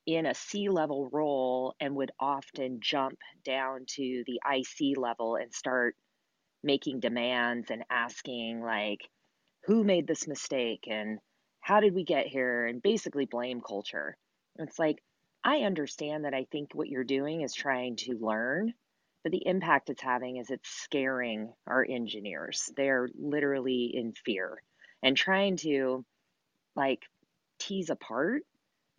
in 0.08 0.26
a 0.26 0.34
C 0.34 0.70
level 0.70 1.10
role 1.12 1.76
and 1.82 1.96
would 1.98 2.12
often 2.20 2.80
jump 2.82 3.20
down 3.46 3.86
to 3.88 4.24
the 4.26 4.40
IC 4.50 4.98
level 4.98 5.36
and 5.36 5.54
start 5.54 5.96
making 6.64 7.02
demands 7.02 7.70
and 7.70 7.84
asking, 7.92 8.62
like, 8.62 9.02
who 9.66 9.84
made 9.84 10.08
this 10.08 10.28
mistake 10.28 10.86
and 10.90 11.20
how 11.60 11.82
did 11.82 11.94
we 11.94 12.06
get 12.06 12.26
here? 12.28 12.66
And 12.66 12.82
basically 12.82 13.26
blame 13.26 13.62
culture. 13.62 14.18
It's 14.58 14.80
like, 14.80 15.04
I 15.44 15.58
understand 15.60 16.26
that 16.26 16.34
I 16.34 16.48
think 16.52 16.74
what 16.74 16.88
you're 16.88 17.04
doing 17.04 17.42
is 17.42 17.54
trying 17.54 17.98
to 17.98 18.18
learn, 18.20 18.74
but 19.24 19.34
the 19.34 19.46
impact 19.46 19.90
it's 19.90 20.02
having 20.02 20.38
is 20.38 20.50
it's 20.50 20.70
scaring 20.70 21.54
our 21.68 21.86
engineers. 21.88 22.70
They're 22.78 23.10
literally 23.20 23.92
in 23.94 24.14
fear 24.26 24.64
and 25.04 25.18
trying 25.18 25.58
to 25.58 26.06
like 26.76 27.04
tease 27.60 27.90
apart 27.90 28.44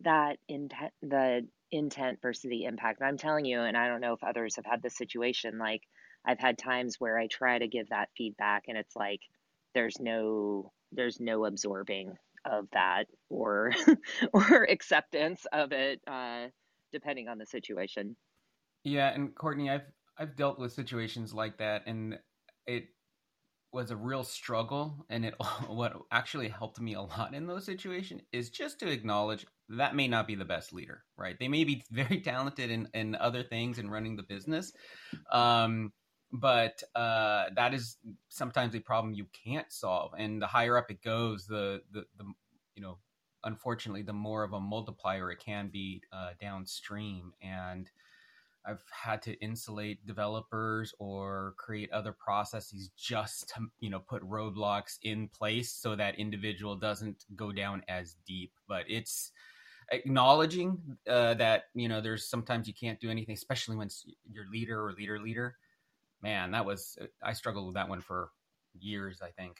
that 0.01 0.37
intent 0.47 0.93
the 1.01 1.47
intent 1.71 2.19
versus 2.21 2.49
the 2.49 2.65
impact. 2.65 3.01
I'm 3.01 3.17
telling 3.17 3.45
you, 3.45 3.61
and 3.61 3.77
I 3.77 3.87
don't 3.87 4.01
know 4.01 4.13
if 4.13 4.23
others 4.23 4.55
have 4.55 4.65
had 4.65 4.81
this 4.81 4.97
situation, 4.97 5.57
like 5.57 5.81
I've 6.25 6.39
had 6.39 6.57
times 6.57 6.95
where 6.99 7.17
I 7.17 7.27
try 7.27 7.57
to 7.57 7.67
give 7.67 7.89
that 7.89 8.09
feedback 8.17 8.63
and 8.67 8.77
it's 8.77 8.95
like 8.95 9.21
there's 9.73 9.99
no 9.99 10.71
there's 10.91 11.19
no 11.19 11.45
absorbing 11.45 12.17
of 12.45 12.67
that 12.73 13.05
or 13.29 13.71
or 14.33 14.63
acceptance 14.63 15.45
of 15.51 15.71
it 15.71 16.01
uh, 16.07 16.47
depending 16.91 17.27
on 17.27 17.37
the 17.37 17.45
situation. 17.45 18.15
Yeah, 18.83 19.09
and 19.09 19.35
Courtney, 19.35 19.69
I've 19.69 19.85
I've 20.17 20.35
dealt 20.35 20.59
with 20.59 20.73
situations 20.73 21.33
like 21.33 21.57
that 21.59 21.83
and 21.85 22.17
it 22.65 22.87
was 23.71 23.91
a 23.91 23.95
real 23.95 24.23
struggle 24.23 25.05
and 25.09 25.25
it 25.25 25.35
what 25.67 25.93
actually 26.11 26.49
helped 26.49 26.79
me 26.79 26.93
a 26.93 27.01
lot 27.01 27.33
in 27.33 27.47
those 27.47 27.65
situations 27.65 28.21
is 28.31 28.49
just 28.49 28.79
to 28.79 28.89
acknowledge 28.89 29.45
that 29.69 29.95
may 29.95 30.07
not 30.07 30.27
be 30.27 30.35
the 30.35 30.45
best 30.45 30.73
leader 30.73 31.03
right? 31.17 31.37
They 31.39 31.47
may 31.47 31.63
be 31.63 31.83
very 31.91 32.21
talented 32.21 32.71
in, 32.71 32.87
in 32.93 33.15
other 33.15 33.43
things 33.43 33.79
and 33.79 33.91
running 33.91 34.15
the 34.15 34.23
business 34.23 34.71
um, 35.31 35.91
but 36.31 36.81
uh, 36.95 37.45
that 37.55 37.73
is 37.73 37.97
sometimes 38.29 38.75
a 38.75 38.79
problem 38.79 39.13
you 39.13 39.25
can't 39.45 39.71
solve. 39.71 40.13
And 40.17 40.41
the 40.41 40.47
higher 40.47 40.77
up 40.77 40.91
it 40.91 41.01
goes 41.03 41.45
the 41.47 41.81
the, 41.91 42.05
the 42.17 42.25
you 42.75 42.81
know 42.81 42.97
unfortunately 43.43 44.01
the 44.01 44.13
more 44.13 44.43
of 44.43 44.53
a 44.53 44.59
multiplier 44.59 45.31
it 45.31 45.39
can 45.39 45.69
be 45.69 46.03
uh, 46.11 46.31
downstream. 46.39 47.33
And 47.41 47.89
I've 48.65 48.83
had 48.91 49.21
to 49.23 49.33
insulate 49.39 50.05
developers 50.05 50.93
or 50.99 51.55
create 51.57 51.91
other 51.91 52.11
processes 52.11 52.91
just 52.97 53.49
to, 53.49 53.67
you 53.79 53.89
know, 53.89 53.99
put 53.99 54.21
roadblocks 54.23 54.97
in 55.01 55.29
place 55.29 55.71
so 55.71 55.95
that 55.95 56.19
individual 56.19 56.75
doesn't 56.75 57.25
go 57.35 57.51
down 57.51 57.83
as 57.87 58.15
deep. 58.27 58.51
But 58.67 58.83
it's 58.87 59.31
acknowledging 59.91 60.77
uh, 61.09 61.33
that, 61.35 61.63
you 61.73 61.87
know, 61.87 62.01
there's 62.01 62.29
sometimes 62.29 62.67
you 62.67 62.73
can't 62.73 62.99
do 62.99 63.09
anything, 63.09 63.33
especially 63.33 63.77
when 63.77 63.89
you're 64.29 64.49
leader 64.51 64.85
or 64.85 64.93
leader 64.93 65.19
leader. 65.19 65.55
Man, 66.21 66.51
that 66.51 66.65
was, 66.65 66.97
I 67.23 67.33
struggled 67.33 67.67
with 67.67 67.75
that 67.75 67.89
one 67.89 68.01
for 68.01 68.29
years, 68.77 69.21
I 69.21 69.29
think. 69.29 69.57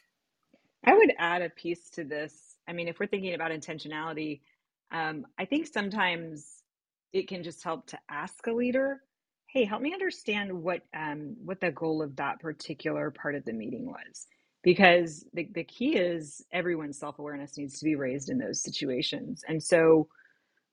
I 0.84 0.94
would 0.94 1.12
add 1.18 1.42
a 1.42 1.50
piece 1.50 1.90
to 1.90 2.04
this. 2.04 2.58
I 2.68 2.72
mean, 2.72 2.86
if 2.86 3.00
we're 3.00 3.06
thinking 3.06 3.34
about 3.34 3.50
intentionality, 3.50 4.40
um, 4.92 5.26
I 5.38 5.44
think 5.44 5.66
sometimes 5.66 6.59
it 7.12 7.28
can 7.28 7.42
just 7.42 7.62
help 7.64 7.86
to 7.88 7.98
ask 8.10 8.46
a 8.46 8.52
leader, 8.52 9.02
"Hey, 9.48 9.64
help 9.64 9.82
me 9.82 9.92
understand 9.92 10.52
what 10.52 10.82
um, 10.94 11.36
what 11.44 11.60
the 11.60 11.72
goal 11.72 12.02
of 12.02 12.16
that 12.16 12.40
particular 12.40 13.10
part 13.10 13.34
of 13.34 13.44
the 13.44 13.52
meeting 13.52 13.86
was." 13.86 14.26
Because 14.62 15.24
the, 15.32 15.48
the 15.54 15.64
key 15.64 15.96
is 15.96 16.44
everyone's 16.52 16.98
self 16.98 17.18
awareness 17.18 17.56
needs 17.56 17.78
to 17.78 17.84
be 17.84 17.94
raised 17.94 18.28
in 18.30 18.38
those 18.38 18.62
situations. 18.62 19.42
And 19.48 19.62
so 19.62 20.08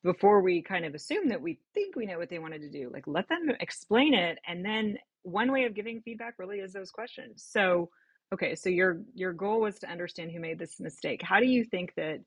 before 0.04 0.42
we 0.42 0.62
kind 0.62 0.86
of 0.86 0.96
assume 0.96 1.30
that 1.30 1.42
we 1.42 1.60
think 1.74 1.96
we 1.96 2.06
know 2.06 2.18
what 2.18 2.30
they 2.30 2.40
wanted 2.40 2.62
to 2.62 2.70
do, 2.70 2.90
like 2.94 3.08
let 3.08 3.28
them 3.30 3.50
explain 3.60 4.14
it. 4.14 4.40
And 4.48 4.64
then 4.64 4.98
one 5.24 5.52
way 5.52 5.66
of 5.66 5.76
giving 5.76 6.02
feedback 6.02 6.36
really 6.40 6.60
is 6.60 6.74
those 6.74 6.92
questions. 6.92 7.46
So, 7.50 7.90
okay, 8.34 8.56
so 8.56 8.70
your 8.70 9.02
your 9.14 9.34
goal 9.34 9.62
was 9.62 9.80
to 9.80 9.92
understand 9.92 10.32
who 10.32 10.40
made 10.40 10.60
this 10.60 10.80
mistake. 10.80 11.22
How 11.22 11.40
do 11.40 11.46
you 11.46 11.66
think 11.66 11.94
that 11.98 12.20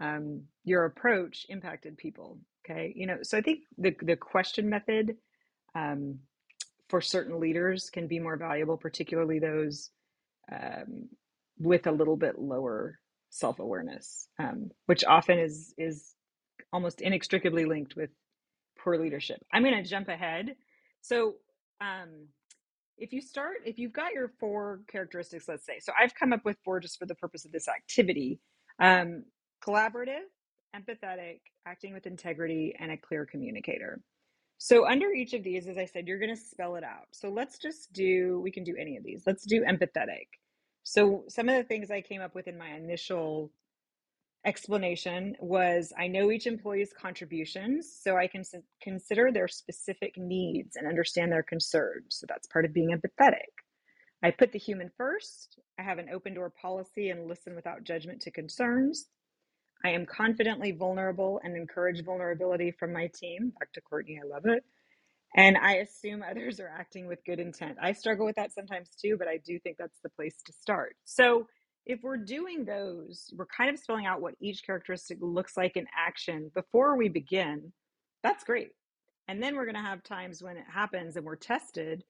um, 0.00 0.42
your 0.64 0.84
approach 0.86 1.46
impacted 1.48 1.98
people? 1.98 2.38
Okay, 2.68 2.92
you 2.96 3.06
know, 3.06 3.18
so 3.22 3.38
I 3.38 3.42
think 3.42 3.60
the 3.78 3.94
the 4.02 4.16
question 4.16 4.68
method 4.70 5.16
um, 5.74 6.20
for 6.88 7.00
certain 7.00 7.40
leaders 7.40 7.90
can 7.90 8.08
be 8.08 8.18
more 8.18 8.36
valuable, 8.36 8.76
particularly 8.76 9.38
those 9.38 9.90
um, 10.52 11.08
with 11.58 11.86
a 11.86 11.92
little 11.92 12.16
bit 12.16 12.38
lower 12.38 12.98
self 13.30 13.60
awareness, 13.60 14.28
um, 14.38 14.70
which 14.86 15.04
often 15.04 15.38
is 15.38 15.74
is 15.78 16.14
almost 16.72 17.02
inextricably 17.02 17.64
linked 17.64 17.96
with 17.96 18.10
poor 18.78 18.98
leadership. 18.98 19.38
I'm 19.52 19.62
going 19.62 19.82
to 19.82 19.88
jump 19.88 20.08
ahead. 20.08 20.56
So, 21.02 21.34
um, 21.80 22.28
if 22.98 23.12
you 23.12 23.20
start, 23.22 23.58
if 23.66 23.78
you've 23.78 23.92
got 23.92 24.12
your 24.12 24.32
four 24.40 24.80
characteristics, 24.90 25.48
let's 25.48 25.66
say, 25.66 25.80
so 25.80 25.92
I've 26.00 26.14
come 26.14 26.32
up 26.32 26.44
with 26.44 26.56
four 26.64 26.80
just 26.80 26.98
for 26.98 27.06
the 27.06 27.14
purpose 27.14 27.44
of 27.44 27.52
this 27.52 27.68
activity: 27.68 28.40
um, 28.80 29.24
collaborative, 29.64 30.26
empathetic, 30.76 31.40
acting 31.66 31.92
with 31.92 32.06
integrity, 32.06 32.74
and 32.78 32.92
a 32.92 32.96
clear 32.96 33.26
communicator. 33.26 34.00
So, 34.58 34.86
under 34.86 35.12
each 35.12 35.34
of 35.34 35.42
these, 35.42 35.68
as 35.68 35.76
I 35.76 35.84
said, 35.84 36.06
you're 36.06 36.18
going 36.18 36.34
to 36.34 36.40
spell 36.40 36.76
it 36.76 36.84
out. 36.84 37.08
So, 37.12 37.28
let's 37.28 37.58
just 37.58 37.92
do, 37.92 38.40
we 38.42 38.50
can 38.50 38.64
do 38.64 38.74
any 38.78 38.96
of 38.96 39.04
these. 39.04 39.22
Let's 39.26 39.44
do 39.44 39.62
empathetic. 39.62 40.28
So, 40.82 41.24
some 41.28 41.48
of 41.48 41.56
the 41.56 41.64
things 41.64 41.90
I 41.90 42.00
came 42.00 42.22
up 42.22 42.34
with 42.34 42.48
in 42.48 42.56
my 42.56 42.70
initial 42.70 43.52
explanation 44.46 45.34
was 45.40 45.92
I 45.98 46.06
know 46.06 46.30
each 46.30 46.46
employee's 46.46 46.92
contributions, 46.98 47.98
so 48.00 48.16
I 48.16 48.28
can 48.28 48.44
consider 48.80 49.30
their 49.30 49.48
specific 49.48 50.14
needs 50.16 50.76
and 50.76 50.86
understand 50.86 51.32
their 51.32 51.42
concerns. 51.42 52.16
So, 52.18 52.26
that's 52.28 52.46
part 52.46 52.64
of 52.64 52.72
being 52.72 52.96
empathetic. 52.96 53.52
I 54.22 54.30
put 54.30 54.52
the 54.52 54.58
human 54.58 54.90
first. 54.96 55.58
I 55.78 55.82
have 55.82 55.98
an 55.98 56.08
open 56.12 56.32
door 56.32 56.50
policy 56.50 57.10
and 57.10 57.28
listen 57.28 57.54
without 57.54 57.84
judgment 57.84 58.22
to 58.22 58.30
concerns. 58.30 59.06
I 59.86 59.90
am 59.90 60.04
confidently 60.04 60.72
vulnerable 60.72 61.40
and 61.44 61.56
encourage 61.56 62.04
vulnerability 62.04 62.72
from 62.72 62.92
my 62.92 63.08
team. 63.14 63.52
Back 63.60 63.72
to 63.74 63.80
Courtney, 63.80 64.18
I 64.20 64.26
love 64.26 64.44
it. 64.46 64.64
And 65.36 65.56
I 65.56 65.74
assume 65.74 66.24
others 66.28 66.58
are 66.58 66.72
acting 66.76 67.06
with 67.06 67.24
good 67.24 67.38
intent. 67.38 67.76
I 67.80 67.92
struggle 67.92 68.26
with 68.26 68.34
that 68.34 68.52
sometimes 68.52 68.90
too, 69.00 69.16
but 69.16 69.28
I 69.28 69.36
do 69.36 69.60
think 69.60 69.76
that's 69.78 70.00
the 70.02 70.08
place 70.08 70.34
to 70.44 70.52
start. 70.52 70.96
So 71.04 71.46
if 71.84 72.00
we're 72.02 72.16
doing 72.16 72.64
those, 72.64 73.30
we're 73.36 73.46
kind 73.46 73.70
of 73.70 73.78
spelling 73.78 74.06
out 74.06 74.20
what 74.20 74.34
each 74.40 74.66
characteristic 74.66 75.18
looks 75.20 75.56
like 75.56 75.76
in 75.76 75.86
action 75.96 76.50
before 76.52 76.96
we 76.96 77.08
begin. 77.08 77.72
That's 78.24 78.42
great. 78.42 78.70
And 79.28 79.40
then 79.40 79.54
we're 79.54 79.66
going 79.66 79.76
to 79.76 79.82
have 79.82 80.02
times 80.02 80.42
when 80.42 80.56
it 80.56 80.66
happens 80.68 81.14
and 81.14 81.24
we're 81.24 81.36
tested 81.36 82.02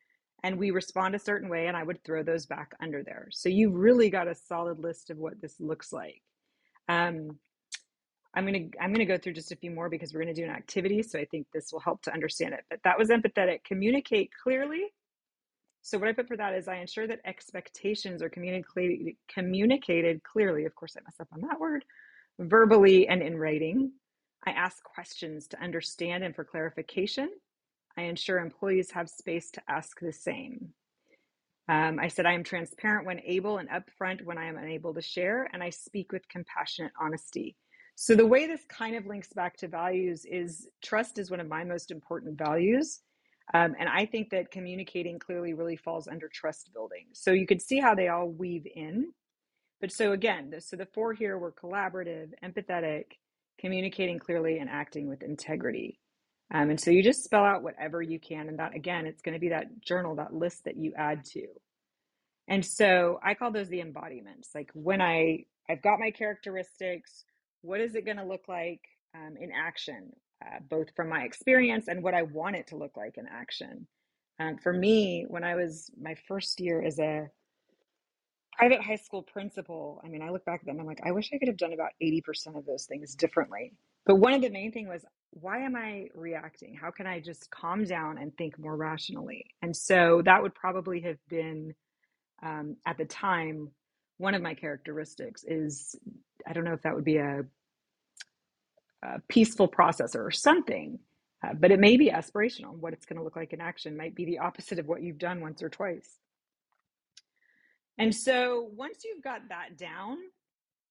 and 0.43 0.59
we 0.59 0.71
respond 0.71 1.15
a 1.15 1.19
certain 1.19 1.51
way, 1.51 1.67
and 1.67 1.77
I 1.77 1.83
would 1.83 2.03
throw 2.05 2.23
those 2.23 2.47
back 2.47 2.73
under 2.81 3.03
there. 3.03 3.29
So 3.33 3.51
you've 3.51 3.75
really 3.75 4.09
got 4.09 4.29
a 4.29 4.35
solid 4.35 4.79
list 4.79 5.11
of 5.11 5.19
what 5.19 5.43
this 5.43 5.57
looks 5.61 5.93
like. 5.93 6.23
Um, 6.89 7.39
I'm 8.37 8.47
gonna 8.47 8.69
I'm 8.81 8.93
gonna 8.93 9.07
go 9.07 9.19
through 9.19 9.35
just 9.35 9.53
a 9.53 9.57
few 9.57 9.71
more 9.73 9.89
because 9.89 10.15
we're 10.15 10.21
gonna 10.21 10.35
do 10.35 10.45
an 10.45 10.51
activity, 10.51 11.03
so 11.03 11.19
I 11.19 11.25
think 11.27 11.49
this 11.55 11.73
will 11.73 11.81
help 11.81 12.03
to 12.03 12.13
understand 12.15 12.55
it. 12.55 12.65
But 12.71 12.81
that 12.85 12.99
was 12.99 13.09
empathetic. 13.09 13.65
Communicate 13.65 14.31
clearly. 14.45 14.85
So 15.83 15.99
what 15.99 16.09
I 16.09 16.13
put 16.13 16.29
for 16.29 16.37
that 16.37 16.55
is 16.55 16.69
I 16.69 16.77
ensure 16.77 17.07
that 17.07 17.21
expectations 17.25 18.23
are 18.23 18.29
communicated 18.29 19.17
communicated 19.33 20.23
clearly. 20.23 20.67
Of 20.67 20.75
course, 20.75 20.97
I 20.99 21.03
mess 21.05 21.17
up 21.21 21.29
on 21.33 21.43
that 21.43 21.61
word, 21.61 21.85
verbally 22.39 23.09
and 23.09 23.23
in 23.23 23.39
writing. 23.39 23.93
I 24.47 24.51
ask 24.51 24.83
questions 24.85 25.49
to 25.49 25.63
understand 25.63 26.25
and 26.25 26.35
for 26.35 26.45
clarification. 26.45 27.31
I 27.97 28.03
ensure 28.03 28.39
employees 28.39 28.91
have 28.93 29.09
space 29.09 29.51
to 29.53 29.63
ask 29.69 29.99
the 30.01 30.13
same. 30.13 30.75
Um, 31.69 31.99
I 31.99 32.09
said 32.09 32.27
I 32.27 32.35
am 32.35 32.45
transparent 32.45 33.07
when 33.07 33.21
able 33.25 33.59
and 33.59 33.69
upfront 33.71 34.25
when 34.25 34.39
I 34.39 34.47
am 34.47 34.57
unable 34.59 34.95
to 34.95 35.03
share, 35.03 35.49
and 35.53 35.63
I 35.63 35.71
speak 35.71 36.13
with 36.13 36.29
compassionate 36.29 36.93
honesty. 37.01 37.57
So 37.99 38.15
the 38.15 38.27
way 38.27 38.47
this 38.47 38.61
kind 38.69 38.95
of 38.95 39.07
links 39.07 39.33
back 39.33 39.57
to 39.57 39.69
values 39.69 40.27
is 40.27 40.69
trust 40.85 41.19
is 41.19 41.31
one 41.31 41.41
of 41.41 41.49
my 41.49 41.65
most 41.65 41.91
important 41.91 42.37
values. 42.37 43.01
Um, 43.55 43.75
and 43.81 43.89
I 43.89 44.05
think 44.05 44.29
that 44.31 44.51
communicating 44.51 45.19
clearly 45.19 45.55
really 45.55 45.77
falls 45.77 46.07
under 46.07 46.29
trust 46.29 46.71
building. 46.75 47.07
So 47.15 47.31
you 47.31 47.47
could 47.47 47.63
see 47.63 47.81
how 47.81 47.95
they 47.95 48.09
all 48.09 48.29
weave 48.29 48.67
in. 48.75 49.13
But 49.81 49.93
so 49.93 50.13
again, 50.13 50.53
so 50.61 50.77
the 50.77 50.89
four 50.93 51.15
here 51.15 51.39
were 51.39 51.53
collaborative, 51.53 52.33
empathetic, 52.45 53.05
communicating 53.59 54.19
clearly, 54.19 54.59
and 54.59 54.69
acting 54.69 55.09
with 55.09 55.23
integrity. 55.23 55.99
Um, 56.53 56.69
and 56.69 56.79
so 56.79 56.91
you 56.91 57.03
just 57.03 57.25
spell 57.25 57.45
out 57.45 57.63
whatever 57.63 58.03
you 58.03 58.21
can. 58.21 58.49
And 58.49 58.59
that, 58.59 58.75
again, 58.75 59.07
it's 59.07 59.23
going 59.23 59.35
to 59.35 59.41
be 59.41 59.49
that 59.49 59.81
journal, 59.81 60.17
that 60.17 60.35
list 60.35 60.65
that 60.65 60.77
you 60.77 60.93
add 60.99 61.25
to. 61.33 61.47
And 62.47 62.65
so 62.65 63.21
I 63.25 63.33
call 63.33 63.53
those 63.53 63.69
the 63.69 63.81
embodiments. 63.81 64.51
Like 64.55 64.71
when 64.75 65.01
I, 65.01 65.47
I've 65.69 65.83
got 65.83 65.99
my 65.99 66.11
characteristics, 66.11 67.25
what 67.63 67.81
is 67.81 67.95
it 67.95 68.05
going 68.05 68.19
to 68.19 68.25
look 68.25 68.49
like 68.49 68.81
um, 69.15 69.37
in 69.41 69.51
action? 69.53 70.13
uh, 70.45 70.59
both 70.69 70.89
from 70.95 71.09
my 71.09 71.23
experience 71.23 71.89
and 71.89 72.03
what 72.03 72.15
I 72.15 72.23
want 72.23 72.57
it 72.57 72.69
to 72.69 72.77
look 72.77 72.97
like 72.97 73.17
in 73.17 73.27
action. 73.27 73.87
Um, 74.39 74.59
for 74.59 74.73
me, 74.73 75.25
when 75.29 75.45
I 75.45 75.55
was 75.55 75.91
my 76.01 76.15
first 76.29 76.61
year 76.61 76.83
as 76.83 76.99
a 76.99 77.29
private 78.53 78.83
high 78.83 78.97
school 78.97 79.23
principal, 79.23 80.01
I 80.05 80.09
mean, 80.09 80.23
I 80.23 80.31
look 80.31 80.45
back 80.45 80.61
at 80.61 80.67
them, 80.67 80.79
I'm 80.79 80.87
like, 80.87 81.01
I 81.05 81.13
wish 81.13 81.31
I 81.33 81.39
could 81.39 81.49
have 81.49 81.57
done 81.57 81.73
about 81.73 81.91
80% 82.03 82.57
of 82.57 82.67
those 82.67 82.85
things 82.85 83.15
differently. 83.15 83.73
But 84.05 84.17
one 84.17 84.35
of 84.35 84.43
the 84.43 84.51
main 84.51 84.73
thing 84.73 84.89
was, 84.89 85.05
why 85.31 85.61
am 85.61 85.75
I 85.75 86.09
reacting? 86.15 86.75
How 86.75 86.91
can 86.91 87.07
I 87.07 87.21
just 87.21 87.51
calm 87.51 87.85
down 87.85 88.19
and 88.19 88.37
think 88.37 88.59
more 88.59 88.77
rationally? 88.77 89.47
And 89.63 89.77
so 89.77 90.23
that 90.25 90.43
would 90.43 90.55
probably 90.55 91.01
have 91.03 91.19
been, 91.29 91.75
um, 92.43 92.77
at 92.87 92.99
the 92.99 93.05
time, 93.05 93.71
one 94.19 94.35
of 94.35 94.43
my 94.43 94.55
characteristics 94.55 95.45
is, 95.47 95.97
I 96.47 96.53
don't 96.53 96.65
know 96.65 96.73
if 96.73 96.83
that 96.83 96.95
would 96.95 97.05
be 97.05 97.17
a, 97.17 97.45
a 99.03 99.21
peaceful 99.29 99.69
processor 99.69 100.25
or 100.25 100.31
something, 100.31 100.99
uh, 101.45 101.55
but 101.55 101.71
it 101.71 101.81
may 101.81 101.97
be 101.97 102.11
aspirational. 102.11 102.77
What 102.77 102.93
it's 102.93 103.07
going 103.07 103.19
to 103.19 103.25
look 103.25 103.37
like 103.37 103.53
in 103.53 103.61
action 103.61 103.97
might 103.97 104.15
be 104.15 104.25
the 104.25 104.39
opposite 104.39 104.79
of 104.79 104.87
what 104.87 105.03
you've 105.03 105.19
done 105.19 105.41
once 105.41 105.63
or 105.63 105.69
twice. 105.69 106.19
And 107.99 108.15
so 108.15 108.69
once 108.75 109.05
you've 109.05 109.25
got 109.25 109.49
that 109.49 109.79
down, 109.79 110.19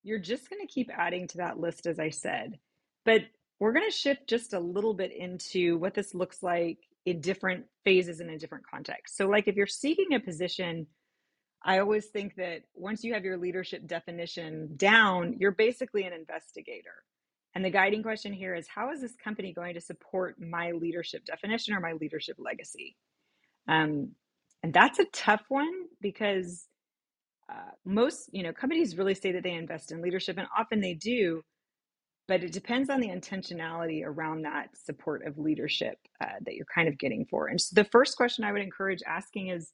you're 0.03 0.20
just 0.20 0.49
going 0.49 0.66
to 0.66 0.72
keep 0.72 0.89
adding 0.95 1.28
to 1.30 1.38
that 1.38 1.60
list, 1.60 1.86
as 1.88 1.99
I 1.99 2.10
said. 2.10 2.60
But 3.06 3.22
we're 3.60 3.74
going 3.74 3.89
to 3.89 3.95
shift 3.95 4.28
just 4.28 4.53
a 4.53 4.60
little 4.60 4.93
bit 4.93 5.12
into 5.16 5.78
what 5.78 5.93
this 5.93 6.14
looks 6.14 6.43
like 6.43 6.80
in 7.06 7.22
different 7.22 7.66
phases 7.84 8.20
and 8.20 8.30
in 8.30 8.38
different 8.38 8.66
contexts. 8.70 9.18
So, 9.18 9.28
like 9.28 9.47
if 9.47 9.56
you're 9.56 9.68
seeking 9.68 10.14
a 10.14 10.20
position, 10.20 10.88
I 11.66 11.80
always 11.80 12.05
think 12.05 12.36
that 12.36 12.61
once 12.76 13.03
you 13.03 13.13
have 13.16 13.26
your 13.26 13.38
leadership 13.38 13.88
definition 13.88 14.70
down, 14.78 15.36
you're 15.39 15.51
basically 15.51 16.03
an 16.03 16.13
investigator. 16.13 17.03
And 17.55 17.66
the 17.66 17.72
guiding 17.72 18.03
question 18.03 18.34
here 18.34 18.53
is 18.53 18.68
how 18.68 18.91
is 18.91 19.01
this 19.01 19.16
company 19.16 19.51
going 19.51 19.74
to 19.74 19.82
support 19.82 20.36
my 20.39 20.72
leadership 20.72 21.26
definition 21.26 21.74
or 21.74 21.80
my 21.80 21.93
leadership 21.93 22.36
legacy? 22.38 22.95
Um, 23.68 24.11
and 24.61 24.74
that's 24.74 24.99
a 24.99 25.05
tough 25.05 25.43
one 25.49 25.72
because 26.01 26.68
uh, 27.51 27.72
most 27.86 28.30
you 28.32 28.43
know 28.43 28.51
companies 28.51 28.97
really 28.97 29.13
say 29.13 29.32
that 29.32 29.43
they 29.43 29.53
invest 29.53 29.91
in 29.91 30.01
leadership 30.01 30.38
and 30.38 30.47
often 30.57 30.82
they 30.82 30.95
do 30.95 31.43
but 32.28 32.43
it 32.43 32.51
depends 32.51 32.89
on 32.89 32.99
the 32.99 33.09
intentionality 33.09 34.03
around 34.03 34.41
that 34.41 34.70
support 34.76 35.28
of 35.28 35.38
leadership 35.38 35.99
uh, 36.22 36.39
that 36.43 36.55
you're 36.55 36.66
kind 36.74 36.88
of 36.88 36.97
getting 36.97 37.24
for 37.30 37.47
and 37.47 37.61
so 37.61 37.76
the 37.76 37.88
first 37.91 38.18
question 38.18 38.43
i 38.43 38.51
would 38.51 38.63
encourage 38.63 39.01
asking 39.05 39.49
is 39.49 39.72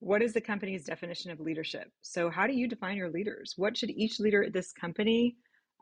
what 0.00 0.22
is 0.22 0.32
the 0.32 0.40
company's 0.40 0.84
definition 0.84 1.30
of 1.30 1.40
leadership? 1.40 1.90
So 2.02 2.30
how 2.30 2.46
do 2.46 2.52
you 2.52 2.68
define 2.68 2.96
your 2.96 3.10
leaders? 3.10 3.54
What 3.56 3.76
should 3.76 3.90
each 3.90 4.20
leader 4.20 4.44
at 4.44 4.52
this 4.52 4.72
company 4.72 5.36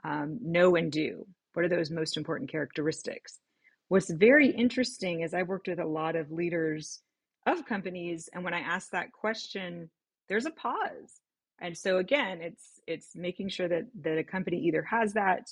um, 0.04 0.38
know 0.40 0.76
and 0.76 0.90
do? 0.90 1.26
What 1.54 1.64
are 1.64 1.68
those 1.68 1.90
most 1.90 2.16
important 2.16 2.50
characteristics? 2.50 3.40
What's 3.88 4.10
very 4.10 4.48
interesting 4.48 5.20
is 5.20 5.34
i've 5.34 5.48
worked 5.48 5.68
with 5.68 5.78
a 5.78 5.86
lot 5.86 6.16
of 6.16 6.30
leaders 6.30 7.00
of 7.46 7.66
companies 7.66 8.30
and 8.32 8.42
when 8.42 8.54
i 8.54 8.60
ask 8.60 8.90
that 8.90 9.12
question 9.12 9.90
there's 10.28 10.46
a 10.46 10.50
pause. 10.50 11.20
And 11.60 11.76
so 11.76 11.98
again, 11.98 12.40
it's 12.40 12.80
it's 12.86 13.14
making 13.14 13.48
sure 13.48 13.68
that 13.68 13.84
that 14.02 14.18
a 14.18 14.24
company 14.24 14.58
either 14.58 14.82
has 14.82 15.12
that 15.14 15.48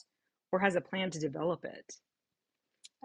or 0.50 0.58
has 0.58 0.76
a 0.76 0.80
plan 0.80 1.10
to 1.10 1.18
develop 1.18 1.64
it. 1.64 1.94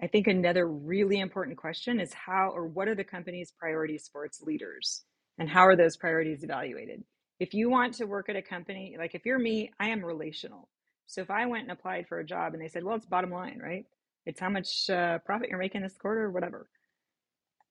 I 0.02 0.08
think 0.08 0.28
another 0.28 0.68
really 0.68 1.20
important 1.20 1.58
question 1.58 2.00
is 2.00 2.14
how 2.14 2.52
or 2.54 2.68
what 2.68 2.88
are 2.88 2.96
the 2.96 3.04
company's 3.04 3.52
priorities 3.58 4.10
for 4.12 4.26
its 4.26 4.42
leaders 4.42 5.04
and 5.38 5.50
how 5.50 5.62
are 5.62 5.76
those 5.76 5.98
priorities 5.98 6.44
evaluated? 6.44 7.04
If 7.40 7.54
you 7.54 7.70
want 7.70 7.94
to 7.96 8.06
work 8.06 8.30
at 8.30 8.36
a 8.36 8.42
company, 8.42 8.96
like 8.98 9.16
if 9.16 9.26
you're 9.26 9.40
me, 9.40 9.72
I 9.80 9.90
am 9.90 10.04
relational. 10.04 10.70
So 11.06 11.22
if 11.22 11.30
I 11.30 11.46
went 11.46 11.64
and 11.64 11.72
applied 11.72 12.08
for 12.08 12.20
a 12.20 12.26
job 12.26 12.54
and 12.54 12.62
they 12.62 12.68
said, 12.68 12.84
well, 12.84 12.96
it's 12.96 13.06
bottom 13.06 13.32
line, 13.32 13.60
right? 13.64 13.86
It's 14.26 14.40
how 14.40 14.50
much 14.50 14.90
uh, 14.90 15.20
profit 15.20 15.50
you're 15.50 15.60
making 15.60 15.84
this 15.84 15.98
quarter 15.98 16.24
or 16.24 16.32
whatever 16.32 16.68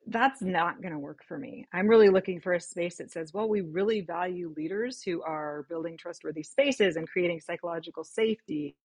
that's 0.08 0.40
not 0.40 0.80
going 0.80 0.92
to 0.92 0.98
work 0.98 1.24
for 1.26 1.36
me. 1.36 1.66
I'm 1.72 1.88
really 1.88 2.08
looking 2.08 2.40
for 2.40 2.52
a 2.52 2.60
space 2.60 2.98
that 2.98 3.10
says, 3.10 3.34
well, 3.34 3.48
we 3.48 3.60
really 3.60 4.02
value 4.02 4.54
leaders 4.56 5.02
who 5.02 5.20
are 5.22 5.66
building 5.68 5.96
trustworthy 5.96 6.44
spaces 6.44 6.96
and 6.96 7.08
creating 7.08 7.40
psychological 7.40 8.04
safety. 8.04 8.76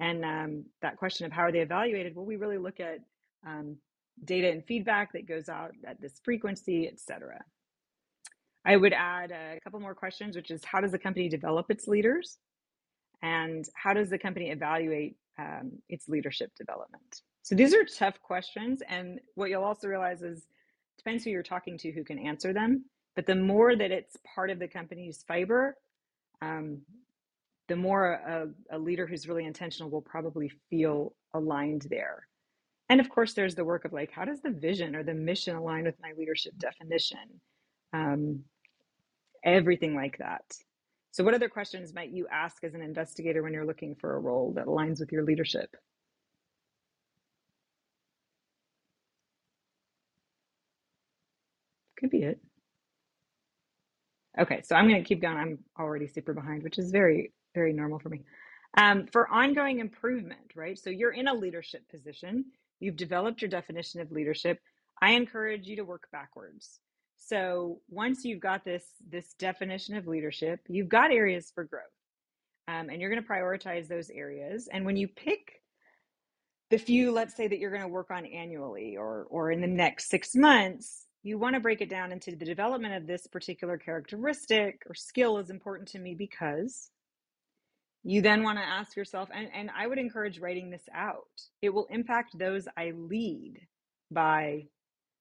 And 0.00 0.24
um, 0.24 0.64
that 0.82 0.96
question 0.96 1.24
of 1.24 1.32
how 1.32 1.42
are 1.42 1.52
they 1.52 1.60
evaluated? 1.60 2.16
Well, 2.16 2.24
we 2.24 2.36
really 2.36 2.58
look 2.58 2.80
at 2.80 2.98
um, 3.46 3.76
data 4.24 4.50
and 4.50 4.64
feedback 4.64 5.12
that 5.12 5.28
goes 5.28 5.48
out 5.48 5.70
at 5.86 6.00
this 6.00 6.20
frequency, 6.24 6.88
et 6.88 6.98
cetera. 6.98 7.40
I 8.64 8.76
would 8.76 8.92
add 8.92 9.30
a 9.30 9.60
couple 9.62 9.80
more 9.80 9.94
questions, 9.94 10.36
which 10.36 10.50
is 10.50 10.64
how 10.64 10.80
does 10.80 10.92
the 10.92 10.98
company 10.98 11.28
develop 11.28 11.70
its 11.70 11.86
leaders? 11.86 12.38
And 13.22 13.66
how 13.74 13.92
does 13.92 14.10
the 14.10 14.18
company 14.18 14.50
evaluate 14.50 15.16
um, 15.38 15.72
its 15.88 16.08
leadership 16.08 16.50
development? 16.56 17.22
So 17.42 17.54
these 17.54 17.74
are 17.74 17.84
tough 17.84 18.20
questions. 18.22 18.82
And 18.88 19.20
what 19.34 19.50
you'll 19.50 19.64
also 19.64 19.88
realize 19.88 20.22
is 20.22 20.46
depends 20.96 21.24
who 21.24 21.30
you're 21.30 21.42
talking 21.42 21.76
to 21.78 21.92
who 21.92 22.04
can 22.04 22.18
answer 22.18 22.52
them. 22.52 22.84
But 23.16 23.26
the 23.26 23.34
more 23.34 23.76
that 23.76 23.90
it's 23.90 24.16
part 24.34 24.50
of 24.50 24.58
the 24.58 24.68
company's 24.68 25.24
fiber, 25.28 25.76
um, 26.40 26.80
the 27.68 27.76
more 27.76 28.12
a, 28.12 28.48
a 28.70 28.78
leader 28.78 29.06
who's 29.06 29.28
really 29.28 29.44
intentional 29.44 29.90
will 29.90 30.02
probably 30.02 30.50
feel 30.70 31.14
aligned 31.32 31.86
there. 31.90 32.26
And 32.88 33.00
of 33.00 33.08
course, 33.08 33.32
there's 33.34 33.54
the 33.54 33.64
work 33.64 33.84
of 33.84 33.92
like, 33.92 34.10
how 34.10 34.24
does 34.24 34.42
the 34.42 34.50
vision 34.50 34.94
or 34.94 35.02
the 35.02 35.14
mission 35.14 35.56
align 35.56 35.84
with 35.84 35.94
my 36.02 36.12
leadership 36.16 36.52
definition? 36.58 37.40
Um, 37.92 38.44
everything 39.44 39.94
like 39.94 40.18
that. 40.18 40.44
So, 41.12 41.24
what 41.24 41.34
other 41.34 41.48
questions 41.48 41.94
might 41.94 42.10
you 42.10 42.26
ask 42.32 42.64
as 42.64 42.74
an 42.74 42.82
investigator 42.82 43.42
when 43.42 43.52
you're 43.52 43.66
looking 43.66 43.94
for 43.96 44.16
a 44.16 44.20
role 44.20 44.52
that 44.56 44.66
aligns 44.66 45.00
with 45.00 45.12
your 45.12 45.24
leadership? 45.24 45.76
Could 51.98 52.10
be 52.10 52.24
it. 52.24 52.40
Okay, 54.40 54.62
so 54.64 54.74
I'm 54.74 54.88
going 54.88 55.02
to 55.02 55.08
keep 55.08 55.22
going. 55.22 55.36
I'm 55.36 55.58
already 55.78 56.08
super 56.08 56.34
behind, 56.34 56.62
which 56.64 56.78
is 56.78 56.90
very, 56.90 57.32
very 57.54 57.72
normal 57.72 58.00
for 58.00 58.08
me. 58.08 58.22
Um, 58.76 59.06
for 59.12 59.28
ongoing 59.28 59.78
improvement, 59.78 60.52
right? 60.56 60.78
So 60.78 60.90
you're 60.90 61.12
in 61.12 61.28
a 61.28 61.34
leadership 61.34 61.82
position. 61.90 62.46
You've 62.80 62.96
developed 62.96 63.42
your 63.42 63.48
definition 63.50 64.00
of 64.00 64.10
leadership. 64.10 64.58
I 65.00 65.12
encourage 65.12 65.66
you 65.68 65.76
to 65.76 65.84
work 65.84 66.08
backwards. 66.10 66.80
So 67.18 67.80
once 67.88 68.24
you've 68.24 68.40
got 68.40 68.64
this 68.64 68.84
this 69.08 69.34
definition 69.38 69.96
of 69.96 70.06
leadership, 70.06 70.60
you've 70.68 70.88
got 70.88 71.12
areas 71.12 71.50
for 71.54 71.64
growth, 71.64 71.84
um, 72.68 72.90
and 72.90 73.00
you're 73.00 73.10
going 73.10 73.22
to 73.22 73.28
prioritize 73.28 73.88
those 73.88 74.10
areas. 74.10 74.68
And 74.72 74.84
when 74.84 74.96
you 74.96 75.08
pick 75.08 75.62
the 76.70 76.78
few, 76.78 77.12
let's 77.12 77.36
say 77.36 77.48
that 77.48 77.58
you're 77.58 77.70
going 77.70 77.82
to 77.82 77.88
work 77.88 78.10
on 78.10 78.26
annually 78.26 78.96
or 78.96 79.26
or 79.30 79.50
in 79.50 79.60
the 79.60 79.66
next 79.66 80.10
six 80.10 80.34
months, 80.34 81.06
you 81.24 81.38
want 81.38 81.54
to 81.54 81.60
break 81.60 81.80
it 81.80 81.88
down 81.88 82.12
into 82.12 82.36
the 82.36 82.44
development 82.44 82.94
of 82.94 83.06
this 83.06 83.26
particular 83.26 83.78
characteristic 83.78 84.82
or 84.86 84.94
skill 84.94 85.38
is 85.38 85.50
important 85.50 85.88
to 85.88 85.98
me 85.98 86.14
because 86.14 86.90
you 88.04 88.20
then 88.20 88.42
want 88.42 88.58
to 88.58 88.64
ask 88.64 88.96
yourself 88.96 89.28
and, 89.34 89.48
and 89.54 89.70
i 89.76 89.86
would 89.86 89.98
encourage 89.98 90.38
writing 90.38 90.70
this 90.70 90.84
out 90.94 91.24
it 91.62 91.70
will 91.70 91.86
impact 91.90 92.38
those 92.38 92.68
i 92.76 92.92
lead 92.94 93.58
by 94.10 94.62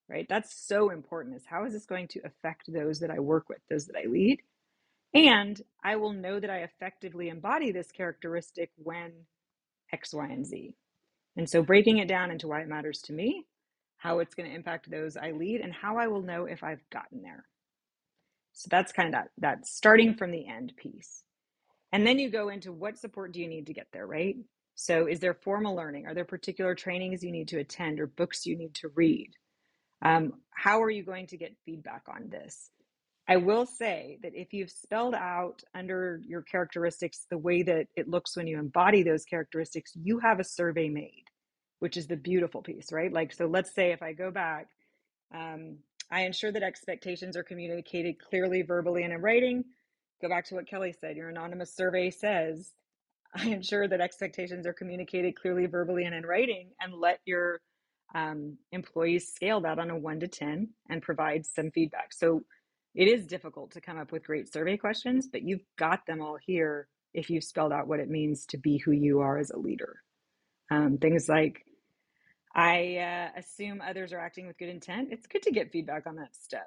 right 0.09 0.27
that's 0.29 0.55
so 0.67 0.89
important 0.91 1.35
is 1.35 1.43
how 1.45 1.65
is 1.65 1.73
this 1.73 1.85
going 1.85 2.07
to 2.07 2.21
affect 2.25 2.71
those 2.73 2.99
that 2.99 3.11
i 3.11 3.19
work 3.19 3.49
with 3.49 3.59
those 3.69 3.85
that 3.87 3.97
i 3.97 4.07
lead 4.07 4.41
and 5.13 5.61
i 5.83 5.95
will 5.95 6.13
know 6.13 6.39
that 6.39 6.49
i 6.49 6.59
effectively 6.59 7.29
embody 7.29 7.71
this 7.71 7.91
characteristic 7.91 8.71
when 8.77 9.11
x 9.93 10.13
y 10.13 10.27
and 10.27 10.45
z 10.45 10.75
and 11.37 11.49
so 11.49 11.63
breaking 11.63 11.97
it 11.99 12.07
down 12.07 12.31
into 12.31 12.47
why 12.47 12.61
it 12.61 12.67
matters 12.69 13.01
to 13.01 13.13
me 13.13 13.45
how 13.97 14.19
it's 14.19 14.35
going 14.35 14.49
to 14.49 14.55
impact 14.55 14.91
those 14.91 15.15
I 15.15 15.31
lead, 15.31 15.61
and 15.61 15.73
how 15.73 15.97
I 15.97 16.07
will 16.07 16.21
know 16.21 16.45
if 16.45 16.63
I've 16.63 16.83
gotten 16.91 17.21
there. 17.21 17.45
So 18.53 18.67
that's 18.69 18.91
kind 18.91 19.07
of 19.09 19.13
that 19.13 19.29
that 19.39 19.67
starting 19.67 20.15
from 20.15 20.31
the 20.31 20.47
end 20.47 20.73
piece. 20.77 21.23
And 21.93 22.05
then 22.05 22.19
you 22.19 22.29
go 22.29 22.49
into 22.49 22.73
what 22.73 22.97
support 22.99 23.33
do 23.33 23.41
you 23.41 23.47
need 23.47 23.67
to 23.67 23.73
get 23.73 23.87
there, 23.93 24.07
right? 24.07 24.35
So 24.75 25.07
is 25.07 25.19
there 25.19 25.35
formal 25.35 25.75
learning? 25.75 26.07
Are 26.07 26.13
there 26.15 26.25
particular 26.25 26.75
trainings 26.75 27.23
you 27.23 27.31
need 27.31 27.47
to 27.49 27.59
attend 27.59 27.99
or 27.99 28.07
books 28.07 28.45
you 28.45 28.57
need 28.57 28.75
to 28.75 28.89
read? 28.95 29.31
Um, 30.03 30.33
how 30.51 30.83
are 30.83 30.89
you 30.89 31.03
going 31.03 31.27
to 31.27 31.37
get 31.37 31.55
feedback 31.65 32.03
on 32.07 32.29
this? 32.29 32.69
I 33.27 33.37
will 33.37 33.65
say 33.65 34.19
that 34.23 34.33
if 34.35 34.53
you've 34.53 34.71
spelled 34.71 35.15
out 35.15 35.63
under 35.73 36.19
your 36.25 36.41
characteristics 36.41 37.25
the 37.29 37.37
way 37.37 37.63
that 37.63 37.87
it 37.95 38.09
looks 38.09 38.35
when 38.35 38.47
you 38.47 38.59
embody 38.59 39.03
those 39.03 39.25
characteristics, 39.25 39.93
you 39.95 40.19
have 40.19 40.39
a 40.39 40.43
survey 40.43 40.89
made 40.89 41.23
which 41.83 41.97
is 41.97 42.07
the 42.07 42.15
beautiful 42.15 42.61
piece, 42.61 42.93
right? 42.93 43.11
Like, 43.11 43.33
so 43.33 43.45
let's 43.45 43.75
say 43.75 43.91
if 43.91 44.01
I 44.01 44.13
go 44.13 44.31
back, 44.31 44.69
um, 45.35 45.79
I 46.09 46.21
ensure 46.21 46.49
that 46.49 46.63
expectations 46.63 47.35
are 47.35 47.43
communicated 47.43 48.15
clearly, 48.19 48.61
verbally, 48.61 49.03
and 49.03 49.11
in 49.11 49.21
writing. 49.21 49.65
Go 50.21 50.29
back 50.29 50.45
to 50.45 50.55
what 50.55 50.65
Kelly 50.65 50.95
said. 51.01 51.17
Your 51.17 51.27
anonymous 51.27 51.75
survey 51.75 52.09
says, 52.09 52.71
I 53.35 53.49
ensure 53.49 53.85
that 53.85 53.99
expectations 53.99 54.65
are 54.65 54.71
communicated 54.71 55.35
clearly, 55.35 55.65
verbally, 55.65 56.05
and 56.05 56.15
in 56.15 56.25
writing, 56.25 56.69
and 56.79 56.93
let 56.93 57.19
your 57.25 57.59
um, 58.13 58.57
employees 58.71 59.33
scale 59.33 59.61
that 59.61 59.79
on 59.79 59.89
a 59.89 59.97
one 59.97 60.19
to 60.19 60.27
10 60.27 60.69
and 60.89 61.01
provide 61.01 61.45
some 61.45 61.71
feedback. 61.71 62.13
So 62.13 62.41
it 62.95 63.07
is 63.07 63.25
difficult 63.25 63.71
to 63.71 63.81
come 63.81 63.97
up 63.97 64.11
with 64.11 64.25
great 64.25 64.51
survey 64.51 64.77
questions, 64.77 65.27
but 65.31 65.41
you've 65.41 65.63
got 65.77 66.05
them 66.05 66.21
all 66.21 66.37
here 66.45 66.87
if 67.13 67.29
you've 67.29 67.43
spelled 67.43 67.71
out 67.71 67.87
what 67.87 67.99
it 67.99 68.09
means 68.09 68.45
to 68.47 68.57
be 68.57 68.77
who 68.77 68.91
you 68.91 69.21
are 69.21 69.37
as 69.37 69.51
a 69.51 69.57
leader. 69.57 69.97
Um, 70.71 70.97
things 70.97 71.27
like 71.27 71.65
I 72.55 72.97
uh, 72.97 73.39
assume 73.39 73.81
others 73.81 74.13
are 74.13 74.19
acting 74.19 74.47
with 74.47 74.57
good 74.57 74.69
intent. 74.69 75.09
It's 75.11 75.27
good 75.27 75.41
to 75.43 75.51
get 75.51 75.71
feedback 75.71 76.05
on 76.05 76.15
that 76.17 76.35
stuff. 76.35 76.61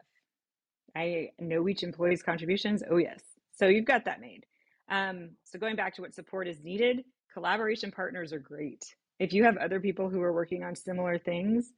I 0.97 1.31
know 1.39 1.69
each 1.69 1.83
employee's 1.83 2.23
contributions. 2.23 2.83
Oh, 2.91 2.97
yes. 2.97 3.21
So 3.53 3.67
you've 3.67 3.85
got 3.85 4.05
that 4.07 4.21
made. 4.21 4.47
Um, 4.89 5.31
so 5.45 5.59
going 5.59 5.77
back 5.77 5.95
to 5.97 6.03
what 6.03 6.15
support 6.15 6.49
is 6.49 6.63
needed, 6.63 7.05
collaboration 7.33 7.91
partners 7.91 8.33
are 8.33 8.39
great. 8.39 8.85
If 9.19 9.33
you 9.33 9.45
have 9.45 9.57
other 9.57 9.81
people 9.81 10.09
who 10.09 10.21
are 10.23 10.33
working 10.33 10.63
on 10.63 10.75
similar 10.75 11.19
things, 11.19 11.73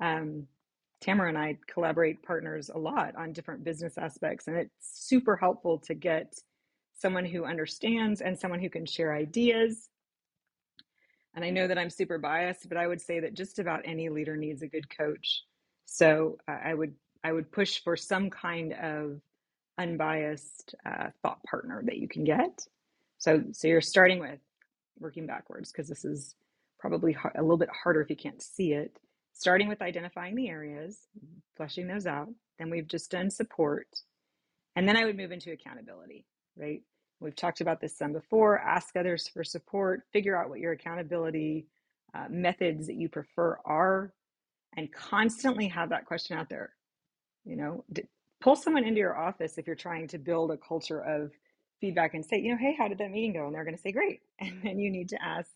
um, 0.00 0.46
Tamara 1.00 1.28
and 1.28 1.38
I 1.38 1.58
collaborate 1.66 2.22
partners 2.22 2.70
a 2.72 2.78
lot 2.78 3.16
on 3.16 3.32
different 3.32 3.64
business 3.64 3.98
aspects, 3.98 4.46
and 4.46 4.56
it's 4.56 4.74
super 4.80 5.36
helpful 5.36 5.78
to 5.80 5.94
get 5.94 6.34
someone 6.94 7.24
who 7.24 7.44
understands 7.44 8.20
and 8.20 8.38
someone 8.38 8.60
who 8.60 8.70
can 8.70 8.86
share 8.86 9.14
ideas. 9.14 9.88
And 11.34 11.44
I 11.44 11.50
know 11.50 11.66
that 11.66 11.78
I'm 11.78 11.90
super 11.90 12.18
biased, 12.18 12.68
but 12.68 12.78
I 12.78 12.86
would 12.86 13.00
say 13.00 13.20
that 13.20 13.34
just 13.34 13.58
about 13.58 13.82
any 13.84 14.08
leader 14.08 14.36
needs 14.36 14.62
a 14.62 14.68
good 14.68 14.88
coach. 14.96 15.42
So 15.86 16.38
uh, 16.46 16.58
I 16.64 16.74
would 16.74 16.94
I 17.24 17.32
would 17.32 17.50
push 17.52 17.82
for 17.82 17.96
some 17.96 18.30
kind 18.30 18.72
of 18.74 19.20
unbiased 19.78 20.74
uh, 20.84 21.08
thought 21.22 21.42
partner 21.44 21.82
that 21.86 21.98
you 21.98 22.08
can 22.08 22.24
get. 22.24 22.66
So 23.18 23.44
so 23.52 23.66
you're 23.68 23.80
starting 23.80 24.20
with 24.20 24.40
working 24.98 25.26
backwards 25.26 25.72
because 25.72 25.88
this 25.88 26.04
is 26.04 26.34
probably 26.82 27.16
a 27.36 27.40
little 27.40 27.56
bit 27.56 27.70
harder 27.70 28.02
if 28.02 28.10
you 28.10 28.16
can't 28.16 28.42
see 28.42 28.74
it 28.74 28.98
starting 29.32 29.68
with 29.68 29.82
identifying 29.82 30.34
the 30.34 30.48
areas, 30.48 31.06
fleshing 31.56 31.86
those 31.86 32.06
out. 32.06 32.28
Then 32.58 32.70
we've 32.70 32.86
just 32.86 33.10
done 33.10 33.30
support. 33.30 33.88
And 34.76 34.88
then 34.88 34.96
I 34.96 35.04
would 35.04 35.16
move 35.16 35.32
into 35.32 35.52
accountability, 35.52 36.26
right? 36.56 36.82
We've 37.20 37.36
talked 37.36 37.60
about 37.60 37.80
this 37.80 37.96
some 37.96 38.12
before. 38.12 38.58
Ask 38.58 38.96
others 38.96 39.28
for 39.28 39.44
support, 39.44 40.02
figure 40.12 40.36
out 40.36 40.48
what 40.48 40.60
your 40.60 40.72
accountability 40.72 41.66
uh, 42.14 42.26
methods 42.30 42.86
that 42.86 42.96
you 42.96 43.08
prefer 43.08 43.58
are, 43.64 44.12
and 44.76 44.92
constantly 44.92 45.68
have 45.68 45.90
that 45.90 46.06
question 46.06 46.36
out 46.36 46.48
there. 46.48 46.74
You 47.44 47.56
know, 47.56 47.84
d- 47.92 48.04
pull 48.40 48.56
someone 48.56 48.84
into 48.84 49.00
your 49.00 49.16
office 49.16 49.58
if 49.58 49.66
you're 49.66 49.76
trying 49.76 50.08
to 50.08 50.18
build 50.18 50.50
a 50.50 50.56
culture 50.56 51.00
of 51.00 51.32
feedback 51.80 52.14
and 52.14 52.24
say, 52.24 52.38
you 52.38 52.52
know, 52.52 52.58
hey, 52.58 52.74
how 52.76 52.88
did 52.88 52.98
that 52.98 53.10
meeting 53.10 53.32
go? 53.32 53.46
And 53.46 53.54
they're 53.54 53.64
going 53.64 53.76
to 53.76 53.82
say, 53.82 53.92
great. 53.92 54.20
And 54.40 54.60
then 54.62 54.78
you 54.78 54.90
need 54.90 55.08
to 55.10 55.22
ask, 55.22 55.50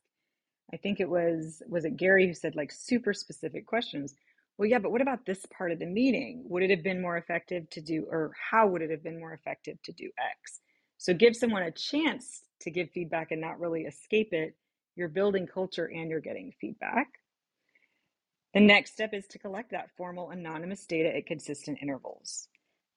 I 0.73 0.77
think 0.77 1.01
it 1.01 1.09
was 1.09 1.63
was 1.69 1.85
it 1.85 1.97
Gary 1.97 2.27
who 2.27 2.35
said 2.35 2.57
like 2.57 2.73
super 2.73 3.13
specific 3.13 3.67
questions. 3.67 4.15
Well, 4.59 4.69
yeah, 4.69 4.79
but 4.79 4.91
what 4.91 5.03
about 5.03 5.27
this 5.27 5.45
part 5.47 5.71
of 5.71 5.79
the 5.79 5.87
meeting? 5.87 6.45
Would 6.49 6.63
it 6.63 6.71
have 6.71 6.83
been 6.83 7.03
more 7.03 7.19
effective 7.19 7.69
to 7.71 7.81
do, 7.81 8.07
or 8.11 8.33
how 8.51 8.67
would 8.69 8.81
it 8.81 8.91
have 8.91 9.03
been 9.03 9.21
more 9.21 9.35
effective 9.35 9.81
to 9.83 9.93
do 9.93 10.11
X? 10.19 10.61
So 10.97 11.13
give 11.13 11.37
someone 11.37 11.63
a 11.63 11.71
chance 11.71 12.43
to 12.63 12.71
give 12.71 12.91
feedback 12.91 13.31
and 13.31 13.41
not 13.41 13.61
really 13.61 13.83
escape 13.83 14.33
it. 14.33 14.57
You're 14.95 15.09
building 15.09 15.47
culture 15.47 15.85
and 15.85 16.09
you're 16.09 16.21
getting 16.21 16.53
feedback. 16.59 17.09
The 18.55 18.61
next 18.61 18.93
step 18.93 19.13
is 19.13 19.27
to 19.29 19.39
collect 19.39 19.73
that 19.73 19.91
formal 19.99 20.31
anonymous 20.31 20.87
data 20.87 21.15
at 21.15 21.27
consistent 21.27 21.79
intervals. 21.83 22.49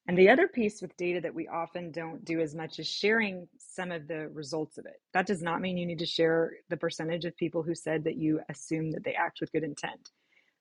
And 0.09 0.17
the 0.17 0.29
other 0.31 0.47
piece 0.47 0.81
with 0.81 0.97
data 0.97 1.21
that 1.21 1.35
we 1.35 1.47
often 1.47 1.91
don't 1.91 2.25
do 2.25 2.39
as 2.39 2.55
much 2.55 2.79
is 2.79 2.87
sharing 2.87 3.47
some 3.59 3.91
of 3.91 4.07
the 4.07 4.27
results 4.29 4.79
of 4.79 4.87
it. 4.87 4.99
That 5.13 5.27
does 5.27 5.43
not 5.43 5.61
mean 5.61 5.77
you 5.77 5.85
need 5.85 5.99
to 5.99 6.07
share 6.07 6.53
the 6.67 6.77
percentage 6.77 7.25
of 7.25 7.37
people 7.37 7.61
who 7.61 7.75
said 7.75 8.05
that 8.05 8.17
you 8.17 8.39
assume 8.49 8.89
that 8.93 9.03
they 9.03 9.13
act 9.13 9.39
with 9.39 9.51
good 9.51 9.63
intent. 9.63 10.09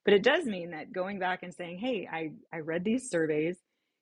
But 0.05 0.13
it 0.13 0.23
does 0.23 0.45
mean 0.45 0.73
that 0.73 0.93
going 0.93 1.19
back 1.19 1.45
and 1.45 1.55
saying, 1.55 1.79
hey, 1.79 2.07
I, 2.13 2.33
I 2.53 2.59
read 2.61 2.85
these 2.85 3.09
surveys, 3.09 3.57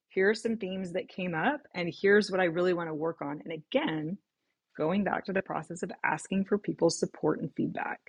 here 0.09 0.29
are 0.31 0.35
some 0.35 0.57
themes 0.57 0.95
that 0.95 1.07
came 1.09 1.33
up, 1.33 1.61
and 1.77 1.95
here's 1.97 2.29
what 2.29 2.41
I 2.41 2.47
really 2.47 2.75
want 2.75 2.89
to 2.89 2.95
work 2.95 3.23
on. 3.23 3.41
And 3.45 3.53
again, 3.53 4.19
going 4.77 5.05
back 5.05 5.27
to 5.27 5.33
the 5.33 5.43
process 5.43 5.85
of 5.85 5.93
asking 6.03 6.47
for 6.47 6.59
people's 6.59 6.99
support 6.99 7.41
and 7.41 7.55
feedback. 7.55 8.01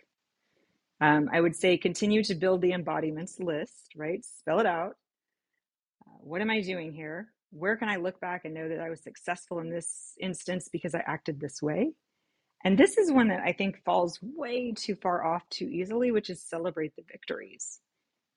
Um, 1.02 1.30
I 1.32 1.42
would 1.42 1.56
say 1.56 1.78
continue 1.78 2.24
to 2.24 2.34
build 2.34 2.62
the 2.62 2.72
embodiments 2.72 3.40
list, 3.40 3.94
right? 3.96 4.26
Spell 4.26 4.60
it 4.60 4.66
out 4.66 4.96
what 6.28 6.42
am 6.42 6.50
I 6.50 6.62
doing 6.62 6.94
here? 6.94 7.30
Where 7.52 7.78
can 7.78 7.90
I 7.90 7.96
look 7.96 8.20
back 8.20 8.42
and 8.44 8.54
know 8.54 8.68
that 8.68 8.80
I 8.80 8.90
was 8.90 9.02
successful 9.02 9.60
in 9.60 9.70
this 9.70 10.14
instance 10.20 10.68
because 10.72 10.94
I 10.94 11.04
acted 11.06 11.40
this 11.40 11.62
way? 11.62 11.94
And 12.64 12.78
this 12.78 12.98
is 12.98 13.12
one 13.12 13.30
that 13.30 13.42
I 13.46 13.54
think 13.54 13.84
falls 13.86 14.20
way 14.22 14.74
too 14.76 14.96
far 14.96 15.24
off 15.24 15.44
too 15.50 15.70
easily, 15.70 16.12
which 16.12 16.30
is 16.30 16.42
celebrate 16.42 16.96
the 16.96 17.04
victories. 17.10 17.80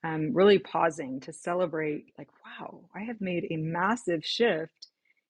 Um, 0.03 0.31
really 0.33 0.57
pausing 0.57 1.19
to 1.21 1.33
celebrate, 1.33 2.05
like, 2.17 2.29
wow, 2.45 2.85
I 2.95 3.01
have 3.01 3.19
made 3.19 3.47
a 3.51 3.57
massive 3.57 4.25
shift 4.25 4.87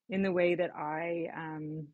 in 0.09 0.23
the 0.23 0.31
way 0.31 0.55
that 0.55 0.73
I 0.75 1.27
um, 1.35 1.87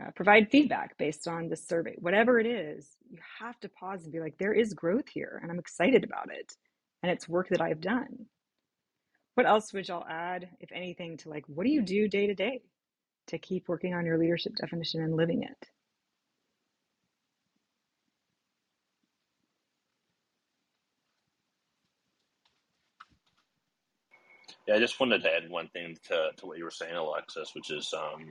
uh, 0.00 0.10
provide 0.16 0.50
feedback 0.50 0.96
based 0.96 1.28
on 1.28 1.48
the 1.48 1.56
survey. 1.56 1.94
Whatever 1.98 2.40
it 2.40 2.46
is, 2.46 2.88
you 3.10 3.18
have 3.40 3.58
to 3.60 3.68
pause 3.68 4.02
and 4.04 4.12
be 4.12 4.20
like, 4.20 4.38
there 4.38 4.54
is 4.54 4.74
growth 4.74 5.08
here, 5.12 5.38
and 5.42 5.52
I'm 5.52 5.58
excited 5.58 6.04
about 6.04 6.30
it. 6.32 6.52
And 7.02 7.12
it's 7.12 7.28
work 7.28 7.48
that 7.50 7.60
I've 7.60 7.80
done. 7.80 8.26
What 9.34 9.46
else 9.46 9.72
would 9.72 9.88
y'all 9.88 10.06
add, 10.08 10.50
if 10.60 10.70
anything, 10.72 11.16
to 11.18 11.30
like 11.30 11.44
what 11.46 11.64
do 11.64 11.70
you 11.70 11.82
do 11.82 12.08
day 12.08 12.26
to 12.26 12.34
day 12.34 12.62
to 13.28 13.38
keep 13.38 13.68
working 13.68 13.94
on 13.94 14.06
your 14.06 14.18
leadership 14.18 14.54
definition 14.56 15.02
and 15.02 15.16
living 15.16 15.42
it? 15.42 15.68
Yeah, 24.68 24.76
I 24.76 24.78
just 24.78 25.00
wanted 25.00 25.22
to 25.22 25.34
add 25.34 25.50
one 25.50 25.68
thing 25.68 25.96
to, 26.08 26.30
to 26.36 26.46
what 26.46 26.58
you 26.58 26.64
were 26.64 26.70
saying, 26.70 26.94
Alexis, 26.94 27.54
which 27.54 27.70
is 27.70 27.92
um, 27.94 28.28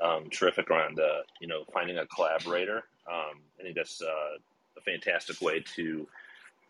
um, 0.00 0.30
terrific 0.30 0.70
around 0.70 0.98
uh, 1.00 1.22
you 1.40 1.48
know 1.48 1.64
finding 1.72 1.98
a 1.98 2.06
collaborator. 2.06 2.84
Um, 3.10 3.42
I 3.58 3.62
think 3.62 3.76
that's 3.76 4.02
uh, 4.02 4.38
a 4.78 4.80
fantastic 4.82 5.40
way 5.40 5.64
to 5.76 6.06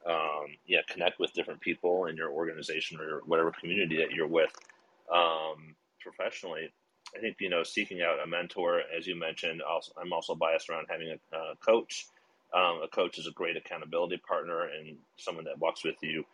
um, 0.08 0.46
yeah, 0.66 0.80
connect 0.88 1.20
with 1.20 1.32
different 1.32 1.60
people 1.60 2.06
in 2.06 2.16
your 2.16 2.30
organization 2.30 2.98
or 3.00 3.20
whatever 3.26 3.50
community 3.50 3.96
that 3.98 4.12
you're 4.12 4.26
with 4.26 4.50
um, 5.12 5.74
professionally. 6.00 6.72
I 7.16 7.20
think 7.20 7.36
you 7.40 7.48
know 7.48 7.62
seeking 7.62 8.02
out 8.02 8.22
a 8.22 8.26
mentor, 8.26 8.82
as 8.96 9.06
you 9.06 9.18
mentioned. 9.18 9.62
Also, 9.62 9.92
I'm 10.00 10.12
also 10.12 10.34
biased 10.34 10.68
around 10.68 10.86
having 10.90 11.10
a, 11.10 11.56
coach. 11.64 12.06
Um, 12.54 12.80
a 12.82 12.88
coach 12.88 13.18
is 13.18 13.26
a 13.26 13.32
great 13.32 13.56
accountability 13.56 14.16
partner 14.26 14.62
and 14.62 14.96
someone 15.18 15.44
that 15.44 15.58
walks 15.58 15.84
with 15.84 15.96
you 16.02 16.24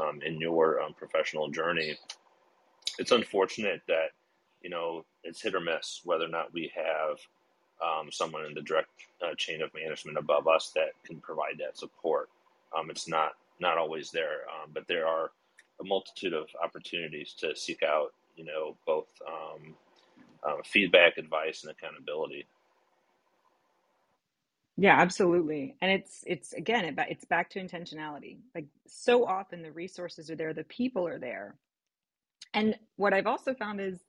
um, 0.00 0.20
in 0.24 0.40
your 0.40 0.80
um, 0.80 0.94
professional 0.94 1.48
journey. 1.50 1.96
It's 2.98 3.10
unfortunate 3.10 3.82
that 3.88 4.10
you 4.62 4.70
know 4.70 5.04
it's 5.24 5.42
hit 5.42 5.54
or 5.54 5.60
miss 5.60 6.00
whether 6.04 6.24
or 6.24 6.28
not 6.28 6.52
we 6.52 6.70
have 6.74 7.18
um, 7.82 8.10
someone 8.10 8.44
in 8.44 8.54
the 8.54 8.62
direct 8.62 8.90
uh, 9.22 9.34
chain 9.36 9.62
of 9.62 9.70
management 9.74 10.18
above 10.18 10.46
us 10.46 10.72
that 10.74 10.90
can 11.04 11.20
provide 11.20 11.58
that 11.58 11.76
support. 11.76 12.28
Um, 12.76 12.90
it's 12.90 13.08
not 13.08 13.32
not 13.60 13.78
always 13.78 14.10
there, 14.10 14.42
um, 14.50 14.70
but 14.72 14.86
there 14.88 15.06
are 15.06 15.30
a 15.80 15.84
multitude 15.84 16.34
of 16.34 16.46
opportunities 16.62 17.34
to 17.38 17.54
seek 17.56 17.82
out, 17.82 18.12
you 18.36 18.44
know, 18.44 18.76
both 18.86 19.08
um, 19.26 19.74
uh, 20.46 20.62
feedback, 20.64 21.18
advice, 21.18 21.64
and 21.64 21.72
accountability. 21.72 22.46
Yeah, 24.76 25.00
absolutely. 25.00 25.76
And 25.80 25.90
it's 25.90 26.22
it's 26.26 26.52
again 26.52 26.84
it, 26.84 26.94
it's 27.08 27.24
back 27.24 27.50
to 27.50 27.60
intentionality. 27.60 28.38
Like 28.54 28.66
so 28.86 29.24
often 29.26 29.62
the 29.62 29.72
resources 29.72 30.30
are 30.30 30.36
there, 30.36 30.52
the 30.52 30.64
people 30.64 31.06
are 31.06 31.18
there. 31.18 31.56
And 32.52 32.76
what 32.96 33.14
I've 33.14 33.26
also 33.26 33.54
found 33.54 33.80
is 33.80 34.00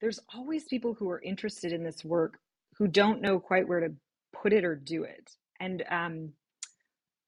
there's 0.00 0.20
always 0.34 0.64
people 0.64 0.94
who 0.94 1.10
are 1.10 1.20
interested 1.20 1.72
in 1.72 1.84
this 1.84 2.04
work 2.04 2.38
who 2.76 2.88
don't 2.88 3.20
know 3.20 3.38
quite 3.40 3.68
where 3.68 3.80
to 3.80 3.92
put 4.32 4.52
it 4.52 4.64
or 4.64 4.76
do 4.76 5.04
it. 5.04 5.30
And 5.60 5.84
um, 5.90 6.32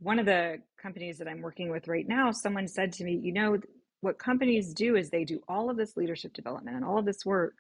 one 0.01 0.19
of 0.19 0.27
the 0.27 0.59
companies 0.83 1.19
that 1.19 1.29
I'm 1.29 1.43
working 1.43 1.71
with 1.71 1.87
right 1.87 2.09
now, 2.09 2.33
someone 2.33 2.67
said 2.67 2.93
to 2.95 3.05
me, 3.05 3.21
you 3.23 3.33
know, 3.33 3.59
what 4.01 4.19
companies 4.19 4.73
do 4.73 4.97
is 4.97 5.11
they 5.11 5.25
do 5.25 5.41
all 5.47 5.71
of 5.71 5.77
this 5.77 5.97
leadership 5.97 6.33
development 6.33 6.77
and 6.77 6.85
all 6.85 6.99
of 6.99 7.05
this 7.05 7.25
work, 7.25 7.55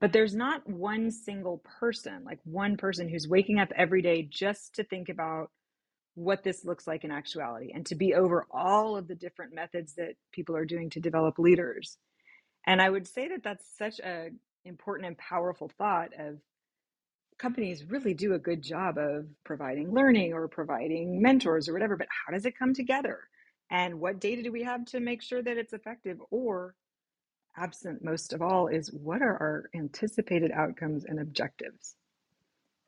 but 0.00 0.12
there's 0.12 0.34
not 0.34 0.68
one 0.68 1.10
single 1.10 1.62
person, 1.80 2.24
like 2.24 2.40
one 2.44 2.76
person 2.76 3.08
who's 3.08 3.26
waking 3.26 3.58
up 3.58 3.72
every 3.74 4.02
day 4.02 4.22
just 4.30 4.74
to 4.74 4.84
think 4.84 5.08
about 5.08 5.50
what 6.14 6.42
this 6.42 6.64
looks 6.64 6.86
like 6.86 7.04
in 7.04 7.10
actuality 7.10 7.72
and 7.74 7.86
to 7.86 7.94
be 7.94 8.14
over 8.14 8.46
all 8.50 8.96
of 8.96 9.08
the 9.08 9.14
different 9.14 9.54
methods 9.54 9.94
that 9.94 10.14
people 10.32 10.56
are 10.56 10.64
doing 10.64 10.90
to 10.90 11.00
develop 11.00 11.38
leaders. 11.38 11.96
And 12.66 12.82
I 12.82 12.90
would 12.90 13.06
say 13.06 13.28
that 13.28 13.42
that's 13.42 13.64
such 13.78 13.98
a 14.00 14.28
important 14.64 15.06
and 15.06 15.18
powerful 15.18 15.70
thought 15.78 16.10
of 16.18 16.38
companies 17.38 17.84
really 17.84 18.14
do 18.14 18.34
a 18.34 18.38
good 18.38 18.62
job 18.62 18.98
of 18.98 19.26
providing 19.44 19.92
learning 19.92 20.32
or 20.32 20.48
providing 20.48 21.20
mentors 21.20 21.68
or 21.68 21.72
whatever, 21.72 21.96
but 21.96 22.08
how 22.10 22.32
does 22.32 22.46
it 22.46 22.58
come 22.58 22.74
together? 22.74 23.20
And 23.70 24.00
what 24.00 24.20
data 24.20 24.42
do 24.42 24.52
we 24.52 24.62
have 24.62 24.84
to 24.86 25.00
make 25.00 25.22
sure 25.22 25.42
that 25.42 25.56
it's 25.56 25.72
effective? 25.72 26.18
Or, 26.30 26.74
absent 27.56 28.04
most 28.04 28.32
of 28.32 28.42
all, 28.42 28.68
is 28.68 28.92
what 28.92 29.22
are 29.22 29.36
our 29.36 29.70
anticipated 29.74 30.50
outcomes 30.52 31.04
and 31.04 31.18
objectives? 31.18 31.96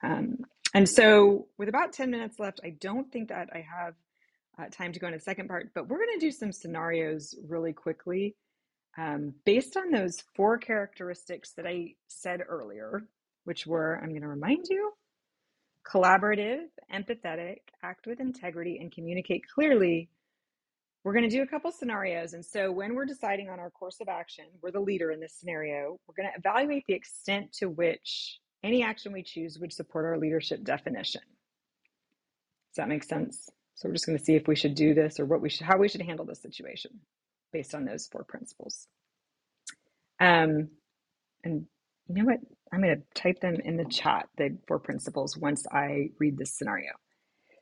Um, 0.03 0.39
and 0.75 0.89
so, 0.89 1.49
with 1.59 1.69
about 1.69 1.93
10 1.93 2.11
minutes 2.11 2.39
left, 2.39 2.61
I 2.63 2.71
don't 2.71 3.11
think 3.11 3.29
that 3.31 3.49
I 3.53 3.65
have 3.77 3.95
uh, 4.59 4.69
time 4.71 4.93
to 4.93 5.01
go 5.01 5.07
into 5.07 5.19
the 5.19 5.25
second 5.25 5.49
part, 5.49 5.71
but 5.75 5.89
we're 5.89 5.99
going 5.99 6.19
to 6.19 6.27
do 6.27 6.31
some 6.31 6.53
scenarios 6.53 7.35
really 7.47 7.73
quickly. 7.73 8.37
Um, 8.97 9.35
based 9.45 9.77
on 9.77 9.91
those 9.91 10.23
four 10.35 10.59
characteristics 10.59 11.53
that 11.53 11.67
I 11.67 11.95
said 12.09 12.43
earlier, 12.47 13.05
which 13.49 13.67
were, 13.67 13.99
I'm 14.03 14.11
going 14.11 14.21
to 14.21 14.29
remind 14.29 14.67
you, 14.69 14.93
collaborative, 15.91 16.67
empathetic, 16.95 17.61
act 17.83 18.07
with 18.07 18.21
integrity, 18.21 18.77
and 18.79 18.93
communicate 18.93 19.43
clearly. 19.55 20.11
We're 21.03 21.15
going 21.15 21.31
to 21.31 21.35
do 21.35 21.43
a 21.43 21.47
couple 21.47 21.73
scenarios. 21.73 22.35
And 22.35 22.45
so, 22.45 22.71
when 22.71 22.95
we're 22.95 23.07
deciding 23.07 23.49
on 23.49 23.59
our 23.59 23.71
course 23.71 24.03
of 24.03 24.09
action, 24.09 24.45
we're 24.61 24.71
the 24.71 24.81
leader 24.81 25.11
in 25.13 25.19
this 25.19 25.33
scenario. 25.33 25.97
We're 26.07 26.23
going 26.23 26.31
to 26.31 26.39
evaluate 26.39 26.85
the 26.87 26.93
extent 26.93 27.55
to 27.61 27.71
which 27.71 28.39
any 28.63 28.83
action 28.83 29.15
we 29.15 29.23
choose 29.23 29.59
would 29.59 29.73
support 29.73 30.05
our 30.05 30.19
leadership 30.19 30.63
definition. 30.63 31.23
Does 31.23 32.77
that 32.77 32.89
make 32.89 33.03
sense? 33.03 33.49
So, 33.77 33.89
we're 33.89 33.95
just 33.95 34.05
going 34.05 34.19
to 34.19 34.25
see 34.25 34.35
if 34.35 34.47
we 34.47 34.57
should 34.57 34.75
do 34.75 34.93
this 34.93 35.19
or 35.19 35.25
what 35.25 35.41
we 35.41 35.49
should, 35.49 35.67
how 35.67 35.79
we 35.79 35.89
should 35.89 36.03
handle 36.03 36.27
this 36.27 36.43
situation 36.43 37.01
based 37.51 37.75
on 37.75 37.87
those 37.87 38.09
four 38.13 38.25
principles. 38.25 38.89
Um, 40.21 40.69
and 41.43 41.65
you 42.09 42.15
know 42.15 42.25
what? 42.25 42.41
I'm 42.73 42.83
going 42.83 42.97
to 42.97 43.21
type 43.21 43.41
them 43.41 43.57
in 43.65 43.77
the 43.77 43.85
chat, 43.87 44.29
the 44.37 44.57
four 44.67 44.79
principles, 44.79 45.37
once 45.37 45.67
I 45.73 46.11
read 46.19 46.37
this 46.37 46.57
scenario. 46.57 46.93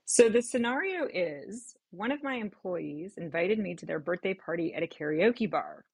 So 0.05 0.29
the 0.29 0.43
scenario 0.43 1.09
is 1.13 1.77
one 1.91 2.13
of 2.13 2.23
my 2.23 2.35
employees 2.35 3.15
invited 3.17 3.59
me 3.59 3.75
to 3.77 3.87
their 3.87 3.99
birthday 3.99 4.35
party 4.35 4.75
at 4.75 4.83
a 4.83 4.87
karaoke 4.87 5.51
bar. 5.51 5.85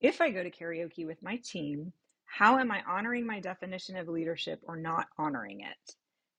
If 0.00 0.20
I 0.20 0.30
go 0.30 0.42
to 0.42 0.50
karaoke 0.50 1.06
with 1.06 1.22
my 1.22 1.40
team, 1.44 1.92
how 2.26 2.58
am 2.58 2.70
I 2.70 2.82
honoring 2.86 3.26
my 3.26 3.40
definition 3.40 3.96
of 3.96 4.08
leadership 4.08 4.60
or 4.62 4.76
not 4.76 5.06
honoring 5.18 5.60
it? 5.60 5.94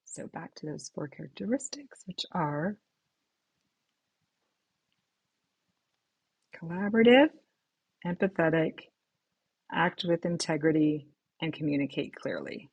So 0.06 0.28
back 0.28 0.56
to 0.56 0.66
those 0.66 0.92
four 0.94 1.08
characteristics, 1.08 2.04
which 2.06 2.26
are 2.32 2.78
collaborative, 6.56 7.30
empathetic, 8.06 8.80
act 9.72 10.04
with 10.08 10.26
integrity, 10.26 11.08
and 11.42 11.54
communicate 11.54 12.16
clearly. 12.16 12.70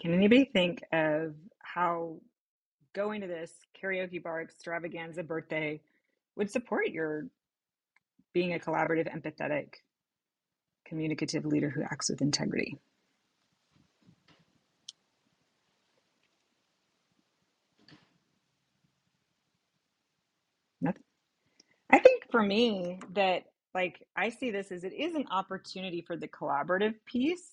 Can 0.00 0.14
anybody 0.14 0.44
think 0.44 0.82
of 0.92 1.34
how 1.58 2.18
going 2.94 3.20
to 3.20 3.26
this 3.26 3.52
karaoke 3.82 4.22
bar 4.22 4.40
extravaganza 4.40 5.22
birthday 5.22 5.80
would 6.36 6.50
support 6.50 6.88
your 6.88 7.26
being 8.32 8.54
a 8.54 8.58
collaborative, 8.58 9.12
empathetic, 9.12 9.74
communicative 10.84 11.44
leader 11.44 11.68
who 11.70 11.82
acts 11.82 12.10
with 12.10 12.22
integrity? 12.22 12.78
Nothing. 20.80 21.02
I 21.90 21.98
think 21.98 22.24
for 22.30 22.42
me 22.42 23.00
that 23.14 23.44
like 23.74 24.02
I 24.16 24.30
see 24.30 24.50
this 24.50 24.72
as 24.72 24.84
it 24.84 24.92
is 24.92 25.14
an 25.14 25.26
opportunity 25.30 26.02
for 26.06 26.16
the 26.16 26.28
collaborative 26.28 26.94
piece. 27.06 27.48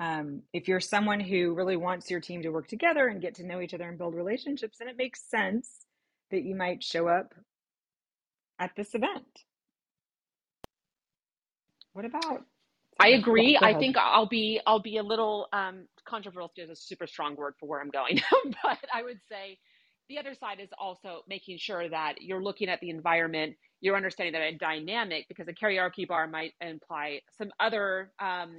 Um, 0.00 0.42
if 0.52 0.68
you're 0.68 0.80
someone 0.80 1.18
who 1.18 1.54
really 1.54 1.76
wants 1.76 2.10
your 2.10 2.20
team 2.20 2.42
to 2.42 2.50
work 2.50 2.68
together 2.68 3.08
and 3.08 3.20
get 3.20 3.34
to 3.36 3.46
know 3.46 3.60
each 3.60 3.74
other 3.74 3.88
and 3.88 3.98
build 3.98 4.14
relationships, 4.14 4.78
then 4.78 4.88
it 4.88 4.96
makes 4.96 5.28
sense 5.28 5.86
that 6.30 6.44
you 6.44 6.54
might 6.54 6.84
show 6.84 7.08
up 7.08 7.34
at 8.58 8.70
this 8.76 8.94
event. 8.94 9.24
What 11.92 12.04
about? 12.04 12.44
I 13.00 13.08
agree. 13.08 13.58
I 13.60 13.74
think 13.74 13.96
I'll 13.96 14.26
be 14.26 14.60
I'll 14.66 14.80
be 14.80 14.98
a 14.98 15.02
little 15.02 15.48
um, 15.52 15.86
controversial. 16.04 16.50
Is 16.56 16.70
a 16.70 16.76
super 16.76 17.06
strong 17.06 17.36
word 17.36 17.54
for 17.58 17.68
where 17.68 17.80
I'm 17.80 17.90
going, 17.90 18.20
but 18.62 18.78
I 18.92 19.02
would 19.02 19.20
say 19.28 19.58
the 20.08 20.18
other 20.18 20.34
side 20.34 20.58
is 20.60 20.70
also 20.78 21.22
making 21.28 21.58
sure 21.58 21.88
that 21.88 22.22
you're 22.22 22.42
looking 22.42 22.68
at 22.68 22.80
the 22.80 22.90
environment 22.90 23.56
you're 23.80 23.96
understanding 23.96 24.32
that 24.32 24.42
a 24.42 24.56
dynamic 24.56 25.26
because 25.28 25.48
a 25.48 25.52
karaoke 25.52 26.06
bar 26.06 26.26
might 26.26 26.52
imply 26.60 27.20
some 27.36 27.50
other 27.60 28.10
um, 28.18 28.58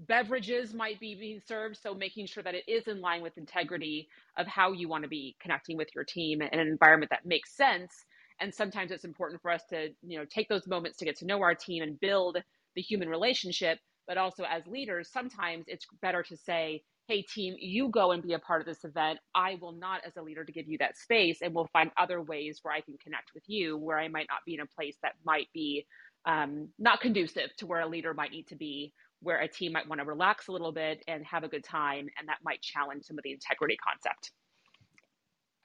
beverages 0.00 0.74
might 0.74 1.00
be 1.00 1.14
being 1.14 1.40
served. 1.46 1.78
So 1.82 1.94
making 1.94 2.26
sure 2.26 2.42
that 2.42 2.54
it 2.54 2.64
is 2.68 2.86
in 2.86 3.00
line 3.00 3.22
with 3.22 3.38
integrity 3.38 4.08
of 4.36 4.46
how 4.46 4.72
you 4.72 4.88
want 4.88 5.02
to 5.04 5.08
be 5.08 5.36
connecting 5.40 5.76
with 5.76 5.88
your 5.94 6.04
team 6.04 6.42
in 6.42 6.58
an 6.58 6.68
environment 6.68 7.10
that 7.10 7.26
makes 7.26 7.56
sense. 7.56 8.04
And 8.40 8.54
sometimes 8.54 8.90
it's 8.90 9.04
important 9.04 9.40
for 9.40 9.50
us 9.50 9.62
to 9.70 9.88
you 10.06 10.18
know 10.18 10.24
take 10.24 10.48
those 10.48 10.66
moments 10.66 10.98
to 10.98 11.04
get 11.04 11.16
to 11.18 11.26
know 11.26 11.40
our 11.42 11.54
team 11.54 11.82
and 11.82 11.98
build 11.98 12.38
the 12.74 12.82
human 12.82 13.08
relationship. 13.08 13.78
But 14.06 14.18
also 14.18 14.44
as 14.44 14.66
leaders 14.66 15.10
sometimes 15.10 15.64
it's 15.66 15.86
better 16.02 16.22
to 16.22 16.36
say 16.36 16.82
hey 17.08 17.22
team 17.22 17.54
you 17.58 17.88
go 17.88 18.12
and 18.12 18.22
be 18.22 18.32
a 18.34 18.38
part 18.38 18.60
of 18.60 18.66
this 18.66 18.84
event. 18.84 19.18
I 19.34 19.56
will 19.60 19.72
not 19.72 20.02
as 20.06 20.16
a 20.16 20.22
leader 20.22 20.44
to 20.44 20.52
give 20.52 20.68
you 20.68 20.78
that 20.78 20.96
space 20.96 21.42
and 21.42 21.54
we'll 21.54 21.68
find 21.72 21.90
other 21.96 22.22
ways 22.22 22.60
where 22.62 22.74
i 22.74 22.80
can 22.80 22.96
connect 22.98 23.30
with 23.34 23.44
you 23.46 23.76
where 23.76 23.98
i 23.98 24.08
might 24.08 24.26
not 24.28 24.40
be 24.46 24.54
in 24.54 24.60
a 24.60 24.66
place 24.66 24.96
that 25.02 25.12
might 25.24 25.48
be 25.54 25.86
um, 26.26 26.68
not 26.78 27.00
conducive 27.00 27.54
to 27.58 27.66
where 27.66 27.80
a 27.80 27.86
leader 27.86 28.12
might 28.12 28.32
need 28.32 28.48
to 28.48 28.56
be 28.56 28.92
where 29.20 29.40
a 29.40 29.48
team 29.48 29.72
might 29.72 29.88
want 29.88 30.00
to 30.00 30.06
relax 30.06 30.48
a 30.48 30.52
little 30.52 30.72
bit 30.72 31.02
and 31.08 31.24
have 31.24 31.44
a 31.44 31.48
good 31.48 31.64
time 31.64 32.08
and 32.18 32.28
that 32.28 32.38
might 32.44 32.60
challenge 32.62 33.04
some 33.04 33.18
of 33.18 33.24
the 33.24 33.32
integrity 33.32 33.76
concept. 33.76 34.32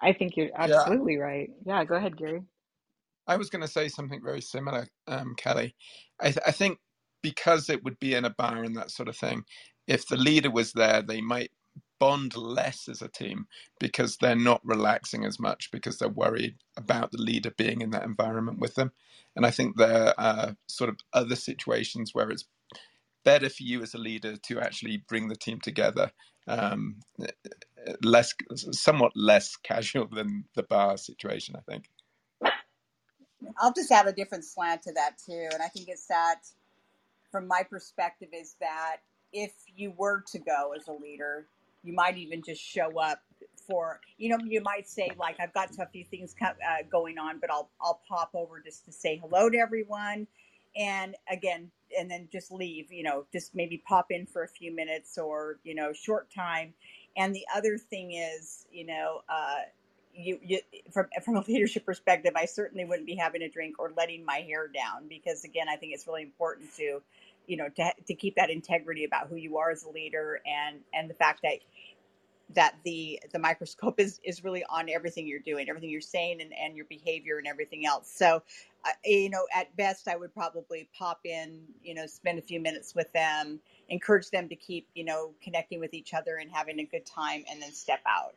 I 0.01 0.13
think 0.13 0.37
you're 0.37 0.49
absolutely 0.55 1.15
yeah. 1.15 1.19
right. 1.19 1.49
Yeah 1.65 1.83
go 1.85 1.95
ahead 1.95 2.17
gary. 2.17 2.41
I 3.27 3.37
was 3.37 3.49
going 3.49 3.61
to 3.61 3.67
say 3.67 3.87
something 3.87 4.21
very 4.23 4.41
similar 4.41 4.87
um, 5.07 5.35
kelly. 5.35 5.75
I, 6.19 6.25
th- 6.25 6.39
I 6.45 6.51
think 6.51 6.79
because 7.21 7.69
it 7.69 7.83
would 7.83 7.99
be 7.99 8.13
in 8.15 8.25
a 8.25 8.29
bar 8.31 8.63
and 8.63 8.75
that 8.77 8.91
sort 8.91 9.09
of 9.09 9.17
thing 9.17 9.43
if 9.87 10.07
the 10.07 10.17
leader 10.17 10.51
was 10.51 10.73
there, 10.73 11.01
they 11.01 11.21
might 11.21 11.51
bond 11.99 12.35
less 12.35 12.87
as 12.89 13.01
a 13.01 13.07
team 13.07 13.47
because 13.79 14.17
they're 14.17 14.35
not 14.35 14.61
relaxing 14.65 15.25
as 15.25 15.39
much 15.39 15.71
because 15.71 15.97
they're 15.99 16.09
worried 16.09 16.57
about 16.77 17.11
the 17.11 17.21
leader 17.21 17.51
being 17.51 17.81
in 17.81 17.91
that 17.91 18.03
environment 18.03 18.59
with 18.59 18.75
them. 18.75 18.91
And 19.35 19.45
I 19.45 19.51
think 19.51 19.77
there 19.77 20.19
are 20.19 20.55
sort 20.67 20.89
of 20.89 20.97
other 21.13 21.35
situations 21.35 22.13
where 22.13 22.29
it's 22.29 22.45
better 23.23 23.49
for 23.49 23.63
you 23.63 23.83
as 23.83 23.93
a 23.95 23.99
leader 23.99 24.37
to 24.37 24.61
actually 24.61 24.97
bring 25.07 25.29
the 25.29 25.35
team 25.35 25.59
together, 25.61 26.11
um, 26.47 26.97
less, 28.03 28.33
somewhat 28.71 29.13
less 29.15 29.55
casual 29.63 30.07
than 30.07 30.45
the 30.55 30.63
bar 30.63 30.97
situation. 30.97 31.55
I 31.57 31.61
think. 31.71 31.89
I'll 33.59 33.73
just 33.73 33.91
add 33.91 34.07
a 34.07 34.13
different 34.13 34.45
slant 34.45 34.83
to 34.83 34.93
that 34.93 35.17
too, 35.25 35.49
and 35.53 35.61
I 35.61 35.67
think 35.67 35.87
it's 35.89 36.07
that, 36.07 36.41
from 37.31 37.47
my 37.47 37.63
perspective, 37.63 38.29
is 38.33 38.55
that 38.59 38.97
if 39.33 39.53
you 39.75 39.93
were 39.97 40.23
to 40.31 40.39
go 40.39 40.73
as 40.75 40.87
a 40.87 40.93
leader, 40.93 41.47
you 41.83 41.93
might 41.93 42.17
even 42.17 42.41
just 42.43 42.61
show 42.61 42.99
up 42.99 43.21
for 43.67 43.99
you 44.17 44.29
know 44.29 44.37
you 44.45 44.61
might 44.61 44.87
say 44.87 45.09
like 45.17 45.37
I've 45.39 45.53
got 45.53 45.69
a 45.79 45.85
few 45.87 46.03
things 46.03 46.35
uh, 46.41 46.53
going 46.91 47.17
on, 47.17 47.39
but 47.39 47.51
I'll 47.51 47.69
I'll 47.81 48.01
pop 48.07 48.31
over 48.33 48.59
just 48.59 48.85
to 48.85 48.91
say 48.91 49.17
hello 49.17 49.49
to 49.49 49.57
everyone, 49.57 50.27
and 50.75 51.15
again 51.29 51.71
and 51.97 52.09
then 52.09 52.27
just 52.31 52.51
leave. 52.51 52.91
You 52.91 53.03
know, 53.03 53.25
just 53.31 53.55
maybe 53.55 53.81
pop 53.87 54.11
in 54.11 54.25
for 54.25 54.43
a 54.43 54.47
few 54.47 54.73
minutes 54.75 55.17
or 55.17 55.59
you 55.63 55.75
know 55.75 55.93
short 55.93 56.33
time. 56.33 56.73
And 57.17 57.35
the 57.35 57.45
other 57.53 57.77
thing 57.77 58.13
is, 58.13 58.65
you 58.71 58.85
know, 58.85 59.21
uh, 59.27 59.63
you, 60.13 60.39
you 60.41 60.59
from 60.91 61.07
from 61.23 61.35
a 61.37 61.41
leadership 61.47 61.85
perspective, 61.85 62.33
I 62.35 62.45
certainly 62.45 62.85
wouldn't 62.85 63.07
be 63.07 63.15
having 63.15 63.41
a 63.41 63.49
drink 63.49 63.79
or 63.79 63.91
letting 63.95 64.25
my 64.25 64.37
hair 64.37 64.67
down 64.67 65.07
because 65.07 65.43
again, 65.43 65.67
I 65.69 65.75
think 65.75 65.93
it's 65.93 66.07
really 66.07 66.23
important 66.23 66.75
to 66.77 67.01
you 67.47 67.57
know 67.57 67.69
to, 67.69 67.91
to 68.07 68.13
keep 68.13 68.35
that 68.35 68.49
integrity 68.49 69.03
about 69.03 69.27
who 69.27 69.35
you 69.35 69.57
are 69.57 69.71
as 69.71 69.83
a 69.83 69.89
leader 69.89 70.41
and 70.45 70.79
and 70.93 71.09
the 71.09 71.13
fact 71.13 71.41
that 71.43 71.59
that 72.53 72.75
the 72.83 73.19
the 73.31 73.39
microscope 73.39 73.99
is 73.99 74.19
is 74.23 74.43
really 74.43 74.63
on 74.69 74.89
everything 74.89 75.25
you're 75.25 75.39
doing 75.39 75.69
everything 75.69 75.89
you're 75.89 76.01
saying 76.01 76.41
and, 76.41 76.51
and 76.53 76.75
your 76.75 76.85
behavior 76.85 77.37
and 77.37 77.47
everything 77.47 77.85
else. 77.85 78.11
So 78.13 78.43
uh, 78.85 78.89
you 79.05 79.29
know 79.29 79.45
at 79.53 79.75
best 79.77 80.07
i 80.07 80.15
would 80.15 80.33
probably 80.33 80.89
pop 80.97 81.19
in 81.23 81.61
you 81.83 81.93
know 81.93 82.05
spend 82.07 82.39
a 82.39 82.41
few 82.41 82.59
minutes 82.59 82.95
with 82.95 83.11
them 83.13 83.59
encourage 83.89 84.29
them 84.31 84.49
to 84.49 84.55
keep 84.55 84.87
you 84.95 85.03
know 85.03 85.33
connecting 85.43 85.79
with 85.79 85.93
each 85.93 86.13
other 86.13 86.37
and 86.37 86.51
having 86.51 86.79
a 86.79 86.85
good 86.85 87.05
time 87.05 87.43
and 87.49 87.61
then 87.61 87.71
step 87.71 87.99
out 88.07 88.33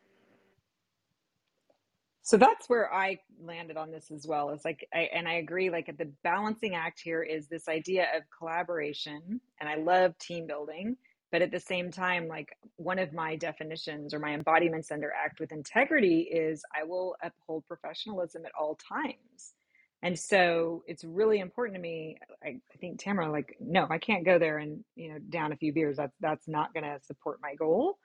so 2.24 2.38
that's 2.38 2.68
where 2.70 2.92
I 2.92 3.18
landed 3.42 3.76
on 3.76 3.92
this 3.92 4.10
as 4.10 4.26
well. 4.26 4.50
Is 4.50 4.64
like, 4.64 4.88
I, 4.94 5.10
and 5.14 5.28
I 5.28 5.34
agree. 5.34 5.70
Like, 5.70 5.94
the 5.98 6.10
balancing 6.24 6.74
act 6.74 7.00
here 7.04 7.22
is 7.22 7.48
this 7.48 7.68
idea 7.68 8.08
of 8.16 8.24
collaboration, 8.36 9.40
and 9.60 9.68
I 9.68 9.76
love 9.76 10.18
team 10.18 10.46
building. 10.46 10.96
But 11.32 11.42
at 11.42 11.50
the 11.52 11.60
same 11.60 11.90
time, 11.90 12.28
like 12.28 12.56
one 12.76 12.98
of 13.00 13.12
my 13.12 13.36
definitions 13.36 14.14
or 14.14 14.20
my 14.20 14.30
embodiments 14.34 14.92
under 14.92 15.12
act 15.12 15.40
with 15.40 15.52
integrity 15.52 16.20
is 16.32 16.62
I 16.74 16.84
will 16.84 17.16
uphold 17.24 17.66
professionalism 17.68 18.46
at 18.46 18.52
all 18.58 18.76
times. 18.76 19.54
And 20.02 20.18
so 20.18 20.84
it's 20.86 21.04
really 21.04 21.40
important 21.40 21.76
to 21.76 21.82
me. 21.82 22.18
I, 22.44 22.48
I 22.72 22.76
think 22.80 23.00
Tamara, 23.00 23.32
like, 23.32 23.56
no, 23.60 23.86
I 23.90 23.98
can't 23.98 24.24
go 24.24 24.38
there 24.38 24.58
and 24.58 24.84
you 24.96 25.12
know 25.12 25.18
down 25.30 25.52
a 25.52 25.56
few 25.56 25.72
beers. 25.72 25.96
That's 25.96 26.16
that's 26.20 26.48
not 26.48 26.72
going 26.72 26.84
to 26.84 27.00
support 27.04 27.40
my 27.42 27.54
goal. 27.56 27.98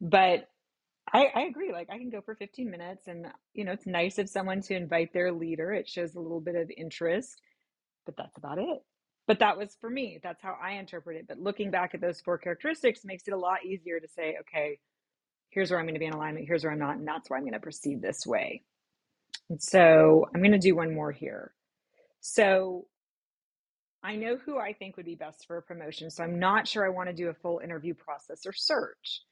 But 0.00 0.48
I, 1.12 1.30
I 1.34 1.40
agree. 1.42 1.72
Like 1.72 1.88
I 1.90 1.98
can 1.98 2.10
go 2.10 2.20
for 2.20 2.34
15 2.34 2.70
minutes 2.70 3.08
and 3.08 3.26
uh, 3.26 3.30
you 3.54 3.64
know, 3.64 3.72
it's 3.72 3.86
nice 3.86 4.18
of 4.18 4.28
someone 4.28 4.62
to 4.62 4.76
invite 4.76 5.12
their 5.12 5.32
leader. 5.32 5.72
It 5.72 5.88
shows 5.88 6.14
a 6.14 6.20
little 6.20 6.40
bit 6.40 6.54
of 6.54 6.70
interest, 6.76 7.40
but 8.06 8.16
that's 8.16 8.36
about 8.36 8.58
it. 8.58 8.82
But 9.26 9.40
that 9.40 9.58
was 9.58 9.76
for 9.80 9.90
me. 9.90 10.18
That's 10.22 10.42
how 10.42 10.56
I 10.62 10.72
interpret 10.72 11.16
it. 11.18 11.28
But 11.28 11.38
looking 11.38 11.70
back 11.70 11.94
at 11.94 12.00
those 12.00 12.20
four 12.20 12.38
characteristics 12.38 13.04
makes 13.04 13.28
it 13.28 13.34
a 13.34 13.38
lot 13.38 13.64
easier 13.64 14.00
to 14.00 14.08
say, 14.08 14.36
okay, 14.40 14.78
here's 15.50 15.70
where 15.70 15.78
I'm 15.78 15.86
going 15.86 15.94
to 15.94 16.00
be 16.00 16.06
in 16.06 16.14
alignment, 16.14 16.46
here's 16.46 16.64
where 16.64 16.72
I'm 16.72 16.78
not, 16.78 16.96
and 16.96 17.06
that's 17.06 17.28
where 17.28 17.38
I'm 17.38 17.44
going 17.44 17.52
to 17.52 17.60
proceed 17.60 18.00
this 18.00 18.26
way. 18.26 18.62
And 19.50 19.62
so 19.62 20.28
I'm 20.34 20.40
going 20.40 20.52
to 20.52 20.58
do 20.58 20.74
one 20.74 20.94
more 20.94 21.12
here. 21.12 21.52
So 22.20 22.86
I 24.02 24.16
know 24.16 24.36
who 24.36 24.58
I 24.58 24.72
think 24.72 24.96
would 24.96 25.06
be 25.06 25.14
best 25.14 25.46
for 25.46 25.56
a 25.56 25.62
promotion. 25.62 26.10
So 26.10 26.22
I'm 26.22 26.38
not 26.38 26.68
sure 26.68 26.84
I 26.84 26.90
want 26.90 27.08
to 27.08 27.14
do 27.14 27.28
a 27.28 27.34
full 27.34 27.60
interview 27.62 27.94
process 27.94 28.46
or 28.46 28.52
search. 28.52 29.22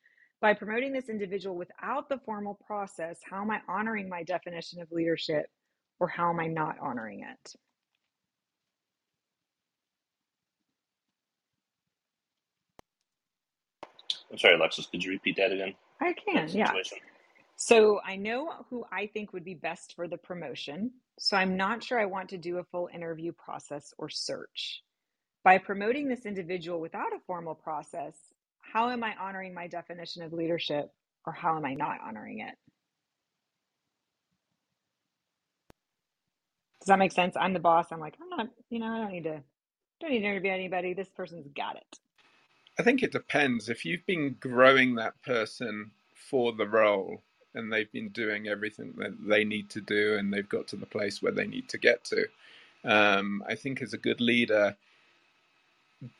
By 0.40 0.52
promoting 0.52 0.92
this 0.92 1.08
individual 1.08 1.56
without 1.56 2.08
the 2.08 2.18
formal 2.18 2.58
process, 2.66 3.20
how 3.28 3.42
am 3.42 3.50
I 3.50 3.60
honoring 3.68 4.08
my 4.08 4.22
definition 4.22 4.80
of 4.82 4.92
leadership 4.92 5.46
or 5.98 6.08
how 6.08 6.28
am 6.30 6.40
I 6.40 6.46
not 6.46 6.76
honoring 6.78 7.20
it? 7.20 7.54
I'm 14.30 14.38
sorry, 14.38 14.56
Alexis, 14.56 14.86
could 14.86 15.02
you 15.02 15.12
repeat 15.12 15.36
that 15.36 15.52
again? 15.52 15.74
I 16.00 16.12
can, 16.12 16.48
yeah. 16.50 16.72
So 17.56 18.00
I 18.04 18.16
know 18.16 18.66
who 18.68 18.84
I 18.92 19.06
think 19.06 19.32
would 19.32 19.44
be 19.44 19.54
best 19.54 19.94
for 19.96 20.06
the 20.06 20.18
promotion. 20.18 20.90
So 21.18 21.38
I'm 21.38 21.56
not 21.56 21.82
sure 21.82 21.98
I 21.98 22.04
want 22.04 22.28
to 22.30 22.36
do 22.36 22.58
a 22.58 22.64
full 22.64 22.90
interview 22.92 23.32
process 23.32 23.94
or 23.96 24.10
search. 24.10 24.82
By 25.42 25.56
promoting 25.56 26.08
this 26.08 26.26
individual 26.26 26.80
without 26.80 27.14
a 27.14 27.20
formal 27.26 27.54
process, 27.54 28.14
how 28.72 28.90
am 28.90 29.04
I 29.04 29.14
honoring 29.20 29.54
my 29.54 29.66
definition 29.66 30.22
of 30.22 30.32
leadership 30.32 30.90
or 31.26 31.32
how 31.32 31.56
am 31.56 31.64
I 31.64 31.74
not 31.74 31.98
honoring 32.06 32.40
it? 32.40 32.54
Does 36.80 36.88
that 36.88 36.98
make 36.98 37.12
sense? 37.12 37.36
I'm 37.36 37.52
the 37.52 37.58
boss. 37.58 37.86
I'm 37.90 38.00
like, 38.00 38.14
I'm 38.22 38.28
not, 38.28 38.48
you 38.70 38.78
know, 38.78 38.86
I 38.86 38.98
don't 38.98 39.12
need 39.12 39.24
to 39.24 39.42
don't 40.00 40.10
need 40.10 40.20
to 40.20 40.26
interview 40.26 40.52
anybody. 40.52 40.94
This 40.94 41.08
person's 41.08 41.48
got 41.56 41.76
it. 41.76 41.98
I 42.78 42.82
think 42.82 43.02
it 43.02 43.12
depends. 43.12 43.68
If 43.68 43.84
you've 43.84 44.04
been 44.06 44.36
growing 44.38 44.94
that 44.96 45.20
person 45.22 45.90
for 46.14 46.52
the 46.52 46.66
role 46.68 47.22
and 47.54 47.72
they've 47.72 47.90
been 47.90 48.10
doing 48.10 48.48
everything 48.48 48.92
that 48.98 49.16
they 49.26 49.44
need 49.44 49.70
to 49.70 49.80
do 49.80 50.16
and 50.18 50.32
they've 50.32 50.48
got 50.48 50.68
to 50.68 50.76
the 50.76 50.86
place 50.86 51.22
where 51.22 51.32
they 51.32 51.46
need 51.46 51.68
to 51.70 51.78
get 51.78 52.04
to, 52.04 52.26
um, 52.84 53.42
I 53.48 53.54
think 53.54 53.80
as 53.80 53.94
a 53.94 53.98
good 53.98 54.20
leader, 54.20 54.76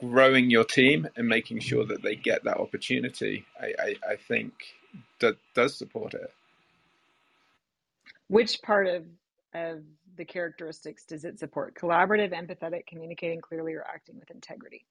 growing 0.01 0.51
your 0.51 0.65
team 0.65 1.09
and 1.17 1.29
making 1.29 1.61
sure 1.61 1.85
that 1.85 2.03
they 2.03 2.17
get 2.17 2.45
that 2.45 2.59
opportunity, 2.59 3.45
I, 3.61 3.75
I, 3.79 3.97
I 4.13 4.17
think 4.17 4.53
that 5.21 5.37
does 5.55 5.77
support 5.77 6.15
it. 6.15 6.33
Which 8.29 8.61
part 8.63 8.87
of 8.87 9.05
of 9.55 9.83
the 10.17 10.25
characteristics 10.25 11.05
does 11.05 11.25
it 11.25 11.39
support? 11.39 11.75
Collaborative, 11.75 12.33
empathetic, 12.33 12.87
communicating 12.87 13.41
clearly, 13.41 13.75
or 13.75 13.85
acting 13.87 14.19
with 14.19 14.31
integrity? 14.31 14.85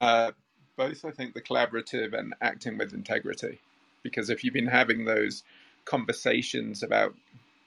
Uh, 0.00 0.32
both, 0.76 1.04
I 1.04 1.10
think, 1.10 1.34
the 1.34 1.42
collaborative 1.42 2.12
and 2.18 2.34
acting 2.40 2.78
with 2.78 2.92
integrity. 2.92 3.60
Because 4.02 4.30
if 4.30 4.42
you've 4.42 4.54
been 4.54 4.66
having 4.66 5.04
those 5.04 5.44
conversations 5.84 6.82
about 6.82 7.14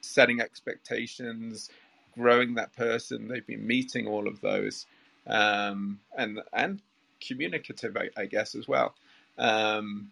setting 0.01 0.41
expectations, 0.41 1.69
growing 2.15 2.55
that 2.55 2.75
person, 2.75 3.27
they've 3.27 3.45
been 3.45 3.65
meeting 3.65 4.07
all 4.07 4.27
of 4.27 4.41
those, 4.41 4.85
um, 5.29 5.99
and 6.17 6.41
and 6.53 6.81
communicative, 7.21 7.97
I, 7.97 8.09
I 8.21 8.25
guess, 8.25 8.55
as 8.55 8.67
well. 8.67 8.93
Um, 9.37 10.11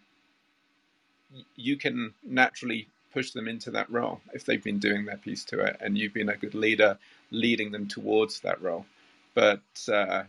you 1.56 1.76
can 1.76 2.14
naturally 2.22 2.88
push 3.12 3.32
them 3.32 3.48
into 3.48 3.70
that 3.70 3.90
role 3.90 4.20
if 4.32 4.44
they've 4.44 4.62
been 4.62 4.78
doing 4.78 5.04
their 5.04 5.16
piece 5.16 5.44
to 5.46 5.60
it, 5.60 5.76
and 5.80 5.96
you've 5.96 6.14
been 6.14 6.28
a 6.28 6.36
good 6.36 6.54
leader 6.54 6.98
leading 7.30 7.70
them 7.70 7.86
towards 7.86 8.40
that 8.40 8.60
role. 8.62 8.86
But 9.34 9.60
uh, 9.88 10.24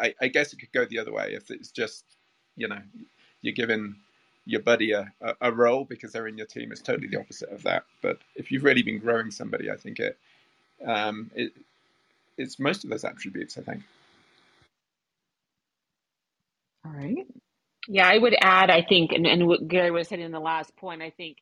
I, 0.00 0.14
I, 0.20 0.28
guess 0.28 0.52
it 0.52 0.58
could 0.58 0.72
go 0.72 0.84
the 0.84 0.98
other 0.98 1.12
way 1.12 1.34
if 1.34 1.50
it's 1.50 1.70
just, 1.70 2.04
you 2.56 2.66
know, 2.66 2.80
you're 3.42 3.54
giving 3.54 3.94
your 4.46 4.62
buddy 4.62 4.92
a, 4.92 5.12
a, 5.40 5.52
role 5.52 5.84
because 5.84 6.12
they're 6.12 6.26
in 6.26 6.38
your 6.38 6.46
team. 6.46 6.72
It's 6.72 6.80
totally 6.80 7.08
the 7.08 7.20
opposite 7.20 7.50
of 7.50 7.62
that. 7.64 7.84
But 8.02 8.18
if 8.34 8.50
you've 8.50 8.64
really 8.64 8.82
been 8.82 8.98
growing 8.98 9.30
somebody, 9.30 9.70
I 9.70 9.76
think 9.76 10.00
it, 10.00 10.16
um, 10.84 11.30
it 11.34 11.52
it's 12.38 12.58
most 12.58 12.84
of 12.84 12.90
those 12.90 13.04
attributes. 13.04 13.58
I 13.58 13.62
think. 13.62 13.82
All 16.86 16.92
right. 16.92 17.16
Yeah, 17.88 18.08
I 18.08 18.18
would 18.18 18.36
add, 18.40 18.70
I 18.70 18.82
think, 18.82 19.12
and, 19.12 19.26
and 19.26 19.46
what 19.46 19.68
Gary 19.68 19.90
was 19.90 20.08
saying 20.08 20.22
in 20.22 20.32
the 20.32 20.40
last 20.40 20.74
point, 20.76 21.02
I 21.02 21.10
think, 21.10 21.38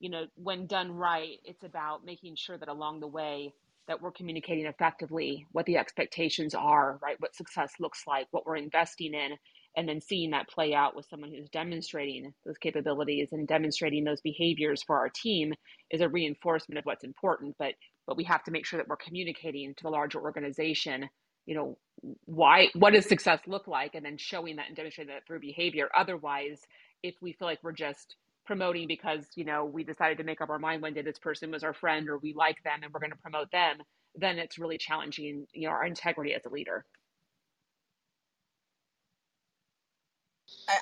you 0.00 0.10
know, 0.10 0.24
when 0.36 0.66
done 0.66 0.92
right, 0.92 1.38
it's 1.44 1.64
about 1.64 2.04
making 2.04 2.36
sure 2.36 2.58
that 2.58 2.68
along 2.68 3.00
the 3.00 3.08
way 3.08 3.54
that 3.88 4.02
we're 4.02 4.12
communicating 4.12 4.66
effectively 4.66 5.46
what 5.52 5.66
the 5.66 5.78
expectations 5.78 6.54
are, 6.54 6.98
right? 7.02 7.16
What 7.20 7.34
success 7.34 7.72
looks 7.80 8.02
like, 8.06 8.26
what 8.32 8.46
we're 8.46 8.56
investing 8.56 9.14
in, 9.14 9.32
and 9.76 9.88
then 9.88 10.00
seeing 10.00 10.30
that 10.32 10.48
play 10.48 10.74
out 10.74 10.94
with 10.94 11.06
someone 11.08 11.30
who's 11.30 11.48
demonstrating 11.50 12.34
those 12.46 12.58
capabilities 12.58 13.30
and 13.32 13.48
demonstrating 13.48 14.04
those 14.04 14.20
behaviors 14.20 14.82
for 14.82 14.98
our 14.98 15.08
team 15.10 15.54
is 15.90 16.02
a 16.02 16.08
reinforcement 16.08 16.78
of 16.78 16.84
what's 16.84 17.04
important. 17.04 17.56
But 17.58 17.74
but 18.06 18.16
we 18.16 18.24
have 18.24 18.44
to 18.44 18.50
make 18.50 18.66
sure 18.66 18.78
that 18.78 18.88
we're 18.88 18.96
communicating 18.96 19.74
to 19.74 19.82
the 19.82 19.90
larger 19.90 20.20
organization 20.20 21.08
you 21.46 21.54
know 21.56 21.78
why 22.26 22.68
what 22.74 22.94
does 22.94 23.06
success 23.06 23.40
look 23.46 23.68
like? 23.68 23.94
And 23.94 24.04
then 24.04 24.18
showing 24.18 24.56
that 24.56 24.68
and 24.68 24.76
demonstrating 24.76 25.14
that 25.14 25.26
through 25.26 25.40
behavior. 25.40 25.88
Otherwise 25.96 26.60
if 27.04 27.16
we 27.22 27.34
feel 27.34 27.48
like 27.48 27.60
we're 27.64 27.72
just 27.72 28.16
promoting 28.46 28.88
because 28.88 29.26
you 29.36 29.46
know 29.46 29.66
we 29.66 29.84
decided 29.84 30.18
to 30.18 30.24
make 30.24 30.42
up 30.42 30.50
our 30.50 30.60
mind 30.60 30.82
one 30.82 30.94
day 30.94 31.02
this 31.02 31.20
person 31.20 31.52
was 31.52 31.64
our 31.64 31.74
friend 31.74 32.10
or 32.10 32.18
we 32.18 32.34
like 32.34 32.62
them 32.64 32.80
and 32.84 32.92
we're 32.94 33.00
going 33.00 33.12
to 33.12 33.18
promote 33.18 33.50
them 33.52 33.78
then 34.16 34.38
it's 34.40 34.58
really 34.58 34.78
challenging 34.78 35.46
you 35.54 35.68
know 35.68 35.74
our 35.74 35.86
integrity 35.86 36.34
as 36.34 36.42
a 36.46 36.50
leader 36.50 36.84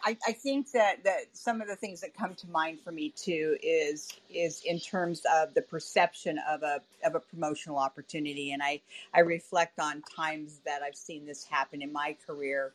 I, 0.05 0.18
I 0.28 0.32
think 0.32 0.72
that, 0.72 1.05
that 1.05 1.36
some 1.36 1.61
of 1.61 1.68
the 1.68 1.76
things 1.76 2.01
that 2.03 2.14
come 2.14 2.34
to 2.36 2.49
mind 2.51 2.80
for 2.84 2.93
me 2.93 3.11
too 3.16 3.57
is 3.62 4.09
is 4.30 4.62
in 4.64 4.80
terms 4.80 5.22
of 5.36 5.55
the 5.55 5.62
perception 5.62 6.38
of 6.49 6.62
a 6.62 6.80
of 7.05 7.14
a 7.14 7.20
promotional 7.20 7.78
opportunity, 7.78 8.53
and 8.53 8.62
I 8.62 8.82
I 9.14 9.20
reflect 9.20 9.80
on 9.80 10.03
times 10.03 10.61
that 10.66 10.82
I've 10.82 10.97
seen 10.97 11.26
this 11.26 11.45
happen 11.45 11.82
in 11.82 11.93
my 11.93 12.16
career, 12.26 12.74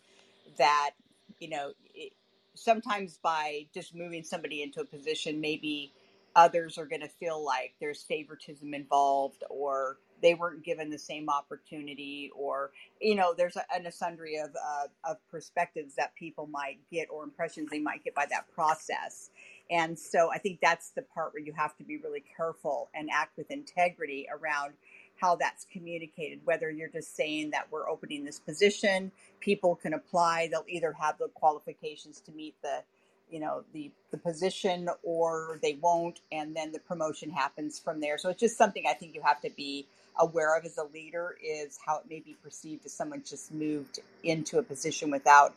that 0.57 0.91
you 1.39 1.49
know 1.49 1.73
it, 1.95 2.13
sometimes 2.55 3.19
by 3.23 3.67
just 3.73 3.95
moving 3.95 4.23
somebody 4.23 4.63
into 4.63 4.81
a 4.81 4.85
position, 4.85 5.41
maybe 5.41 5.93
others 6.35 6.77
are 6.77 6.85
going 6.85 7.01
to 7.01 7.09
feel 7.09 7.43
like 7.43 7.73
there's 7.79 8.03
favoritism 8.03 8.73
involved 8.73 9.43
or 9.49 9.97
they 10.21 10.33
weren't 10.33 10.63
given 10.63 10.89
the 10.89 10.99
same 10.99 11.29
opportunity 11.29 12.31
or 12.35 12.71
you 13.01 13.15
know 13.15 13.33
there's 13.35 13.55
a, 13.55 13.63
an 13.73 13.91
sundry 13.91 14.37
of, 14.37 14.49
uh, 14.55 14.87
of 15.09 15.17
perspectives 15.29 15.95
that 15.95 16.15
people 16.15 16.47
might 16.47 16.79
get 16.91 17.07
or 17.11 17.23
impressions 17.23 17.69
they 17.71 17.79
might 17.79 18.03
get 18.03 18.15
by 18.15 18.25
that 18.29 18.45
process. 18.53 19.29
And 19.69 19.97
so 19.97 20.31
i 20.31 20.37
think 20.37 20.59
that's 20.61 20.91
the 20.91 21.01
part 21.01 21.33
where 21.33 21.43
you 21.43 21.53
have 21.53 21.75
to 21.77 21.83
be 21.83 21.97
really 21.97 22.23
careful 22.37 22.89
and 22.93 23.09
act 23.11 23.37
with 23.37 23.51
integrity 23.51 24.27
around 24.31 24.73
how 25.21 25.35
that's 25.35 25.65
communicated 25.71 26.41
whether 26.45 26.69
you're 26.69 26.89
just 26.89 27.15
saying 27.15 27.51
that 27.51 27.67
we're 27.71 27.89
opening 27.89 28.25
this 28.25 28.39
position 28.39 29.11
people 29.39 29.75
can 29.75 29.93
apply 29.93 30.47
they'll 30.51 30.65
either 30.67 30.93
have 30.93 31.17
the 31.17 31.29
qualifications 31.29 32.19
to 32.21 32.31
meet 32.33 32.55
the 32.61 32.81
you 33.29 33.39
know 33.39 33.63
the 33.73 33.91
the 34.11 34.17
position 34.17 34.89
or 35.03 35.59
they 35.61 35.77
won't 35.81 36.21
and 36.31 36.55
then 36.55 36.71
the 36.71 36.79
promotion 36.79 37.29
happens 37.29 37.79
from 37.79 37.99
there. 37.99 38.17
So 38.17 38.29
it's 38.29 38.39
just 38.39 38.57
something 38.57 38.85
i 38.87 38.93
think 38.93 39.15
you 39.15 39.21
have 39.23 39.41
to 39.41 39.49
be 39.51 39.87
aware 40.19 40.57
of 40.57 40.65
as 40.65 40.77
a 40.77 40.83
leader 40.93 41.35
is 41.43 41.77
how 41.85 41.97
it 41.97 42.05
may 42.09 42.19
be 42.19 42.35
perceived 42.43 42.85
as 42.85 42.93
someone 42.93 43.23
just 43.25 43.51
moved 43.51 43.99
into 44.23 44.57
a 44.57 44.63
position 44.63 45.11
without 45.11 45.53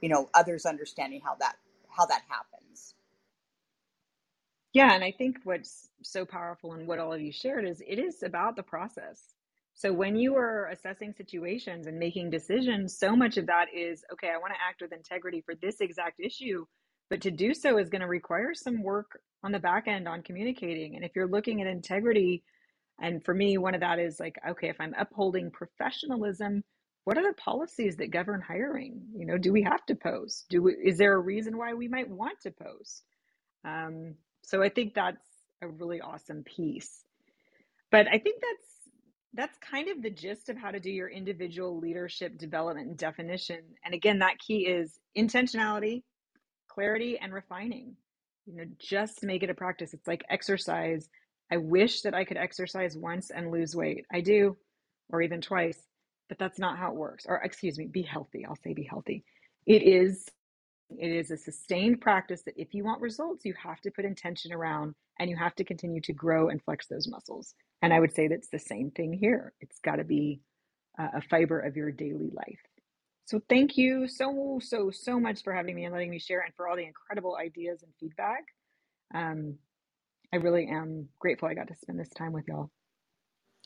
you 0.00 0.08
know 0.08 0.28
others 0.34 0.66
understanding 0.66 1.20
how 1.24 1.34
that 1.36 1.56
how 1.88 2.06
that 2.06 2.22
happens. 2.28 2.94
Yeah 4.72 4.92
and 4.94 5.04
i 5.04 5.12
think 5.12 5.38
what's 5.44 5.88
so 6.02 6.24
powerful 6.24 6.72
and 6.72 6.86
what 6.86 6.98
all 6.98 7.12
of 7.12 7.20
you 7.20 7.32
shared 7.32 7.66
is 7.66 7.82
it 7.86 7.98
is 7.98 8.22
about 8.22 8.56
the 8.56 8.62
process. 8.62 9.20
So 9.74 9.92
when 9.92 10.16
you 10.16 10.36
are 10.36 10.68
assessing 10.68 11.14
situations 11.14 11.86
and 11.86 11.98
making 11.98 12.30
decisions 12.30 12.98
so 12.98 13.16
much 13.16 13.38
of 13.38 13.46
that 13.46 13.66
is 13.74 14.04
okay 14.12 14.28
i 14.28 14.38
want 14.38 14.52
to 14.52 14.60
act 14.68 14.82
with 14.82 14.92
integrity 14.92 15.42
for 15.44 15.54
this 15.54 15.80
exact 15.80 16.20
issue 16.20 16.66
but 17.12 17.20
to 17.22 17.30
do 17.30 17.52
so 17.52 17.76
is 17.76 17.90
going 17.90 18.00
to 18.00 18.06
require 18.08 18.54
some 18.54 18.82
work 18.82 19.20
on 19.44 19.52
the 19.52 19.58
back 19.58 19.86
end 19.86 20.08
on 20.08 20.22
communicating. 20.22 20.96
And 20.96 21.04
if 21.04 21.12
you're 21.14 21.28
looking 21.28 21.60
at 21.60 21.66
integrity 21.66 22.42
and 23.02 23.22
for 23.24 23.34
me, 23.34 23.58
one 23.58 23.74
of 23.74 23.80
that 23.80 23.98
is 23.98 24.20
like, 24.20 24.36
okay, 24.48 24.68
if 24.68 24.80
I'm 24.80 24.94
upholding 24.96 25.50
professionalism, 25.50 26.62
what 27.04 27.18
are 27.18 27.28
the 27.28 27.34
policies 27.34 27.96
that 27.96 28.12
govern 28.12 28.40
hiring? 28.40 29.02
You 29.12 29.26
know, 29.26 29.36
do 29.36 29.52
we 29.52 29.62
have 29.62 29.84
to 29.86 29.96
post? 29.96 30.46
Do 30.48 30.62
we, 30.62 30.74
is 30.74 30.98
there 30.98 31.14
a 31.14 31.18
reason 31.18 31.58
why 31.58 31.74
we 31.74 31.88
might 31.88 32.08
want 32.08 32.40
to 32.42 32.52
post? 32.52 33.02
Um, 33.64 34.14
so 34.44 34.62
I 34.62 34.68
think 34.68 34.94
that's 34.94 35.18
a 35.62 35.68
really 35.68 36.00
awesome 36.00 36.44
piece. 36.44 37.04
But 37.90 38.06
I 38.06 38.18
think 38.18 38.40
that's 38.40 38.68
that's 39.34 39.58
kind 39.58 39.88
of 39.88 40.02
the 40.02 40.10
gist 40.10 40.50
of 40.50 40.58
how 40.58 40.70
to 40.70 40.78
do 40.78 40.90
your 40.90 41.08
individual 41.08 41.78
leadership 41.78 42.36
development 42.36 42.88
and 42.88 42.98
definition. 42.98 43.60
And 43.84 43.94
again, 43.94 44.18
that 44.18 44.38
key 44.38 44.66
is 44.66 44.98
intentionality, 45.16 46.02
clarity, 46.68 47.18
and 47.18 47.32
refining. 47.32 47.96
You 48.46 48.56
know, 48.56 48.64
just 48.78 49.24
make 49.24 49.42
it 49.42 49.50
a 49.50 49.54
practice. 49.54 49.94
It's 49.94 50.06
like 50.06 50.22
exercise 50.28 51.08
I 51.52 51.58
wish 51.58 52.00
that 52.02 52.14
I 52.14 52.24
could 52.24 52.38
exercise 52.38 52.96
once 52.96 53.30
and 53.30 53.50
lose 53.50 53.76
weight. 53.76 54.06
I 54.10 54.22
do, 54.22 54.56
or 55.10 55.20
even 55.20 55.42
twice, 55.42 55.78
but 56.30 56.38
that's 56.38 56.58
not 56.58 56.78
how 56.78 56.88
it 56.88 56.96
works. 56.96 57.26
Or 57.28 57.36
excuse 57.44 57.76
me, 57.78 57.84
be 57.84 58.00
healthy. 58.00 58.46
I'll 58.46 58.56
say 58.56 58.72
be 58.72 58.84
healthy. 58.84 59.22
It 59.66 59.82
is 59.82 60.26
it 60.98 61.10
is 61.10 61.30
a 61.30 61.36
sustained 61.36 62.00
practice 62.00 62.40
that 62.42 62.56
if 62.56 62.72
you 62.72 62.84
want 62.84 63.02
results, 63.02 63.44
you 63.44 63.52
have 63.62 63.82
to 63.82 63.90
put 63.90 64.06
intention 64.06 64.50
around 64.50 64.94
and 65.18 65.28
you 65.28 65.36
have 65.36 65.54
to 65.56 65.64
continue 65.64 66.00
to 66.02 66.14
grow 66.14 66.48
and 66.48 66.62
flex 66.62 66.86
those 66.86 67.06
muscles. 67.06 67.54
And 67.82 67.92
I 67.92 68.00
would 68.00 68.14
say 68.14 68.28
that's 68.28 68.48
the 68.48 68.58
same 68.58 68.90
thing 68.90 69.12
here. 69.12 69.52
It's 69.60 69.78
got 69.80 69.96
to 69.96 70.04
be 70.04 70.40
a 70.98 71.20
fiber 71.20 71.60
of 71.60 71.76
your 71.76 71.90
daily 71.90 72.30
life. 72.32 72.60
So 73.26 73.40
thank 73.48 73.76
you 73.76 74.08
so, 74.08 74.58
so, 74.62 74.90
so 74.90 75.20
much 75.20 75.42
for 75.42 75.52
having 75.52 75.74
me 75.74 75.84
and 75.84 75.92
letting 75.92 76.10
me 76.10 76.18
share 76.18 76.40
and 76.40 76.54
for 76.54 76.66
all 76.68 76.76
the 76.76 76.84
incredible 76.84 77.36
ideas 77.36 77.82
and 77.82 77.92
feedback. 78.00 78.44
Um, 79.14 79.58
I 80.32 80.38
really 80.38 80.66
am 80.66 81.08
grateful 81.18 81.48
I 81.48 81.54
got 81.54 81.68
to 81.68 81.74
spend 81.74 82.00
this 82.00 82.08
time 82.08 82.32
with 82.32 82.48
y'all. 82.48 82.70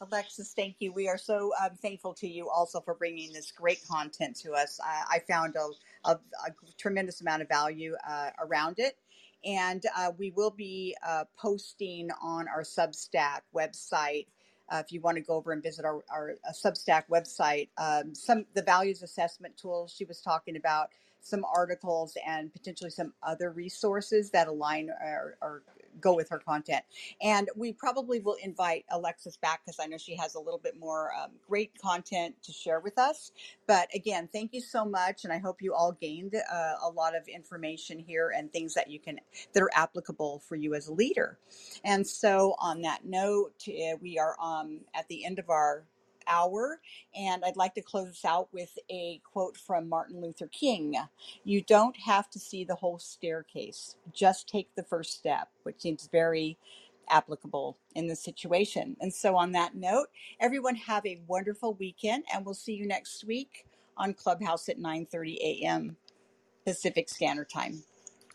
Alexis, 0.00 0.52
thank 0.54 0.76
you. 0.80 0.92
We 0.92 1.08
are 1.08 1.16
so 1.16 1.52
um, 1.62 1.70
thankful 1.80 2.12
to 2.14 2.28
you 2.28 2.50
also 2.50 2.80
for 2.80 2.94
bringing 2.94 3.32
this 3.32 3.50
great 3.50 3.78
content 3.88 4.36
to 4.40 4.52
us. 4.52 4.78
I, 4.84 5.16
I 5.16 5.18
found 5.20 5.54
a, 5.56 6.10
a, 6.10 6.12
a, 6.14 6.50
tremendous 6.76 7.22
amount 7.22 7.40
of 7.42 7.48
value 7.48 7.94
uh, 8.06 8.30
around 8.38 8.78
it. 8.78 8.98
And 9.44 9.82
uh, 9.96 10.10
we 10.18 10.32
will 10.32 10.50
be 10.50 10.94
uh, 11.06 11.24
posting 11.38 12.10
on 12.22 12.46
our 12.48 12.62
Substack 12.62 13.42
website. 13.54 14.26
Uh, 14.68 14.82
if 14.84 14.92
you 14.92 15.00
want 15.00 15.16
to 15.16 15.22
go 15.22 15.34
over 15.34 15.52
and 15.52 15.62
visit 15.62 15.84
our, 15.84 16.04
our 16.10 16.34
uh, 16.46 16.52
Substack 16.52 17.04
website, 17.10 17.68
um, 17.78 18.14
some 18.14 18.44
the 18.54 18.62
values 18.62 19.02
assessment 19.02 19.56
tools 19.56 19.94
she 19.96 20.04
was 20.04 20.20
talking 20.20 20.56
about, 20.56 20.88
some 21.22 21.44
articles, 21.44 22.18
and 22.26 22.52
potentially 22.52 22.90
some 22.90 23.12
other 23.22 23.50
resources 23.50 24.30
that 24.30 24.48
align 24.48 24.90
or, 24.90 25.38
or 25.40 25.62
go 26.01 26.14
with 26.14 26.28
her 26.30 26.38
content. 26.38 26.84
And 27.22 27.49
we 27.57 27.72
probably 27.72 28.20
will 28.20 28.36
invite 28.42 28.84
Alexis 28.90 29.36
back 29.36 29.62
because 29.64 29.78
I 29.80 29.86
know 29.86 29.99
she 29.99 30.16
has 30.16 30.34
a 30.34 30.40
little 30.40 30.61
bit 30.61 30.78
more 30.78 31.12
um, 31.14 31.30
great 31.49 31.72
content 31.80 32.34
to 32.44 32.53
share 32.53 32.80
with 32.80 32.99
us. 32.99 33.32
But 33.66 33.88
again, 33.94 34.28
thank 34.32 34.53
you 34.53 34.61
so 34.61 34.84
much, 34.84 35.24
and 35.24 35.32
I 35.32 35.38
hope 35.38 35.62
you 35.62 35.74
all 35.74 35.92
gained 35.92 36.34
uh, 36.34 36.72
a 36.82 36.88
lot 36.88 37.16
of 37.16 37.28
information 37.28 37.99
here 37.99 38.32
and 38.36 38.53
things 38.53 38.74
that 38.74 38.90
you 38.90 38.99
can 38.99 39.20
that 39.53 39.62
are 39.62 39.70
applicable 39.74 40.42
for 40.47 40.57
you 40.57 40.74
as 40.74 40.88
a 40.88 40.92
leader. 40.92 41.38
And 41.84 42.07
so, 42.07 42.55
on 42.59 42.82
that 42.82 43.05
note, 43.05 43.55
uh, 43.68 43.97
we 44.01 44.18
are 44.18 44.36
um, 44.40 44.80
at 44.94 45.09
the 45.09 45.24
end 45.24 45.38
of 45.38 45.51
our 45.51 45.84
hour. 46.29 46.81
And 47.18 47.45
I'd 47.45 47.57
like 47.57 47.74
to 47.74 47.83
close 47.83 48.09
this 48.09 48.24
out 48.24 48.49
with 48.53 48.79
a 48.91 49.20
quote 49.31 49.57
from 49.57 49.89
Martin 49.89 50.20
Luther 50.20 50.49
King 50.49 50.97
You 51.45 51.62
don't 51.62 51.97
have 51.99 52.31
to 52.31 52.39
see 52.39 52.64
the 52.64 52.74
whole 52.77 52.99
staircase, 52.99 53.97
just 54.12 54.49
take 54.49 54.74
the 54.77 54.85
first 54.85 55.14
step, 55.14 55.49
which 55.64 55.81
seems 55.81 56.09
very 56.12 56.59
applicable 57.09 57.79
in 57.95 58.07
this 58.09 58.22
situation. 58.22 58.97
And 59.01 59.12
so, 59.12 59.37
on 59.37 59.53
that 59.53 59.74
note, 59.74 60.09
everyone 60.41 60.77
have 60.77 61.07
a 61.07 61.20
wonderful 61.27 61.74
weekend, 61.74 62.24
and 62.33 62.45
we'll 62.45 62.55
see 62.55 62.74
you 62.74 62.87
next 62.87 63.24
week 63.24 63.66
on 63.97 64.14
Clubhouse 64.14 64.68
at 64.68 64.79
9 64.79 65.07
30 65.07 65.39
a.m. 65.64 65.97
Pacific 66.66 67.09
Standard 67.09 67.51
Time. 67.51 67.83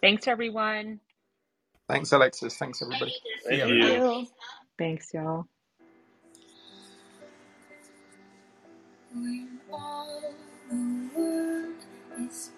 Thanks, 0.02 0.28
everyone. 0.28 1.00
Thanks, 1.90 2.12
Alexis. 2.12 2.58
Thanks, 2.58 2.82
everybody. 2.82 3.14
Thank 3.48 3.66
you. 3.66 3.76
you. 3.82 4.28
Thanks, 4.78 5.14
y'all. 5.14 5.48
When 9.14 9.60
all 9.72 10.22
the 10.70 11.10
world 11.16 11.76
is 12.20 12.52